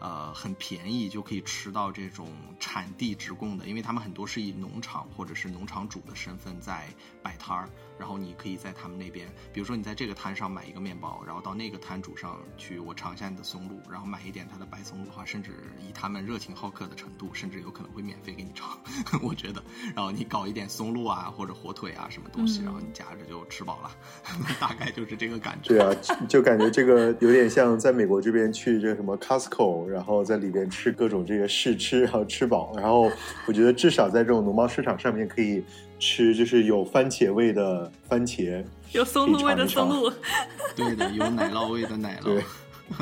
[0.00, 2.28] 呃，很便宜就可以吃到这种
[2.58, 6.88] 产地直供的，因为他们很多是以农场或者是农场主的身份在
[7.28, 7.68] 摆摊儿，
[7.98, 18.78] 然后你可以在他们那边，比如说你在这个摊上买一个面包，然后到那个摊主上去，我尝一下你的松露，然后买一点他的白松露的话，甚至以他们热情好客的程度，甚至有可能会免费给你尝，
[19.22, 19.62] 我觉得。
[19.94, 23.90] 然后你搞一点松露啊或者火腿啊什么东西，嗯然后你夹着就吃饱了，
[24.58, 25.68] 大概就是这个感觉。
[25.68, 25.94] 对啊，
[26.26, 32.72] 就感觉这个有点像在美国这边去这个什么 Costco，然后在里边吃各种这个试吃，然后吃饱。
[32.78, 33.12] 然后
[33.46, 35.62] 我觉得至少在这种农贸市场上面可以
[35.98, 40.12] 吃，就是有番茄味的番茄， 有松露味的松露。
[40.76, 42.42] 对的，有奶酪味的奶酪对。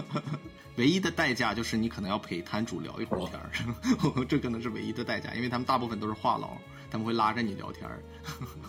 [0.76, 6.48] 唯一的代价就是你可能要陪摊主聊一会儿天儿，这可能是唯一的代价，因为他们大部分都是话痨，
[6.90, 7.98] 他们会拉着你聊天儿。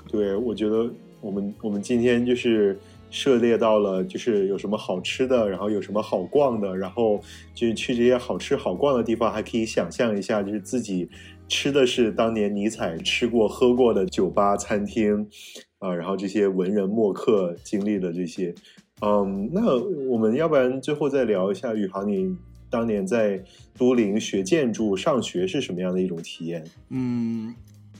[0.08, 0.90] 对，我觉得
[1.20, 2.80] 我们我们今天就是
[3.10, 7.22] 涉猎到了，就是有什么好吃的，然后有什么好逛的，然后
[7.54, 11.10] 就去这些好吃好逛的地方，还可以想象一下，就是自己
[11.48, 15.30] 吃的是当年尼采吃过喝过的酒吧餐厅
[15.80, 18.52] 啊、然后这些文人墨客经历的这些，
[19.02, 19.78] 嗯，那
[20.10, 22.36] 我们要不然最后再聊一下宇航，你
[22.68, 23.40] 当年在
[23.78, 26.66] 都灵学建筑上学是什么样的一种体验？
[26.90, 27.54] 嗯，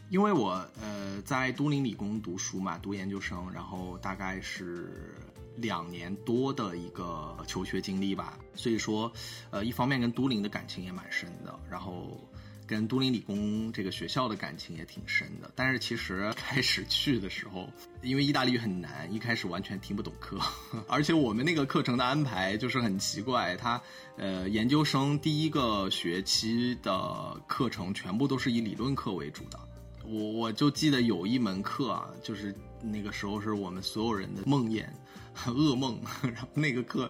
[0.10, 5.14] 因为我呃在都灵理工读书嘛，读研究生，然后大概是
[5.58, 9.12] 两年多的一个求学经历吧，所以说
[9.52, 12.20] 呃一方面跟都灵的感情也蛮深的，然后。
[12.68, 17.70] 跟都灵理工这个学校的感情也挺深的，但是其实 开始去的时候，
[18.04, 20.38] 因为意大利语很难，一开始完全听不懂课，
[20.88, 23.82] 而且我们那个课程的安排就是很奇怪，它
[24.18, 29.58] 呃研究生第一个学期的课程全部都是以理论课为主的，
[30.04, 34.86] 我我就记得有一门课啊，就是那个时候是我们所有人的梦魇、
[35.48, 37.10] 噩梦，然后那个课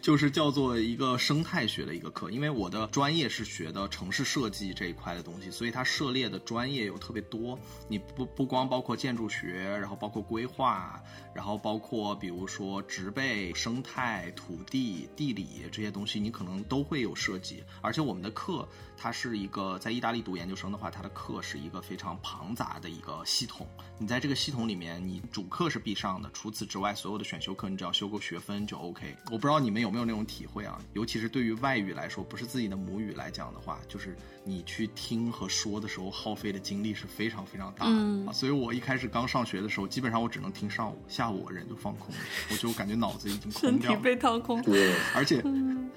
[0.00, 7.58] 就是叫做一个生态学的一个课，因为我的专业是学的城市设计这一块的东西，所以它涉猎的专业有特别多。
[7.88, 11.02] 你不不光包括建筑学，然后包括规划，
[11.38, 17.62] 然后包括比如说植被、生态、土地、地理这些东西，你可能都会有涉及。
[17.80, 23.68] 而且我们的课，它是一个在意大利读研究生的话，它的课是一个非常庞杂的一个系统。
[23.98, 29.16] 你在这个系统里面，你主课是必上的，除此之外，所有的选修课你只要修够学分就 OK。
[29.26, 30.76] 我不知道你们有没有那种体会啊？
[30.94, 34.16] 尤其是对于外语来说，不是自己的母语来讲的话，就是
[34.48, 37.92] 你去听和说的时候，耗费的精力是非常非常大的。
[37.92, 42.20] 嗯啊所以我一开始刚上学的时候，基本上我只能听上午，下午我人就放空了，
[42.50, 43.94] 我就感觉脑子已经空 身体。
[43.96, 44.62] 被掏空。
[44.62, 45.42] 对，而且，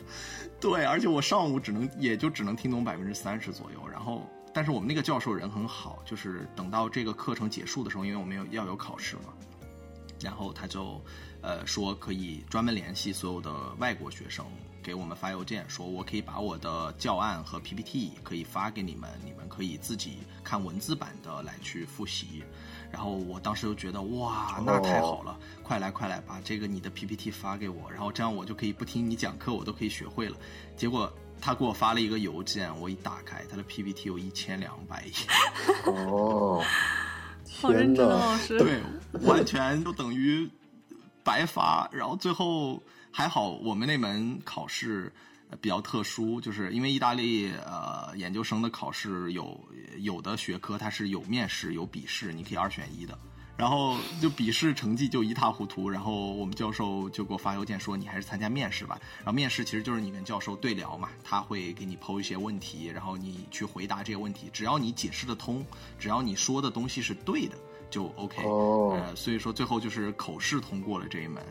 [0.60, 4.30] 对，而且我上午只能也就只能听懂百分之三十左右，然后。
[4.54, 9.32] 但是我们那个教授人很好，就是等到这个课程结束的时候，因为我们有要有考试嘛，
[10.20, 11.02] 然后他就，
[11.40, 13.50] 呃，说可以专门联系所有的
[13.80, 14.46] 外国学生，
[14.84, 22.44] 给我们发邮件，说我可以把我的教案和 PPT 可以发给你们，你们可以自己看文字版的来去复习。
[22.92, 30.36] 然后我当时就觉得哇，那太好了，快来快来，把这个你的 PPT 发给我，然后这样我就可以不听你讲课，我都可以学会了。
[30.76, 31.10] 结果
[31.40, 35.14] 他给我发了一个邮件，我一打开，他的 PPT 有一千两百页。
[35.86, 36.62] 哦，
[37.62, 38.58] 好认天真老师。
[38.60, 38.82] 对，
[39.22, 40.50] 完全就等于
[41.24, 41.90] 白发。
[41.94, 45.12] 然后最后还好，我们那门考试
[45.60, 49.60] 比较特殊，就是因为意大利呃研究生的考试有
[50.00, 53.18] 有的学科它是有面试有笔试，你可以二选一的。
[53.58, 58.98] 然后就笔试成绩就一塌糊涂，然后我们教授就给我发邮件说你还是参加面试吧。
[59.18, 65.64] 然后面试其实就是你跟教授对聊嘛，他会给你抛一些问题，然后你去回答这些问题，只要你解释得通，
[66.00, 67.56] 只要你说的东西是对的，
[67.92, 68.42] 就 OK。
[68.46, 71.44] 哦呃，所以说最后就是口试通过了这一门。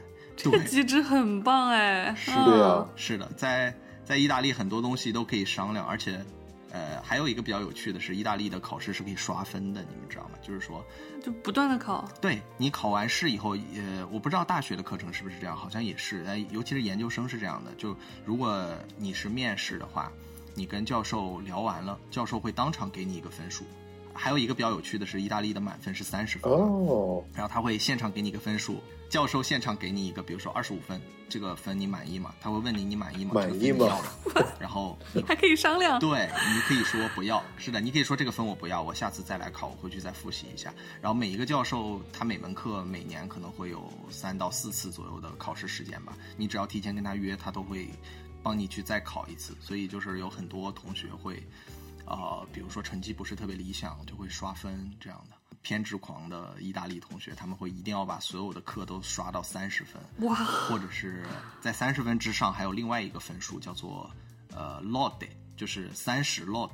[0.43, 2.15] 这个 机制很棒哎。
[2.17, 6.25] 是对呀是的，在在意大利很多东西都可以商量，而且，
[6.71, 10.39] 呃，还有一个比较有趣的是，意大利的考试是可以刷分的，你们知道吗？
[10.43, 10.85] 就是说，
[11.23, 12.09] 就不断的考。
[12.21, 17.73] 对你考完试以后，呃，我不知道大学的课程是不是这样，好像也是，呃，尤其是研究生是这样的。
[17.77, 20.11] 就如果你是面试的话，
[20.55, 23.65] 你跟教授聊完了，教授会当场给你一个分数。
[24.13, 32.35] 还有一个比较有趣的是，意大利的满分是三十分，哦，然后他会现场给你一个分数，教授现场给你一个，比如说二十五分，这个分你满意吗？
[32.41, 33.33] 他会问你你满意吗？
[33.35, 33.99] 满意吗？
[34.61, 35.99] 然后你 还可以商量。
[35.99, 40.73] 对，你可以说不要，是的，你可以说这个分我不要，我下次再来考，我回去再复习一下。
[41.01, 47.89] 然后每一个教授他每门课每年可能会有三到四次左右的考试时间吧，你只要提前跟他约，他都会
[48.43, 49.57] 帮你去再考一次。
[49.61, 51.43] 所以就是有很多同学会，
[52.11, 55.37] 呃，比如说成绩不是特别理想，就会刷分这样的。
[55.63, 61.23] 偏执狂的意大利同学，他们会一定要把所有的课都刷到三十分，哇，或者是
[61.61, 64.11] 在三十分之上还有另外一个分数叫做
[64.55, 66.71] 呃 lode，就是三十 lode。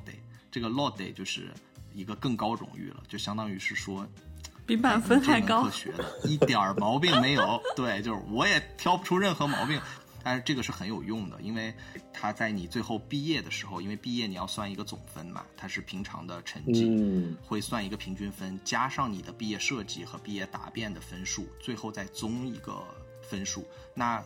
[0.49, 1.53] 这个 lode 就是
[1.93, 4.07] 一个更高荣誉了，就相当于是说
[4.65, 5.69] 比满分还高。
[5.69, 7.61] 学的一点儿毛病没有。
[7.75, 9.79] 对，就是我也挑不出任何毛病。
[10.27, 11.73] 但是这个是很有用的，因为
[12.11, 22.83] 它在你最后毕业的时候，因为毕业你要算一个总分嘛，它是平常的成绩，嗯会算一个平均分，加上你的毕业设计和毕业答辩的分数，最后再综一个
[23.21, 23.65] 分数。
[23.93, 24.21] 那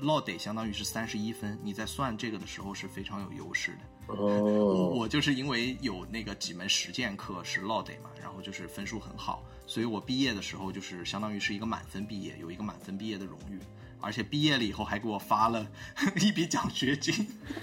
[0.00, 4.14] lode 相当于是三十一分，你在算这个的时候是非常有优势的。
[4.14, 13.60] 哦，我就是因为有那个几门实践课是 lode 嘛，然后就是分数很好，所以我毕业的时候就是相当于是一个满分毕业，有一个满分毕业的荣誉，
[14.02, 15.66] 而且毕业了以后还给我发了
[16.20, 17.14] 一笔奖学金，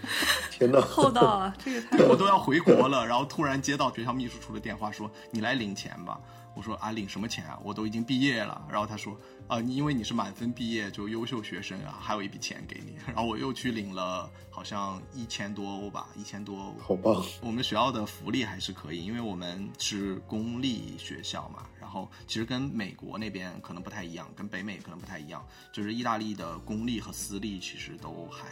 [0.50, 6.20] 天哪，厚道啊，这个太我都要回国了， 然后突然接到学校秘书处的电话说你来领钱吧，
[6.56, 9.16] 我说啊领什么钱啊，我都已经毕业了，然后他说
[9.48, 17.24] 啊你因为你是满分毕业就优秀学生啊，还有一笔钱给你，然后我又去领了好像一千多欧吧，一千多欧，好棒！
[17.42, 21.64] 我们学校的福利还是可以，因为我们是公立学校嘛。
[21.90, 25.44] 然后其实跟美国那边可能不太一样，跟北美可能不太一样，
[25.74, 28.46] 就是意大利的公立和私立其实都还，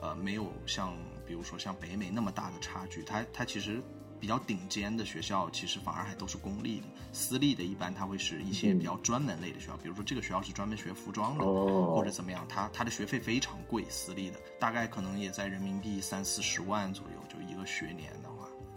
[0.00, 3.02] 呃，没有像比如说像北美那么大的差距。
[3.02, 3.82] 它它其实
[4.20, 18.29] 比较顶尖的学校，其实反而还都是公立的，私立的一般它会是一些比较专门类的学校，比如说这个学校是专门学服装的，哦或者怎么样，它它的学费非常贵，私立的大概可能也在人民币三四十万左右，就一个学年的话。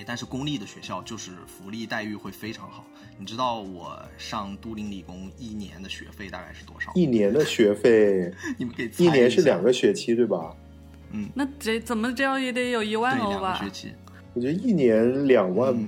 [0.06, 2.86] 但是公立的学校就是福利待遇会非常好。
[3.18, 6.92] 你知道我上都灵理工一年的学费大概是多少？
[6.96, 10.56] 一年的学费， 你们可以猜一年是两个学期对吧？
[11.12, 13.70] 嗯，那这怎么着也得有一对，万欧吧两个学？
[13.70, 13.94] 期，
[14.34, 15.88] 我觉得一年两万，嗯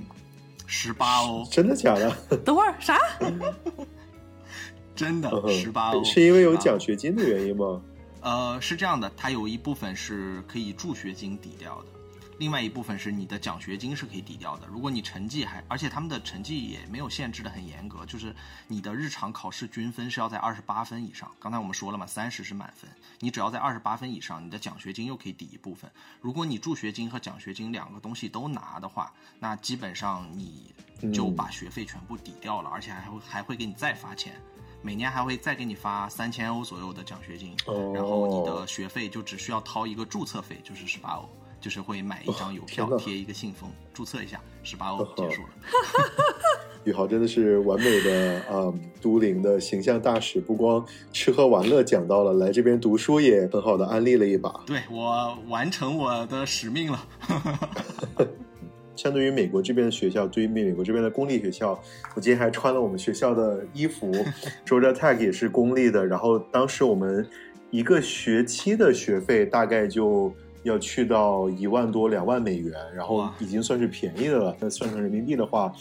[0.68, 2.10] 十八欧，真的假的？
[2.44, 2.98] 等会儿啥？
[4.94, 7.82] 真的十八欧，是因为有奖学金的原因吗？
[8.20, 11.86] 呃，是这样的，它有一部分是可以助学金抵掉的，
[12.38, 14.66] 另外一部分是你的奖学金是可以抵掉的。
[14.66, 18.34] 如果你成绩还，而且他们的成绩也没有限制的很严格，就是
[18.68, 21.30] 你的日常考试均分是要在二十八分以上。
[21.40, 22.90] 刚才我们说了嘛，三十是满分，
[23.20, 25.90] 你只要在二十八分以上，你的奖学金又可以抵一部分。
[26.20, 30.74] 如果你助学金和奖学金两个东西都拿的话，那基本上你
[31.12, 34.34] 就把学费全部抵掉了，而且还会还会给你再发钱。
[34.82, 41.28] 每年还会再给你发三千欧左右的奖学金，哦然后你的学费就只需要掏一个注册费，就是十八欧，
[41.66, 45.48] 就是会买一张邮票贴一个信封，注册一下，十八欧结束了。
[46.86, 54.62] 宇豪真的是完美的啊、嗯都灵的形象大使，不光吃喝玩乐讲到了，来这边读书也很好的安利了一把。
[54.64, 57.08] 对我完成我的使命了。
[58.94, 61.72] 相对于美国这边的学校，对于美国这边的公立学校，
[62.14, 64.12] 我今天还穿了我们学校的衣服
[64.64, 66.06] ，Georgia Tech 也是公立的。
[66.06, 67.28] 然后当时我们
[67.72, 70.32] 一个学期的学费大概就
[70.66, 74.56] 要去到一万多两万美元，然后哇已经算是便宜的了。
[74.60, 75.72] 那算成人民币的话，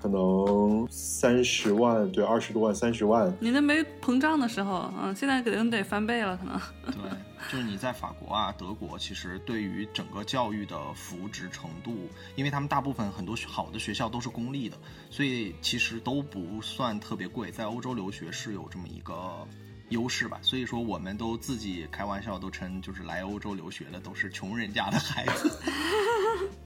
[0.00, 3.30] 可能三十万，对，二十多万，三十万。
[3.38, 6.58] 你那没膨胀的时候，嗯，现在可能得翻倍了，可能。
[6.86, 7.10] 对，
[7.52, 11.92] 就是你在法国啊、德国，其实对于整个教育的扶植程度，
[12.34, 14.76] 因为他们大部分很多好的学校都是公立的，
[15.10, 17.50] 所以其实都不算特别贵。
[17.50, 19.14] 在欧洲留学是有这么一个
[19.90, 25.62] 优势吧，所以说我们都自己开玩笑都称，就是来欧洲留学的都是穷人家的孩子。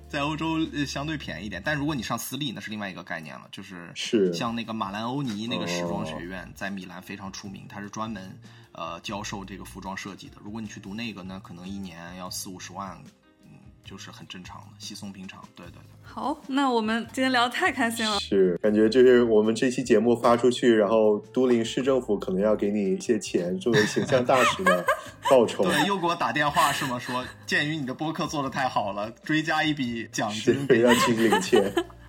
[0.08, 8.38] 在欧洲呃相对便宜一点，但如果你上私立，那是另外一个概念了，就是是像那个马兰欧尼那个时装哦学院，在米兰非常出名，它是专门
[8.70, 10.36] 呃教授这个服装设计的。
[10.40, 12.96] 如果你去读那个呢，可能一年要四五十万，
[13.42, 15.42] 嗯，就是很正常的，稀松平常。
[15.56, 15.93] 对对对。
[16.14, 24.84] 好，那我们今天聊得太开心了，是感觉就是我们这期节目发出去，然后都灵市政府可能要给你一些钱作为形象大使的
[25.28, 25.64] 报酬。
[25.64, 26.96] 对，又给我打电话是吗？
[27.00, 30.82] 说鉴于你的播客做的太好了，追加一笔奖是金。
[30.82, 31.60] 要去领钱。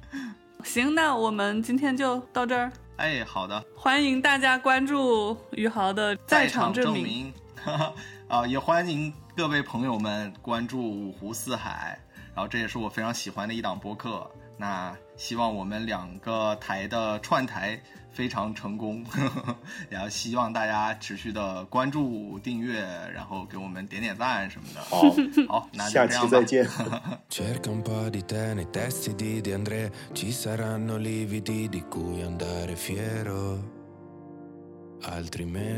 [0.64, 2.72] 行，那我们今天就到这儿。
[2.98, 7.34] 哎，好的，欢迎大家关注宇豪的在场证明。
[8.30, 12.00] 啊，也欢迎各位朋友们关注五湖四海。
[12.36, 14.30] 然后这也是我非常喜欢的一档播客。
[14.58, 17.78] 那希望我们两个台的串台
[18.10, 19.04] 非常成功，
[19.90, 22.80] 然后希望大家持续的关注、订阅，
[23.14, 24.82] 然后给我们点点赞什么的。
[24.82, 25.02] 好，
[25.50, 26.66] 好，那下期再见。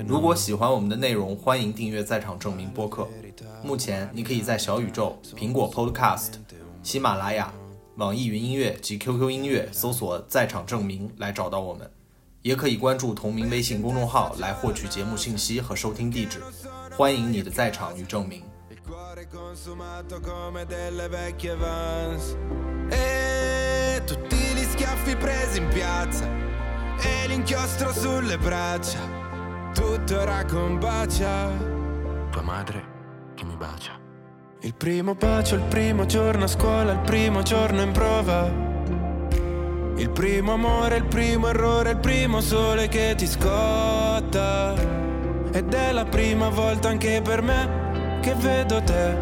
[0.07, 3.07] 如果喜欢我们的内容，欢迎订阅《在场证明》播客。
[3.63, 6.33] 目前，你可以在小宇宙、苹果 Podcast、
[6.81, 7.53] 喜马拉雅、
[7.95, 11.89] 网易云音乐及 QQ 音乐搜索“在场证明”来找到我们，
[12.41, 16.41] 也可以关注同名微信公众号来获取节目信息和收听地址。
[16.91, 18.43] 欢迎你的在场与证明。
[26.99, 28.97] e l'inchiostro sulle braccia,
[29.77, 31.51] tutto era con bacia,
[32.31, 32.83] tua madre
[33.35, 33.91] che mi bacia.
[34.61, 38.51] Il primo bacio, il primo giorno a scuola, il primo giorno in prova.
[39.97, 44.73] Il primo amore, il primo errore, il primo sole che ti scotta.
[45.51, 49.15] Ed è la prima volta anche per me che vedo te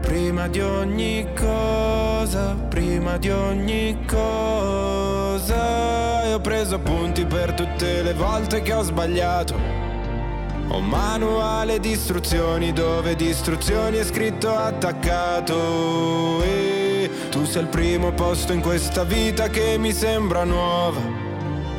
[0.00, 8.12] Prima di ogni cosa, prima di ogni cosa E ho preso appunti per tutte le
[8.12, 9.54] volte che ho sbagliato
[10.68, 18.10] Ho manuale di istruzioni dove di istruzioni è scritto attaccato E tu sei il primo
[18.12, 21.00] posto in questa vita che mi sembra nuova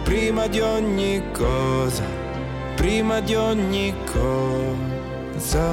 [0.05, 2.03] Prima di ogni cosa,
[2.75, 5.67] prima di ogni cosa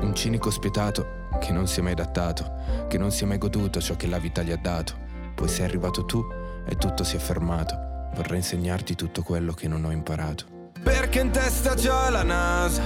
[0.00, 3.78] Un cinico spietato che non si è mai adattato, che non si è mai goduto
[3.78, 4.94] ciò che la vita gli ha dato.
[5.34, 6.24] Poi sei arrivato tu
[6.66, 7.85] e tutto si è fermato.
[8.16, 10.46] Vorrei insegnarti tutto quello che non ho imparato.
[10.82, 12.82] Perché in testa c'ho la nasa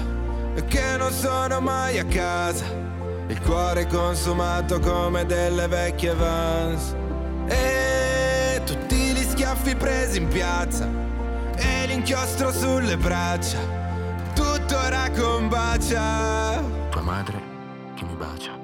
[0.56, 2.64] e che non sono mai a casa.
[3.28, 6.96] Il cuore consumato come delle vecchie vans.
[7.46, 10.88] E tutti gli schiaffi presi in piazza
[11.54, 13.58] e l'inchiostro sulle braccia.
[14.34, 16.60] Tutto ora combacia.
[16.90, 17.40] Tua madre
[17.94, 18.58] che mi bacia.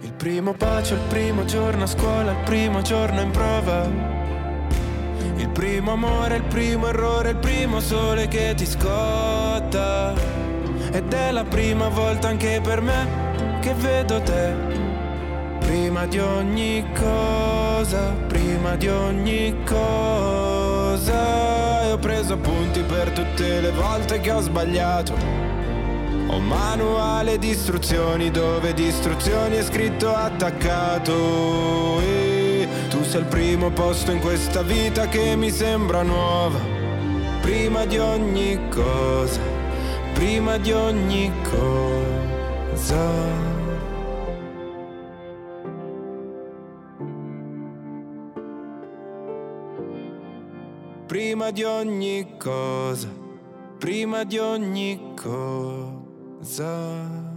[0.00, 4.19] Il primo bacio, il primo giorno a scuola, il primo giorno in prova.
[5.40, 10.12] Il primo amore, il primo errore, il primo sole che ti scotta.
[10.92, 14.52] Ed è la prima volta anche per me che vedo te.
[15.60, 21.84] Prima di ogni cosa, prima di ogni cosa.
[21.84, 25.40] E ho preso appunti per tutte le volte che ho sbagliato
[26.32, 32.00] ho manuale di istruzioni dove di istruzioni è scritto attaccato
[32.88, 36.78] tu sei il primo posto in questa vita che mi sembra nuova
[37.40, 39.40] Prima di ogni cosa,
[40.14, 43.38] prima di ogni cosa
[51.06, 53.08] prima di ogni cosa,
[53.78, 56.00] prima di ogni cosa.
[56.42, 57.29] 在。